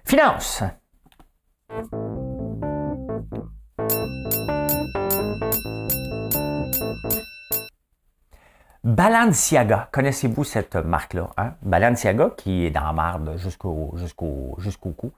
Finance. 0.05 0.65
Balenciaga, 8.83 9.89
connaissez-vous 9.93 10.43
cette 10.43 10.75
marque-là? 10.75 11.31
Hein? 11.37 11.53
Balenciaga, 11.63 12.31
qui 12.37 12.67
est 12.67 12.71
dans 12.71 12.83
la 12.83 12.93
marde 12.93 13.37
jusqu'au 13.37 13.93
jusqu'au 13.95 14.57
jusqu'au 14.59 14.91
cou. 14.91 15.13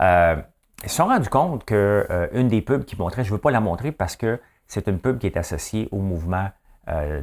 Euh, 0.00 0.36
ils 0.82 0.88
se 0.88 0.96
sont 0.96 1.06
rendus 1.06 1.28
compte 1.28 1.64
qu'une 1.64 1.76
euh, 1.78 2.48
des 2.48 2.62
pubs 2.62 2.84
qui 2.84 2.96
montrait, 2.96 3.24
je 3.24 3.30
ne 3.30 3.34
veux 3.34 3.40
pas 3.40 3.50
la 3.50 3.60
montrer 3.60 3.92
parce 3.92 4.16
que 4.16 4.40
c'est 4.66 4.88
une 4.88 4.98
pub 4.98 5.18
qui 5.18 5.26
est 5.26 5.36
associée 5.36 5.88
au 5.90 5.98
mouvement 5.98 6.48
euh, 6.88 7.22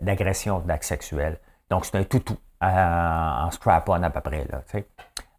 d'agression 0.00 0.60
d'acte 0.60 0.84
sexuel. 0.84 1.38
Donc, 1.70 1.86
c'est 1.86 1.96
un 1.96 2.04
toutou 2.04 2.36
en 2.60 3.50
strap-on 3.50 4.02
à 4.02 4.10
peu 4.10 4.20
près, 4.20 4.46
là, 4.50 4.62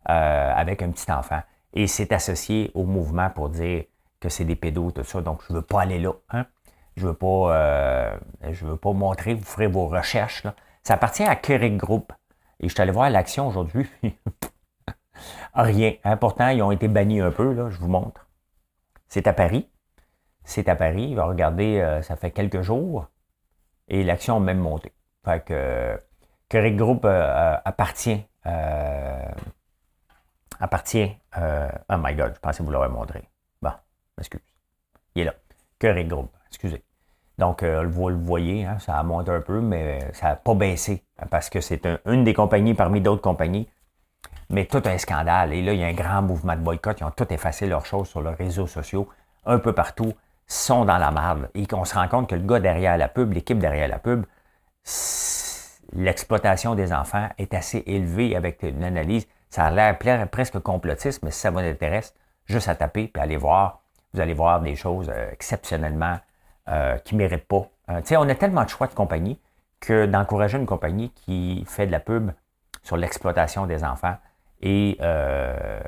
euh, 0.09 0.53
avec 0.55 0.81
un 0.81 0.89
petit 0.89 1.11
enfant. 1.11 1.41
Et 1.73 1.87
c'est 1.87 2.11
associé 2.11 2.71
au 2.73 2.83
mouvement 2.83 3.29
pour 3.29 3.49
dire 3.49 3.83
que 4.19 4.29
c'est 4.29 4.45
des 4.45 4.55
pédos, 4.55 4.91
tout 4.91 5.03
ça. 5.03 5.21
Donc, 5.21 5.41
je 5.47 5.53
ne 5.53 5.59
veux 5.59 5.65
pas 5.65 5.81
aller 5.81 5.99
là. 5.99 6.13
Hein? 6.31 6.45
Je 6.97 7.03
ne 7.03 7.11
veux, 7.11 7.15
pas, 7.15 7.55
euh, 7.55 8.17
je 8.51 8.65
veux 8.65 8.77
pas 8.77 8.93
montrer, 8.93 9.33
vous 9.33 9.45
ferez 9.45 9.67
vos 9.67 9.87
recherches. 9.87 10.43
Là. 10.43 10.55
Ça 10.83 10.95
appartient 10.95 11.23
à 11.23 11.35
Keurig 11.35 11.77
Group. 11.77 12.11
Et 12.59 12.67
je 12.67 12.73
suis 12.73 12.81
allé 12.81 12.91
voir 12.91 13.09
l'action 13.09 13.47
aujourd'hui. 13.47 13.87
Rien. 15.53 15.93
Important, 16.03 16.49
ils 16.49 16.61
ont 16.61 16.71
été 16.71 16.87
bannis 16.87 17.21
un 17.21 17.31
peu, 17.31 17.53
là, 17.53 17.69
je 17.69 17.77
vous 17.77 17.87
montre. 17.87 18.27
C'est 19.07 19.27
à 19.27 19.33
Paris. 19.33 19.69
C'est 20.43 20.69
à 20.69 20.75
Paris. 20.75 21.15
Regardez, 21.17 21.79
euh, 21.79 22.01
ça 22.01 22.15
fait 22.15 22.31
quelques 22.31 22.61
jours. 22.61 23.07
Et 23.87 24.03
l'action 24.03 24.37
a 24.37 24.39
même 24.39 24.59
monté. 24.59 24.93
Fait 25.25 25.43
que 25.43 25.99
Keurig 26.49 26.75
Group 26.75 27.05
euh, 27.05 27.57
appartient. 27.65 28.23
appartient. 30.59 31.11
oh 31.35 31.95
my 31.97 32.15
God, 32.15 32.33
je 32.35 32.39
pensais 32.39 32.63
vous 32.63 32.71
l'aurez 32.71 32.89
montré. 32.89 33.27
Bon, 33.61 33.71
excuse. 34.17 34.41
Il 35.15 35.23
est 35.23 35.25
là. 35.25 35.33
Keurig 35.79 36.07
Group. 36.07 36.31
Excusez. 36.47 36.83
Donc, 37.39 37.63
euh, 37.63 37.87
vous 37.87 38.09
le 38.09 38.17
voyez, 38.17 38.65
hein, 38.65 38.79
ça 38.79 38.99
a 38.99 39.03
monté 39.03 39.31
un 39.31 39.39
peu, 39.39 39.61
mais 39.61 40.11
ça 40.11 40.27
n'a 40.27 40.35
pas 40.35 40.53
baissé 40.55 41.05
hein, 41.17 41.25
parce 41.31 41.49
que 41.49 41.61
c'est 41.61 41.87
une 42.05 42.25
des 42.25 42.33
compagnies 42.33 42.73
parmi 42.73 42.99
d'autres 42.99 43.21
compagnies. 43.21 43.69
Mais 44.49 44.65
tout 44.65 44.81
un 44.85 44.97
scandale. 44.97 45.53
Et 45.53 45.61
là, 45.61 45.73
il 45.73 45.79
y 45.79 45.83
a 45.83 45.87
un 45.87 45.93
grand 45.93 46.21
mouvement 46.21 46.55
de 46.55 46.61
boycott. 46.61 46.99
Ils 46.99 47.03
ont 47.03 47.11
tout 47.11 47.31
effacé 47.31 47.67
leurs 47.67 47.85
choses 47.85 48.07
sur 48.07 48.21
leurs 48.21 48.37
réseaux 48.37 48.67
sociaux, 48.67 49.07
un 49.45 49.59
peu 49.59 49.73
partout, 49.73 50.13
sont 50.47 50.85
dans 50.85 50.97
la 50.97 51.11
marde. 51.11 51.49
Et 51.53 51.67
qu'on 51.67 51.85
se 51.85 51.93
rend 51.93 52.07
compte 52.07 52.29
que 52.29 52.35
le 52.35 52.41
gars 52.41 52.59
derrière 52.59 52.97
la 52.97 53.07
pub, 53.07 53.33
l'équipe 53.33 53.59
derrière 53.59 53.87
la 53.87 53.99
pub, 53.99 54.25
l'exploitation 55.93 56.75
des 56.75 56.93
enfants 56.93 57.29
est 57.37 57.53
assez 57.53 57.83
élevée 57.85 58.35
avec 58.35 58.63
une 58.63 58.83
analyse. 58.83 59.27
Ça 59.49 59.65
a 59.65 59.71
l'air 59.71 60.27
presque 60.29 60.59
complotiste, 60.59 61.23
mais 61.23 61.31
si 61.31 61.39
ça 61.39 61.51
vous 61.51 61.59
intéresse, 61.59 62.13
juste 62.45 62.67
à 62.67 62.75
taper 62.75 63.07
puis 63.07 63.21
aller 63.21 63.37
voir. 63.37 63.81
Vous 64.13 64.19
allez 64.19 64.33
voir 64.33 64.59
des 64.61 64.75
choses 64.75 65.09
euh, 65.09 65.31
exceptionnellement 65.31 66.17
euh, 66.67 66.97
qui 66.97 67.13
ne 67.13 67.19
méritent 67.19 67.47
pas. 67.47 67.67
Euh, 67.89 68.01
on 68.11 68.27
a 68.27 68.35
tellement 68.35 68.63
de 68.63 68.69
choix 68.69 68.87
de 68.87 68.93
compagnies 68.93 69.39
que 69.79 70.07
d'encourager 70.07 70.57
une 70.57 70.65
compagnie 70.65 71.11
qui 71.11 71.63
fait 71.67 71.85
de 71.85 71.91
la 71.91 71.99
pub 71.99 72.31
sur 72.83 72.97
l'exploitation 72.97 73.65
des 73.65 73.83
enfants 73.83 74.17
et 74.61 74.97
euh, 75.01 75.79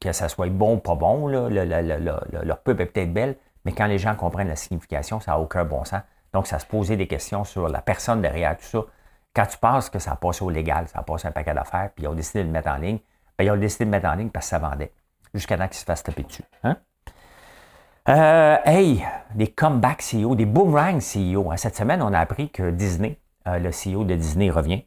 que 0.00 0.12
ça 0.12 0.28
soit 0.28 0.48
bon 0.48 0.74
ou 0.74 0.78
pas 0.78 0.94
bon, 0.94 1.28
leur 1.28 2.58
pub 2.62 2.80
est 2.80 2.86
peut-être 2.86 3.12
belle, 3.12 3.36
mais 3.64 3.72
quand 3.72 3.86
les 3.86 3.98
gens 3.98 4.14
comprennent 4.14 4.48
la 4.48 4.56
signification, 4.56 5.20
ça 5.20 5.32
n'a 5.32 5.38
aucun 5.38 5.64
bon 5.64 5.84
sens. 5.84 6.02
Donc, 6.32 6.46
ça 6.46 6.58
se 6.58 6.66
posait 6.66 6.96
des 6.96 7.06
questions 7.06 7.44
sur 7.44 7.68
la 7.68 7.82
personne 7.82 8.22
derrière 8.22 8.56
tout 8.56 8.64
ça. 8.64 8.80
Quand 9.34 9.46
tu 9.46 9.58
penses 9.58 9.90
que 9.90 9.98
ça 9.98 10.12
a 10.12 10.16
passé 10.16 10.44
au 10.44 10.50
légal, 10.50 10.88
ça 10.88 11.00
a 11.00 11.02
passé 11.02 11.28
un 11.28 11.32
paquet 11.32 11.54
d'affaires, 11.54 11.90
puis 11.94 12.04
ils 12.04 12.08
ont 12.08 12.14
décidé 12.14 12.40
de 12.40 12.46
le 12.46 12.52
mettre 12.52 12.68
en 12.68 12.76
ligne, 12.76 12.98
bien, 13.38 13.46
ils 13.46 13.50
ont 13.50 13.56
décidé 13.56 13.84
de 13.84 13.90
le 13.90 13.96
mettre 13.96 14.08
en 14.08 14.14
ligne 14.14 14.30
parce 14.30 14.46
que 14.46 14.50
ça 14.50 14.58
vendait, 14.58 14.92
jusqu'à 15.32 15.56
temps 15.56 15.68
qu'ils 15.68 15.76
se 15.76 15.84
fassent 15.84 16.02
taper 16.02 16.22
dessus. 16.22 16.44
Hein? 16.64 16.76
Euh, 18.08 18.56
hey, 18.64 19.04
des 19.34 19.46
comeback 19.46 20.02
CEO, 20.02 20.34
des 20.34 20.44
boomerang 20.44 21.00
CEO. 21.00 21.50
Hein, 21.50 21.56
cette 21.56 21.76
semaine, 21.76 22.02
on 22.02 22.12
a 22.12 22.18
appris 22.18 22.50
que 22.50 22.70
Disney, 22.70 23.18
euh, 23.46 23.58
le 23.58 23.70
CEO 23.70 24.04
de 24.04 24.16
Disney 24.16 24.50
revient. 24.50 24.84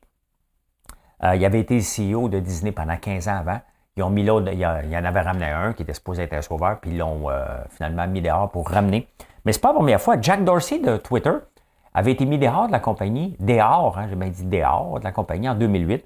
Euh, 1.25 1.35
il 1.35 1.43
avait 1.43 1.59
été 1.59 1.79
CEO 1.79 2.29
de 2.29 2.39
Disney 2.39 2.71
pendant 2.71 2.97
15 2.97 3.27
ans 3.27 3.37
avant. 3.37 3.59
Ils 3.97 4.03
ont 4.03 4.09
mis 4.09 4.23
l'autre, 4.23 4.51
il 4.51 4.59
y 4.59 4.65
en 4.65 5.05
avait 5.05 5.21
ramené 5.21 5.45
un 5.45 5.73
qui 5.73 5.83
était 5.83 5.93
supposé 5.93 6.23
être 6.23 6.33
un 6.33 6.41
sauveur, 6.41 6.79
puis 6.81 6.91
ils 6.91 6.97
l'ont 6.97 7.29
finalement 7.69 8.05
mis 8.07 8.21
dehors 8.21 8.51
pour 8.51 8.67
ramener. 8.69 9.07
Mais 9.45 9.53
c'est 9.53 9.61
pas 9.61 9.69
la 9.69 9.75
première 9.75 10.01
fois. 10.01 10.17
Jack 10.19 10.43
Dorsey 10.43 10.79
de 10.79 10.97
Twitter 10.97 11.31
avait 11.93 12.11
été 12.11 12.25
mis 12.25 12.37
dehors 12.37 12.67
de 12.67 12.73
la 12.73 12.81
compagnie, 12.81 13.37
dehors, 13.39 13.97
hein, 13.97 14.07
j'ai 14.09 14.17
bien 14.17 14.27
dit 14.27 14.43
dehors 14.43 14.99
de 14.99 15.05
la 15.05 15.13
compagnie 15.13 15.47
en 15.47 15.55
2008. 15.55 16.05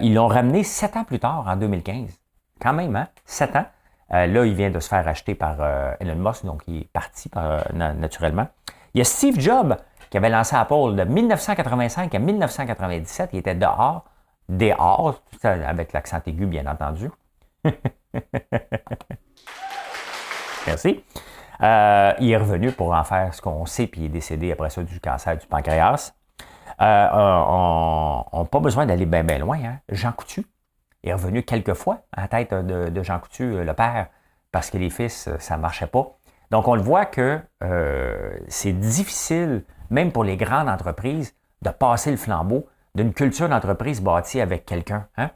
ils 0.00 0.14
l'ont 0.14 0.26
ramené 0.26 0.64
sept 0.64 0.96
ans 0.96 1.04
plus 1.04 1.18
tard, 1.18 1.44
en 1.46 1.56
2015. 1.56 2.18
Quand 2.62 2.72
même, 2.72 2.96
hein? 2.96 3.08
Sept 3.26 3.56
ans. 3.56 3.66
Euh, 4.12 4.26
là, 4.26 4.44
il 4.44 4.54
vient 4.54 4.70
de 4.70 4.80
se 4.80 4.88
faire 4.88 5.06
acheter 5.06 5.34
par 5.34 5.56
euh, 5.60 5.92
Elon 6.00 6.16
Musk, 6.16 6.44
donc 6.44 6.62
il 6.66 6.80
est 6.80 6.92
parti 6.92 7.30
euh, 7.36 7.60
naturellement. 7.72 8.48
Il 8.94 8.98
y 8.98 9.00
a 9.00 9.04
Steve 9.04 9.38
Jobs 9.38 9.76
qui 10.10 10.16
avait 10.16 10.28
lancé 10.28 10.56
Apple 10.56 10.96
de 10.96 11.04
1985 11.04 12.14
à 12.14 12.18
1997. 12.18 13.30
Il 13.32 13.38
était 13.38 13.54
dehors, 13.54 14.04
dehors, 14.48 15.20
avec 15.42 15.92
l'accent 15.92 16.20
aigu, 16.26 16.46
bien 16.46 16.66
entendu. 16.66 17.10
Merci. 20.66 21.02
il 21.60 22.30
est 22.30 22.36
revenu 22.36 22.72
pour 22.72 22.92
en 22.92 23.04
faire 23.04 23.32
ce 23.32 23.40
qu'on 23.40 23.64
sait, 23.66 23.86
puis 23.86 24.02
il 24.02 24.06
est 24.06 24.10
décédé 24.10 24.52
après 24.52 24.70
ça 24.70 24.82
du 24.82 25.00
cancer 25.00 25.38
du 25.38 25.46
pancréas. 25.46 26.12
on 26.78 28.24
n'a 28.32 28.44
pas 28.44 28.60
besoin 28.60 28.86
d'aller 28.86 29.06
bien, 29.06 29.22
loin. 29.38 29.58
Hein. 29.64 29.78
Jean 29.90 30.12
Coutu, 30.12 30.44
est 31.04 31.12
revenu 31.12 31.42
quelques 31.42 31.74
fois 31.74 32.02
à 32.12 32.22
la 32.22 32.28
tête 32.28 32.54
de, 32.54 33.02
Jean 33.02 33.18
Coutu, 33.18 33.42
euh, 33.42 33.64
le 33.64 33.74
père, 33.74 34.08
parce 34.52 34.70
que 34.70 34.78
les 34.78 34.90
fils, 34.90 35.28
euh, 35.28 35.38
ça 35.38 35.56
ne 35.56 35.62
marchait 35.62 35.86
pas. 35.86 36.16
Donc, 36.50 36.68
on 36.68 36.74
le 36.74 36.82
voit 36.82 37.06
que 37.06 37.40
euh, 37.62 38.32
c'est 38.48 38.72
difficile, 38.72 39.64
même 39.90 40.12
pour 40.12 40.24
les 40.24 40.36
grandes 40.36 40.68
entreprises, 40.68 41.34
de 41.62 41.70
passer 41.70 42.10
le 42.10 42.16
flambeau 42.16 42.66
d'une 42.94 43.12
culture 43.12 43.48
d'entreprise 43.48 44.00
bâtie 44.00 44.40
avec 44.40 44.64
quelqu'un. 44.64 45.06
Hein? 45.16 45.30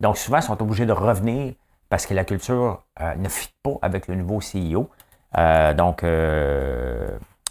Donc, 0.00 0.18
souvent, 0.18 0.38
ils 0.38 0.42
sont 0.42 0.60
obligés 0.62 0.86
de 0.86 0.92
revenir 0.92 1.54
parce 1.88 2.06
que 2.06 2.14
la 2.14 2.24
culture 2.24 2.84
ne 3.16 3.28
fit 3.28 3.54
pas 3.62 3.78
avec 3.82 4.06
le 4.06 4.14
nouveau 4.14 4.40
CEO. 4.40 4.88
donc, 5.74 6.04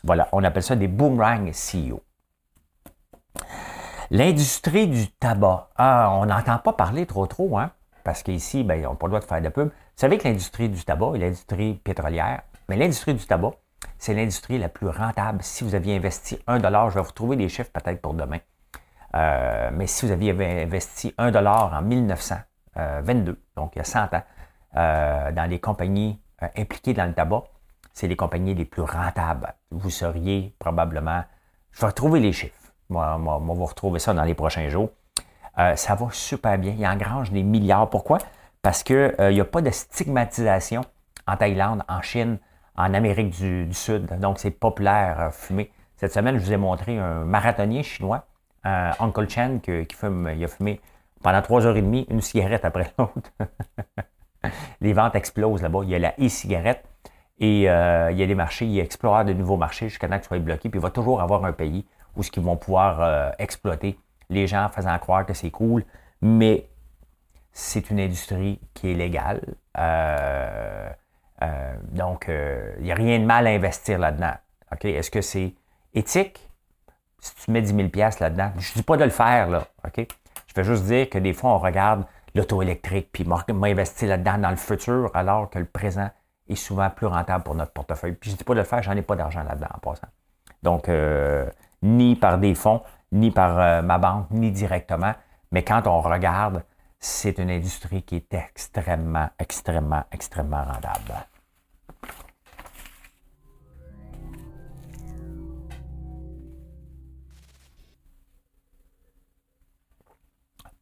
voilà, 0.04 0.30
on 0.32 0.44
appelle 0.44 0.64
ça 0.64 0.76
des 0.76 0.88
boomerang 0.88 1.52
CEO. 1.52 2.02
L'industrie 4.12 4.88
du 4.88 5.12
tabac. 5.12 5.70
Ah, 5.76 6.12
on 6.14 6.26
n'entend 6.26 6.58
pas 6.58 6.74
parler 6.74 7.06
trop 7.06 7.28
trop, 7.28 7.58
hein? 7.58 7.72
Parce 8.04 8.24
qu'ici, 8.24 8.64
ben, 8.64 8.86
on 8.88 8.92
n'a 8.92 8.96
pas 8.96 9.08
le 9.08 9.12
droit 9.12 9.20
de 9.20 9.26
faire 9.26 9.42
de 9.42 9.50
pub. 9.50 9.68
Vous 9.68 9.74
savez 9.96 10.18
que 10.18 10.28
l'industrie 10.28 10.70
du 10.70 10.84
tabac 10.84 11.12
est 11.16 11.20
l'industrie 11.20 11.76
pétrolière, 11.76 12.42
mais 12.70 12.78
l'industrie 12.78 13.14
du 13.14 13.26
tabac, 13.26 13.52
c'est 13.98 14.14
l'industrie 14.14 14.58
la 14.58 14.70
plus 14.70 14.88
rentable. 14.88 15.40
Si 15.42 15.64
vous 15.64 15.76
aviez 15.76 15.96
investi 15.96 16.40
un 16.48 16.60
dollar, 16.60 16.90
je 16.90 16.96
vais 16.96 17.02
vous 17.02 17.08
retrouver 17.08 17.36
des 17.36 17.50
chiffres 17.50 17.72
peut-être 17.72 18.02
pour 18.02 18.14
demain. 18.14 18.40
Euh, 19.16 19.70
mais 19.74 19.88
si 19.88 20.06
vous 20.06 20.12
aviez 20.12 20.32
investi 20.64 21.14
un 21.18 21.32
dollar 21.32 21.74
en 21.74 21.82
1922, 21.82 23.42
donc 23.56 23.76
il 23.76 23.80
y 23.80 23.82
a 23.82 23.86
100 23.86 24.14
ans, 24.14 24.24
euh, 24.76 25.32
dans 25.32 25.50
les 25.50 25.60
compagnies 25.60 26.20
euh, 26.44 26.48
impliquées 26.58 26.94
dans 26.94 27.06
le 27.06 27.14
tabac, 27.14 27.44
c'est 27.94 28.08
les 28.08 28.16
compagnies 28.16 28.54
les 28.54 28.66
plus 28.66 28.84
rentables. 28.84 29.54
Vous 29.72 29.90
seriez 29.90 30.56
probablement, 30.60 31.24
je 31.72 31.82
vais 31.82 31.88
retrouver 31.88 32.20
les 32.20 32.32
chiffres. 32.32 32.54
Moi, 32.90 33.18
moi, 33.18 33.40
moi, 33.40 33.56
vous 33.56 33.66
retrouver 33.66 34.00
ça 34.00 34.14
dans 34.14 34.24
les 34.24 34.34
prochains 34.34 34.70
jours. 34.70 34.90
Euh, 35.58 35.76
ça 35.76 35.96
va 35.96 36.08
super 36.12 36.58
bien. 36.58 36.74
Il 36.78 36.88
engrange 36.88 37.32
des 37.32 37.44
milliards. 37.44 37.90
Pourquoi? 37.90 38.20
Parce 38.62 38.84
qu'il 38.84 39.14
euh, 39.20 39.32
n'y 39.32 39.42
a 39.42 39.46
pas 39.46 39.62
de 39.62 39.70
stigmatisation 39.70 40.86
en 41.28 41.38
Thaïlande, 41.38 41.84
en 41.88 42.02
Chine, 42.02 42.40
en 42.80 42.94
Amérique 42.94 43.30
du, 43.30 43.74
Sud. 43.74 44.08
Donc, 44.20 44.40
c'est 44.40 44.52
populaire 44.52 45.20
euh, 45.20 45.30
fumer. 45.30 45.72
Cette 45.98 46.14
semaine, 46.14 46.38
je 46.38 46.46
vous 46.46 46.54
ai 46.54 46.58
montré 46.58 46.98
un 46.98 47.26
marathonnier 47.26 47.84
chinois, 47.84 48.26
Uncle 48.64 49.30
Chen, 49.30 49.60
qui, 49.62 49.86
fume, 49.94 50.32
il 50.36 50.44
a 50.44 50.48
fumé 50.48 50.80
pendant 51.22 51.42
trois 51.42 51.66
heures 51.66 51.76
et 51.76 51.82
demie 51.82 52.08
une 52.10 52.22
cigarette 52.22 52.64
après 52.64 52.94
l'autre. 52.98 53.32
Les 54.80 54.94
ventes 54.94 55.16
explosent 55.16 55.62
là-bas. 55.62 55.82
Il 55.84 55.90
y 55.90 55.96
a 55.96 56.00
la 56.00 56.14
e-cigarette 56.20 56.86
et 57.40 57.64
il 57.64 57.64
y 57.64 57.68
a 57.68 58.14
des 58.14 58.36
marchés. 58.36 58.66
Il 58.66 58.80
explore 58.80 59.26
de 59.26 59.34
nouveaux 59.34 59.58
marchés 59.58 59.90
jusqu'à 59.90 60.08
temps 60.08 60.18
que 60.18 60.26
soit 60.26 60.40
bloqué. 60.40 60.70
Puis 60.70 60.80
il 60.80 60.82
va 60.82 60.90
toujours 60.90 61.22
avoir 61.22 61.44
un 61.44 61.52
pays 61.52 61.86
où 62.16 62.24
ce 62.24 62.32
qu'ils 62.32 62.44
vont 62.44 62.58
pouvoir 62.58 63.02
euh, 63.02 63.32
exploiter 63.40 63.98
les 64.30 64.48
gens 64.48 64.70
faisant 64.70 64.98
croire 65.00 65.26
que 65.26 65.34
c'est 65.34 65.50
cool, 65.50 65.84
mais 66.22 66.70
c'est 67.52 67.90
une 67.90 68.00
industrie 68.00 68.60
qui 68.74 68.92
est 68.92 68.94
légale. 68.94 69.42
Euh, 69.78 70.90
euh, 71.42 71.74
donc, 71.92 72.30
il 72.30 72.84
n'y 72.84 72.92
a 72.92 72.96
rien 72.96 73.20
de 73.20 73.26
mal 73.26 73.48
à 73.48 73.52
investir 73.52 74.00
là-dedans. 74.00 74.34
Est-ce 74.84 75.12
que 75.12 75.22
c'est 75.22 75.54
éthique? 75.94 76.50
Si 77.20 77.36
tu 77.36 77.52
mets 77.52 77.62
10 77.62 77.76
000 77.76 77.90
là-dedans, 78.20 78.52
je 78.58 78.72
ne 78.72 78.76
dis 78.76 78.84
pas 78.84 78.98
de 78.98 79.04
le 79.04 79.10
faire, 79.10 79.50
là. 79.50 79.68
OK? 79.86 80.08
Je 80.48 80.54
veux 80.56 80.64
juste 80.64 80.86
dire 80.86 81.10
que 81.10 81.18
des 81.18 81.34
fois, 81.34 81.52
on 81.52 81.58
regarde 81.58 82.06
l'auto 82.36 82.62
électrique, 82.62 83.10
puis 83.12 83.26
m'investir 83.26 84.10
là-dedans 84.10 84.38
dans 84.38 84.50
le 84.50 84.56
futur, 84.56 85.12
alors 85.14 85.50
que 85.50 85.60
le 85.60 85.66
présent 85.66 86.10
est 86.48 86.56
souvent 86.56 86.90
plus 86.90 87.08
rentable 87.08 87.44
pour 87.44 87.56
notre 87.56 87.72
portefeuille. 87.72 88.14
Puis 88.14 88.30
je 88.30 88.36
ne 88.36 88.38
dis 88.40 88.44
pas 88.44 88.54
de 88.54 88.60
le 88.60 88.66
faire, 88.66 88.82
j'en 88.82 88.96
ai 88.96 89.02
pas 89.02 89.16
d'argent 89.16 89.44
là-dedans 89.44 89.68
en 89.74 89.80
passant. 89.80 90.08
Donc, 90.64 90.90
euh, 90.90 91.46
ni 91.82 92.16
par 92.16 92.38
des 92.38 92.56
fonds, 92.56 92.82
ni 93.12 93.32
par 93.32 93.60
euh, 93.60 93.82
ma 93.82 93.98
banque, 93.98 94.28
ni 94.32 94.52
directement. 94.52 95.14
Mais 95.52 95.64
quand 95.64 95.88
on 95.88 96.02
regarde, 96.02 96.64
c'est 97.00 97.38
une 97.38 97.50
industrie 97.50 98.04
qui 98.04 98.18
est 98.18 98.34
extrêmement, 98.34 99.30
extrêmement, 99.40 100.04
extrêmement 100.12 100.64
rentable. 100.64 101.14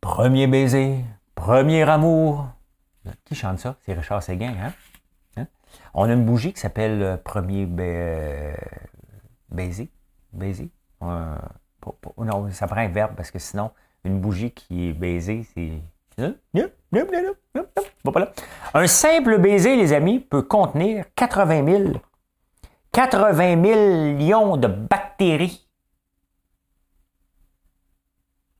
Premier 0.01 0.47
baiser, 0.47 1.03
premier 1.35 1.83
amour. 1.83 2.47
Qui 3.25 3.35
chante 3.35 3.59
ça? 3.59 3.75
C'est 3.85 3.93
Richard 3.93 4.23
Séguin, 4.23 4.53
hein? 4.59 4.73
hein? 5.37 5.47
On 5.93 6.09
a 6.09 6.13
une 6.13 6.25
bougie 6.25 6.53
qui 6.53 6.59
s'appelle 6.59 7.01
euh, 7.01 7.17
Premier 7.17 7.65
baiser. 9.49 9.89
Baiser. 10.33 10.69
non, 11.01 12.51
ça 12.51 12.67
prend 12.67 12.81
un 12.81 12.87
verbe 12.87 13.15
parce 13.15 13.31
que 13.31 13.39
sinon, 13.39 13.71
une 14.03 14.19
bougie 14.19 14.51
qui 14.51 14.89
est 14.89 14.93
baisée, 14.93 15.45
c'est. 15.53 15.81
Un 18.73 18.87
simple 18.87 19.37
baiser, 19.37 19.75
les 19.75 19.93
amis, 19.93 20.19
peut 20.19 20.41
contenir 20.41 21.05
80 21.15 21.65
000, 21.65 21.93
80 22.91 23.55
millions 23.55 24.57
de 24.57 24.67
bactéries. 24.67 25.67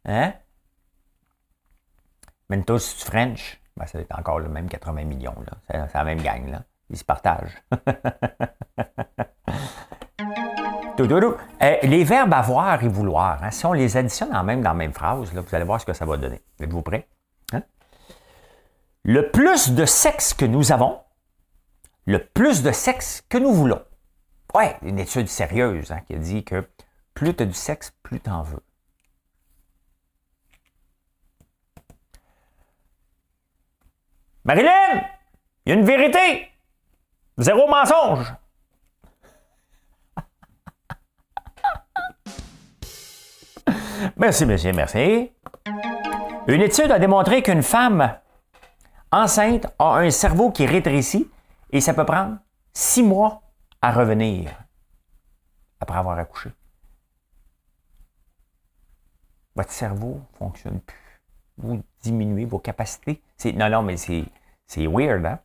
Hein? 0.05 0.33
Mentos 2.49 2.79
French, 2.79 3.59
ben, 3.75 3.85
c'est 3.85 4.11
encore 4.13 4.39
le 4.39 4.49
même 4.49 4.69
80 4.69 5.03
millions. 5.03 5.35
C'est, 5.69 5.93
la 5.93 6.03
même 6.03 6.21
gang. 6.21 6.49
Là. 6.49 6.63
Ils 6.89 6.97
se 6.97 7.03
partagent. 7.03 7.61
Euh, 10.99 11.75
les 11.83 12.03
verbes 12.03 12.33
avoir 12.33 12.83
et 12.83 12.87
vouloir, 12.87 13.43
hein, 13.43 13.51
si 13.51 13.67
on 13.67 13.73
les 13.73 13.97
additionne 13.97 14.35
en 14.35 14.43
même 14.43 14.63
dans 14.63 14.71
la 14.71 14.75
même 14.75 14.93
phrase, 14.93 15.31
là, 15.31 15.41
vous 15.41 15.55
allez 15.55 15.63
voir 15.63 15.79
ce 15.79 15.85
que 15.85 15.93
ça 15.93 16.05
va 16.05 16.17
donner. 16.17 16.41
Êtes-vous 16.59 16.81
prêts? 16.81 17.07
Le 19.07 19.31
plus 19.31 19.71
de 19.71 19.85
sexe 19.85 20.33
que 20.33 20.43
nous 20.43 20.73
avons, 20.73 20.99
le 22.05 22.19
plus 22.19 22.61
de 22.61 22.73
sexe 22.73 23.23
que 23.29 23.37
nous 23.37 23.53
voulons. 23.53 23.81
Ouais, 24.53 24.75
une 24.81 24.99
étude 24.99 25.29
sérieuse 25.29 25.93
hein, 25.93 26.01
qui 26.01 26.17
dit 26.17 26.43
que 26.43 26.67
plus 27.13 27.33
tu 27.33 27.43
as 27.43 27.45
du 27.45 27.53
sexe, 27.53 27.93
plus 28.03 28.19
tu 28.19 28.29
en 28.29 28.43
veux. 28.43 28.59
Marilyn, 34.43 35.05
il 35.65 35.69
y 35.69 35.71
a 35.71 35.75
une 35.75 35.85
vérité. 35.85 36.51
Zéro 37.37 37.65
mensonge. 37.69 38.33
Merci, 44.17 44.45
monsieur, 44.45 44.73
merci. 44.73 45.31
Une 46.47 46.61
étude 46.61 46.91
a 46.91 46.99
démontré 46.99 47.41
qu'une 47.41 47.63
femme 47.63 48.19
enceinte 49.11 49.67
a 49.79 49.97
un 49.97 50.09
cerveau 50.09 50.51
qui 50.51 50.65
rétrécit 50.65 51.29
et 51.71 51.81
ça 51.81 51.93
peut 51.93 52.05
prendre 52.05 52.37
six 52.73 53.03
mois 53.03 53.41
à 53.81 53.91
revenir 53.91 54.51
après 55.79 55.97
avoir 55.97 56.17
accouché. 56.17 56.51
Votre 59.55 59.71
cerveau 59.71 60.21
ne 60.33 60.37
fonctionne 60.37 60.79
plus. 60.81 61.21
Vous 61.57 61.83
diminuez 62.01 62.45
vos 62.45 62.59
capacités. 62.59 63.23
Non, 63.55 63.69
non, 63.69 63.81
mais 63.81 63.97
c'est 63.97 64.25
weird, 64.77 65.25
hein? 65.25 65.39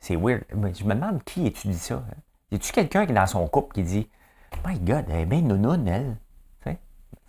C'est 0.00 0.16
weird. 0.16 0.44
Je 0.50 0.84
me 0.84 0.94
demande 0.94 1.22
qui 1.24 1.46
étudie 1.46 1.78
ça. 1.78 1.96
Hein? 1.96 2.16
Y 2.50 2.54
a-tu 2.56 2.72
quelqu'un 2.72 3.04
qui 3.04 3.12
est 3.12 3.14
dans 3.14 3.26
son 3.26 3.46
couple 3.46 3.74
qui 3.74 3.82
dit 3.82 4.10
My 4.66 4.78
God, 4.78 5.04
elle 5.10 5.20
est 5.20 5.26
bien 5.26 5.42
nounoune, 5.42 5.86
elle? 5.86 6.16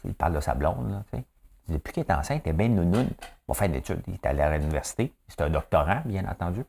Il 0.06 0.14
parle 0.14 0.36
de 0.36 0.40
sa 0.40 0.56
blonde, 0.56 0.92
là, 0.92 1.04
tu 1.12 1.22
Depuis 1.70 1.94
qu'elle 1.94 2.06
est 2.08 2.12
enceinte, 2.12 2.42
elle 2.46 2.52
est 2.52 2.54
bien 2.54 2.70
nounoune. 2.70 3.10
Va 3.48 3.54
faire 3.54 3.68
une 3.68 3.76
étude. 3.76 4.02
Il 4.08 4.16
est 4.16 4.26
allé 4.26 4.42
à 4.42 4.58
l'université. 4.58 5.14
C'est 5.28 5.42
un 5.42 5.50
doctorant, 5.50 6.02
bien 6.06 6.26
entendu. 6.30 6.64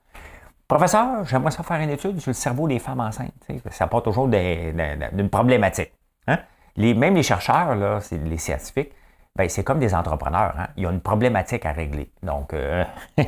Professeur, 0.68 1.24
j'aimerais 1.24 1.50
ça 1.50 1.62
faire 1.62 1.80
une 1.80 1.90
étude 1.90 2.20
sur 2.20 2.30
le 2.30 2.34
cerveau 2.34 2.68
des 2.68 2.78
femmes 2.78 3.00
enceintes. 3.00 3.32
Ça 3.70 3.86
part 3.86 4.02
toujours 4.02 4.28
d'une 4.28 5.28
problématique. 5.30 5.92
Hein? 6.28 6.38
Les, 6.76 6.94
même 6.94 7.14
les 7.14 7.22
chercheurs, 7.22 7.74
là, 7.74 7.98
les 8.12 8.38
scientifiques, 8.38 8.92
ben, 9.34 9.48
c'est 9.48 9.64
comme 9.64 9.78
des 9.78 9.94
entrepreneurs. 9.94 10.54
Hein? 10.58 10.68
Ils 10.76 10.86
ont 10.86 10.90
une 10.92 11.00
problématique 11.00 11.66
à 11.66 11.72
régler. 11.72 12.12
Donc, 12.22 12.54
euh... 12.54 12.84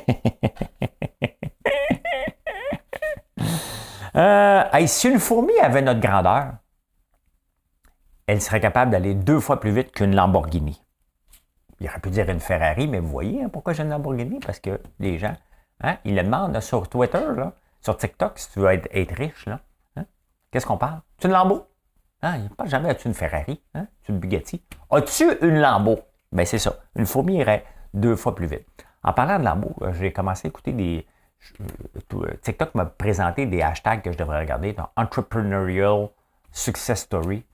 Euh, 4.15 4.87
si 4.87 5.09
une 5.09 5.19
fourmi 5.19 5.59
avait 5.61 5.81
notre 5.81 6.01
grandeur, 6.01 6.57
elle 8.27 8.41
serait 8.43 8.61
capable 8.61 8.91
d'aller 8.91 9.15
deux 9.15 9.41
fois 9.41 9.59
plus 9.59 9.73
vite 9.73 9.93
qu'une 9.93 10.15
Lamborghini. 10.15 10.83
Il 11.83 11.89
aurait 11.89 11.99
pu 11.99 12.11
dire 12.11 12.31
une 12.31 12.39
Ferrari, 12.39 12.87
mais 12.87 13.01
vous 13.01 13.09
voyez 13.09 13.43
hein, 13.43 13.49
pourquoi 13.49 13.73
j'ai 13.73 13.83
une 13.83 13.91
Lamborghini? 13.91 14.39
Parce 14.39 14.61
que 14.61 14.81
les 15.01 15.19
gens, 15.19 15.35
hein, 15.83 15.99
ils 16.05 16.15
le 16.15 16.23
demandent 16.23 16.61
sur 16.61 16.89
Twitter, 16.89 17.27
sur 17.81 17.97
TikTok, 17.97 18.39
si 18.39 18.53
tu 18.53 18.61
veux 18.61 18.71
être, 18.71 19.15
riche. 19.17 19.49
Hein. 19.49 20.05
Qu'est-ce 20.53 20.65
qu'on 20.65 20.77
parle? 20.77 21.01
Tu 21.19 21.27
une 21.27 21.33
Lambo? 21.33 21.67
Hein, 22.23 22.37
il 22.37 22.51
parle 22.51 22.69
jamais 22.69 22.89
as-tu 22.89 23.09
une 23.09 23.15
Ferrari? 23.15 23.61
Hein? 23.75 23.89
As-tu 24.01 24.13
une 24.13 24.21
Bugatti? 24.21 24.63
As-tu 24.91 25.25
une 25.41 25.59
Lambo? 25.59 25.99
Ben 26.31 26.47
c'est 26.47 26.59
ça. 26.59 26.73
Une 26.95 27.05
fourmi 27.05 27.39
irait 27.39 27.65
deux 27.95 28.15
fois 28.15 28.37
plus 28.37 28.47
vite. 28.47 28.69
En 29.03 29.13
parlant 29.13 29.41
de 29.41 29.45
Lambo, 29.45 29.75
euh, 29.83 29.93
j'ai 29.93 30.13
commencé 30.13 30.47
à 30.47 30.51
écouter 30.51 30.73
des, 30.73 31.05
euh, 32.13 32.35
TikTok 32.43 32.77
m'a 32.77 32.87
présenté 32.87 33.47
des 33.47 33.61
hashtags 33.61 34.03
que 34.03 34.13
je 34.13 34.19
devrais 34.19 34.39
regarder, 34.39 34.77
Entrepreneurial 34.97 36.11
Success 36.53 37.01
Story. 37.01 37.45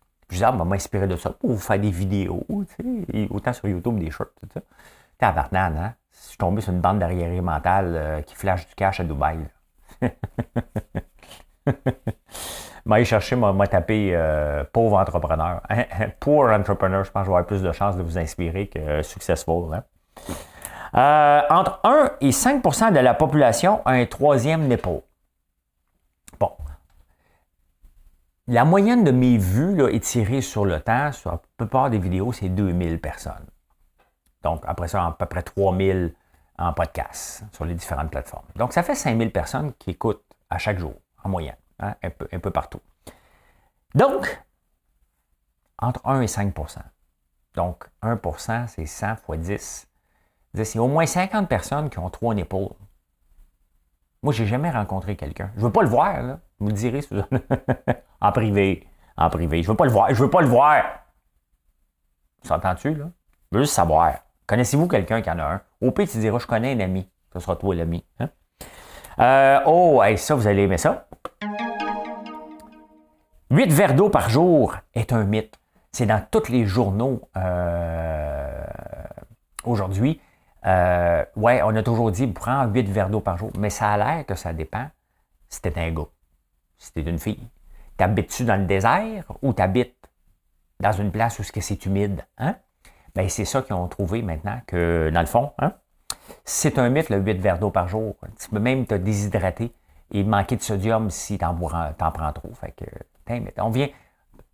Ah, 0.42 0.52
m'a 0.52 0.74
inspiré 0.74 1.06
de 1.06 1.16
ça 1.16 1.30
pour 1.30 1.50
vous 1.50 1.58
faire 1.58 1.78
des 1.78 1.90
vidéos, 1.90 2.46
autant 3.30 3.52
sur 3.52 3.68
YouTube, 3.68 3.98
des 3.98 4.10
shorts, 4.10 4.28
tout 4.40 4.48
ça. 4.52 4.60
T'es 5.18 5.26
à 5.26 5.32
Barnan, 5.32 5.76
hein? 5.76 5.94
Je 6.12 6.28
suis 6.28 6.38
tombé 6.38 6.60
sur 6.60 6.72
une 6.72 6.80
bande 6.80 6.98
d'arriérés 6.98 7.40
mentale 7.40 7.94
euh, 7.96 8.22
qui 8.22 8.34
flash 8.34 8.66
du 8.66 8.74
cash 8.74 9.00
à 9.00 9.04
Dubaï. 9.04 9.38
m'a 12.84 12.96
allé 12.96 13.04
chercher, 13.04 13.36
m'a 13.36 13.66
tapé 13.66 14.10
euh, 14.12 14.64
pauvre 14.72 14.98
entrepreneur. 14.98 15.60
Poor 16.20 16.50
entrepreneur, 16.52 17.04
je 17.04 17.10
pense 17.10 17.22
que 17.22 17.26
je 17.26 17.30
vais 17.30 17.36
avoir 17.36 17.46
plus 17.46 17.62
de 17.62 17.72
chances 17.72 17.96
de 17.96 18.02
vous 18.02 18.18
inspirer 18.18 18.68
que 18.68 19.02
successful. 19.02 19.74
Hein? 19.74 19.84
Euh, 20.94 21.42
entre 21.50 21.80
1 21.84 22.12
et 22.20 22.30
5% 22.30 22.92
de 22.92 23.00
la 23.00 23.14
population 23.14 23.82
a 23.84 23.92
un 23.92 24.06
troisième 24.06 24.68
nipple. 24.68 25.02
Bon. 26.40 26.52
La 28.50 28.64
moyenne 28.64 29.04
de 29.04 29.10
mes 29.10 29.36
vues 29.36 29.76
là, 29.76 29.90
étirées 29.90 30.40
sur 30.40 30.64
le 30.64 30.80
temps, 30.80 31.12
sur 31.12 31.32
la 31.32 31.42
plupart 31.58 31.90
des 31.90 31.98
vidéos, 31.98 32.32
c'est 32.32 32.48
2000 32.48 32.98
personnes. 32.98 33.46
Donc, 34.42 34.62
après 34.66 34.88
ça, 34.88 35.04
à 35.04 35.12
peu 35.12 35.26
près 35.26 35.42
3000 35.42 36.14
en 36.56 36.72
podcast 36.72 37.44
sur 37.52 37.66
les 37.66 37.74
différentes 37.74 38.10
plateformes. 38.10 38.46
Donc, 38.56 38.72
ça 38.72 38.82
fait 38.82 38.94
5000 38.94 39.32
personnes 39.32 39.74
qui 39.74 39.90
écoutent 39.90 40.24
à 40.48 40.56
chaque 40.56 40.78
jour, 40.78 40.94
en 41.22 41.28
moyenne, 41.28 41.58
hein, 41.78 41.94
un, 42.02 42.38
peu, 42.38 42.50
partout. 42.50 42.80
Donc, 43.94 44.42
entre 45.78 46.00
1 46.06 46.22
et 46.22 46.26
5% 46.26 46.78
Donc, 47.54 47.84
1% 48.02 48.66
c'est 48.66 48.86
100 48.86 49.16
fois 49.16 49.36
10. 49.36 49.88
Il 50.54 50.60
y 50.62 50.78
a 50.78 50.82
au 50.82 50.88
moins 50.88 51.04
50 51.04 51.50
personnes 51.50 51.90
qui 51.90 51.98
ont 51.98 52.08
trois 52.08 52.34
épaules. 52.34 52.72
Moi, 54.22 54.32
j'ai 54.32 54.46
jamais 54.46 54.70
rencontré 54.70 55.16
quelqu'un. 55.16 55.50
Je 55.56 55.62
veux 55.62 55.72
pas 55.72 55.82
le 55.82 55.88
voir, 55.88 56.22
là. 56.22 56.40
Vous 56.58 56.66
me 56.66 56.72
direz 56.72 57.00
en 58.20 58.32
privé. 58.32 58.86
En 59.16 59.30
privé. 59.30 59.62
Je 59.62 59.68
veux 59.68 59.76
pas 59.76 59.84
le 59.84 59.92
voir. 59.92 60.08
Je 60.12 60.22
veux 60.22 60.30
pas 60.30 60.42
le 60.42 60.48
voir. 60.48 60.82
S'entends-tu, 62.42 62.94
là? 62.94 63.10
Je 63.52 63.58
veux 63.58 63.64
juste 63.64 63.74
savoir. 63.74 64.14
Connaissez-vous 64.46 64.88
quelqu'un 64.88 65.22
qui 65.22 65.30
en 65.30 65.38
a 65.38 65.44
un? 65.44 65.60
Au 65.80 65.92
pire, 65.92 66.08
tu 66.08 66.18
diras, 66.18 66.38
je 66.38 66.46
connais 66.46 66.74
un 66.74 66.80
ami. 66.80 67.08
Ce 67.32 67.38
sera 67.38 67.56
toi 67.56 67.74
l'ami. 67.74 68.04
Hein? 68.18 68.30
Euh, 69.20 69.60
oh, 69.66 70.02
ça, 70.16 70.34
vous 70.34 70.46
allez 70.46 70.62
aimer 70.62 70.78
ça. 70.78 71.08
8 73.50 73.72
verres 73.72 73.94
d'eau 73.94 74.10
par 74.10 74.28
jour 74.28 74.74
est 74.94 75.12
un 75.12 75.24
mythe. 75.24 75.58
C'est 75.92 76.06
dans 76.06 76.22
tous 76.30 76.48
les 76.48 76.66
journaux 76.66 77.22
euh, 77.36 78.64
aujourd'hui. 79.64 80.20
Euh, 80.66 81.24
ouais, 81.36 81.62
on 81.62 81.74
a 81.76 81.82
toujours 81.82 82.10
dit, 82.10 82.26
prends 82.26 82.66
8 82.66 82.88
verres 82.88 83.10
d'eau 83.10 83.20
par 83.20 83.36
jour. 83.36 83.50
Mais 83.58 83.70
ça 83.70 83.90
a 83.92 83.96
l'air 83.96 84.26
que 84.26 84.34
ça 84.34 84.52
dépend 84.52 84.86
si 85.48 85.60
un 85.76 85.90
gars, 85.90 86.08
si 86.78 86.92
une 86.96 87.18
fille. 87.18 87.48
T'habites-tu 87.96 88.44
dans 88.44 88.56
le 88.56 88.66
désert 88.66 89.24
ou 89.42 89.52
t'habites 89.52 90.08
dans 90.80 90.92
une 90.92 91.10
place 91.10 91.38
où 91.38 91.42
c'est 91.42 91.86
humide? 91.86 92.24
Hein? 92.38 92.56
Ben, 93.14 93.28
c'est 93.28 93.44
ça 93.44 93.62
qu'ils 93.62 93.74
ont 93.74 93.88
trouvé 93.88 94.22
maintenant, 94.22 94.60
que 94.66 95.10
dans 95.12 95.20
le 95.20 95.26
fond, 95.26 95.52
hein? 95.58 95.72
c'est 96.44 96.78
un 96.78 96.88
mythe, 96.88 97.10
le 97.10 97.18
8 97.18 97.40
verres 97.40 97.58
d'eau 97.58 97.70
par 97.70 97.88
jour. 97.88 98.14
Tu 98.38 98.48
peux 98.48 98.60
même 98.60 98.86
te 98.86 98.94
déshydrater 98.94 99.72
et 100.12 100.24
manquer 100.24 100.56
de 100.56 100.62
sodium 100.62 101.10
si 101.10 101.38
t'en, 101.38 101.50
en 101.50 102.10
prends 102.12 102.32
trop. 102.32 102.52
Fait 102.54 102.72
que, 102.72 102.84
on 103.58 103.70
vient, 103.70 103.88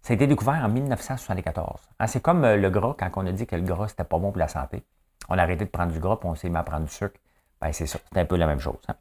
ça 0.03 0.13
a 0.13 0.17
été 0.17 0.27
découvert 0.27 0.63
en 0.65 0.69
1974. 0.69 1.81
Hein, 1.99 2.07
c'est 2.07 2.21
comme 2.23 2.45
euh, 2.45 2.57
le 2.57 2.71
gras, 2.71 2.95
quand 2.99 3.11
on 3.17 3.27
a 3.27 3.33
dit 3.33 3.47
que 3.47 3.57
le 3.57 3.63
gras, 3.63 3.89
c'était 3.89 4.05
pas 4.05 4.19
bon 4.19 4.31
pour 4.31 4.39
la 4.39 4.49
santé. 4.49 4.83
On 5.29 5.39
a 5.39 5.43
arrêté 5.43 5.65
de 5.65 5.71
prendre 5.71 5.93
du 5.93 6.01
gras, 6.01 6.17
puis 6.17 6.29
on 6.29 6.35
s'est 6.35 6.49
mis 6.49 6.57
à 6.57 6.63
prendre 6.63 6.85
du 6.87 6.93
sucre. 6.93 7.19
Ben, 7.61 7.73
c'est 7.73 7.87
ça. 7.87 7.99
C'est 8.13 8.21
un 8.21 8.25
peu 8.25 8.37
la 8.37 8.47
même 8.47 8.61
chose. 8.61 8.79
Hein. 8.89 8.95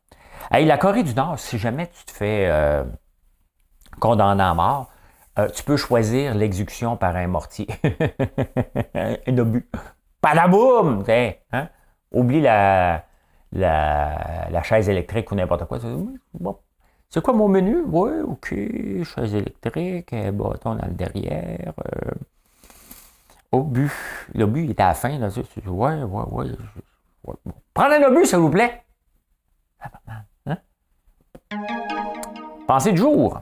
Hey, 0.51 0.65
la 0.65 0.77
Corée 0.77 1.03
du 1.03 1.13
Nord, 1.13 1.39
si 1.39 1.57
jamais 1.57 1.87
tu 1.87 2.05
te 2.05 2.11
fais 2.11 2.47
euh, 2.49 2.83
condamner 3.99 4.43
à 4.43 4.53
mort, 4.53 4.91
euh, 5.39 5.49
tu 5.49 5.63
peux 5.63 5.77
choisir 5.77 6.35
l'exécution 6.35 6.95
par 6.95 7.15
un 7.15 7.27
mortier. 7.27 7.67
un 8.95 9.37
obus. 9.37 9.67
Padaboum! 10.21 11.03
Hein? 11.51 11.69
Oublie 12.11 12.41
la, 12.41 13.03
la, 13.51 14.47
la, 14.49 14.63
chaise 14.63 14.87
électrique 14.87 15.31
ou 15.31 15.35
n'importe 15.35 15.65
quoi. 15.65 15.79
C'est 17.09 17.21
quoi 17.21 17.33
mon 17.33 17.47
menu? 17.47 17.83
Oui, 17.87 18.11
OK, 18.25 18.49
chaise 19.03 19.35
électrique, 19.35 20.15
bâton 20.33 20.75
dans 20.75 20.85
le 20.85 20.93
derrière. 20.93 21.73
Euh, 21.79 22.11
obus. 23.53 24.27
L'obus, 24.33 24.65
il 24.65 24.71
était 24.71 24.83
à 24.83 24.89
la 24.89 24.93
fin. 24.93 25.17
Là. 25.17 25.29
Ouais, 25.67 26.03
ouais, 26.03 26.23
ouais. 27.23 27.35
Prends 27.73 27.89
un 27.89 28.03
obus, 28.03 28.25
s'il 28.25 28.39
vous 28.39 28.49
plaît. 28.49 28.83
Hein? 30.45 30.57
Pensez 32.67 32.91
de 32.91 32.97
jour. 32.97 33.41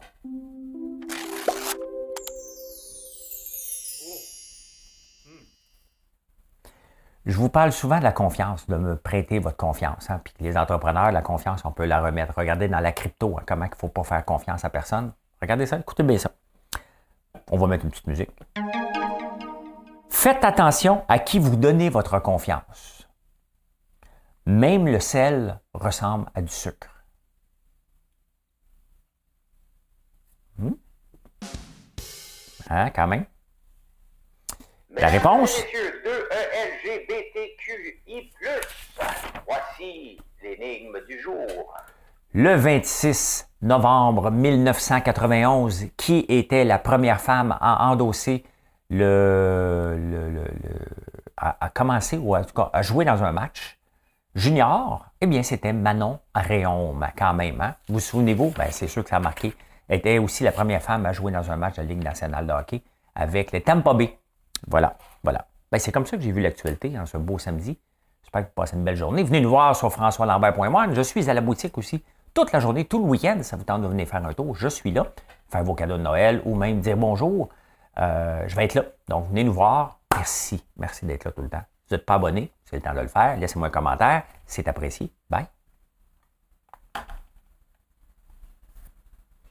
Je 7.24 7.38
vous 7.38 7.50
parle 7.50 7.72
souvent 7.72 8.00
de 8.00 8.04
la 8.04 8.12
confiance, 8.12 8.68
de 8.68 8.76
me 8.76 8.96
prêter 8.96 9.38
votre 9.38 9.56
confiance. 9.56 10.10
Hein, 10.10 10.20
puis 10.24 10.34
les 10.40 10.58
entrepreneurs, 10.58 11.12
la 11.12 11.22
confiance, 11.22 11.64
on 11.66 11.72
peut 11.72 11.86
la 11.86 12.02
remettre. 12.02 12.34
Regardez 12.36 12.68
dans 12.68 12.80
la 12.80 12.92
crypto, 12.92 13.38
hein, 13.38 13.44
comment 13.48 13.66
il 13.66 13.70
ne 13.70 13.76
faut 13.76 13.90
pas 13.90 14.04
faire 14.04 14.26
confiance 14.26 14.66
à 14.66 14.72
personne. 14.72 15.14
Regardez 15.40 15.68
ça, 15.68 15.78
écoutez 15.78 16.04
bien 16.04 16.18
ça. 16.18 16.32
On 17.52 17.58
va 17.58 17.68
mettre 17.68 17.86
une 17.86 17.92
petite 17.92 18.08
musique. 18.08 18.32
Faites 20.24 20.46
attention 20.46 21.04
à 21.08 21.18
qui 21.18 21.40
vous 21.40 21.56
donnez 21.56 21.90
votre 21.90 22.20
confiance. 22.20 23.08
Même 24.46 24.86
le 24.86 25.00
sel 25.00 25.60
ressemble 25.74 26.30
à 26.36 26.44
du 26.44 26.54
sucre. 26.54 27.04
Hmm? 30.60 30.74
Hein, 32.70 32.92
quand 32.92 33.08
même? 33.08 33.26
La 34.92 35.08
réponse? 35.08 35.58
Messieurs, 35.58 36.04
2 36.06 36.30
LGBTQI+, 36.86 38.32
voici 39.48 40.20
l'énigme 40.44 41.04
du 41.08 41.20
jour. 41.20 41.74
Le 42.34 42.54
26 42.54 43.50
novembre 43.64 44.30
1991, 44.30 45.88
qui 45.98 46.28
était 46.30 46.64
la 46.64 46.78
première 46.78 47.22
femme 47.22 47.58
à 47.60 47.88
endosser 47.90 48.46
le, 48.92 49.96
le, 49.98 50.44
à, 51.38 51.70
commencer 51.74 52.18
ou 52.18 52.36
en 52.36 52.44
tout 52.44 52.54
cas 52.54 52.70
à 52.74 52.82
jouer 52.82 53.06
dans 53.06 53.24
un 53.24 53.32
match 53.32 53.80
junior, 54.36 55.06
eh 55.22 55.28
bien, 55.28 55.44
c'était 55.44 55.74
Manon 55.74 56.20
Réaume, 56.36 57.06
quand 57.18 57.34
même. 57.34 57.60
Hein? 57.62 57.76
Vous 57.88 57.96
vous 57.96 58.00
souvenez-vous? 58.00 58.54
Ben, 58.58 58.68
c'est 58.70 58.88
sûr 58.88 59.04
que 59.04 59.10
ça 59.10 59.18
a 59.18 59.20
marqué. 59.20 59.54
Elle 59.88 60.00
était 60.00 60.20
aussi 60.20 60.44
la 60.44 60.52
première 60.52 60.82
femme 60.82 61.06
à 61.06 61.14
jouer 61.14 61.32
dans 61.32 61.50
un 61.52 61.56
match 61.56 61.78
de 61.78 61.82
la 61.82 61.88
Ligue 61.88 62.04
nationale 62.04 62.46
de 62.46 62.52
hockey 62.52 62.84
avec 63.16 63.52
les 63.52 63.62
Tampa 63.62 63.94
Bay. 63.94 64.18
Voilà, 64.68 64.98
voilà. 65.24 65.48
Ben, 65.72 65.80
c'est 65.80 65.92
comme 65.92 66.06
ça 66.06 66.18
que 66.18 66.24
j'ai 66.24 66.32
vu 66.32 66.42
l'actualité 66.42 66.98
en 67.00 67.06
ce 67.06 67.18
beau 67.18 67.40
samedi. 67.40 67.78
J'espère 68.24 68.44
que 68.44 68.48
vous 68.48 68.54
passez 68.56 68.76
une 68.76 68.84
belle 68.84 68.98
journée. 68.98 69.24
Venez 69.24 69.42
nous 69.42 69.50
voir 69.50 69.76
sur 69.76 69.92
françoislambert.moi. 69.92 70.88
Je 70.94 71.02
suis 71.02 71.30
à 71.30 71.34
la 71.34 71.42
boutique 71.42 71.78
aussi 71.78 72.04
toute 72.34 72.52
la 72.52 72.60
journée, 72.60 72.86
tout 72.86 73.00
le 73.00 73.10
week-end. 73.10 73.40
Ça 73.42 73.56
vous 73.56 73.64
tente 73.64 73.82
de 73.82 73.88
venir 73.88 74.08
faire 74.08 74.26
un 74.26 74.34
tour. 74.34 74.56
Je 74.56 74.68
suis 74.68 74.92
là. 74.92 75.08
Faire 75.50 75.64
vos 75.64 75.76
cadeaux 75.76 75.98
de 75.98 76.04
Noël 76.04 76.42
ou 76.46 76.56
même 76.56 76.80
dire 76.80 76.98
bonjour. 76.98 77.50
Euh, 77.98 78.48
je 78.48 78.56
vais 78.56 78.66
être 78.66 78.76
là. 78.76 78.84
Donc, 79.08 79.28
venez 79.30 79.44
nous 79.44 79.54
voir. 79.54 80.00
Merci. 80.14 80.64
Merci 80.78 81.06
d'être 81.06 81.26
là 81.26 81.32
tout 81.32 81.42
le 81.42 81.50
temps. 81.50 81.64
vous 81.90 81.96
n'êtes 81.96 82.06
pas 82.06 82.16
abonné, 82.16 82.52
c'est 82.66 82.78
le 82.78 82.82
temps 82.82 82.94
de 82.94 83.02
le 83.02 83.08
faire. 83.08 83.38
Laissez-moi 83.38 83.68
un 83.68 83.72
commentaire. 83.72 84.24
C'est 84.46 84.68
apprécié. 84.68 85.12
Bye. 85.30 85.48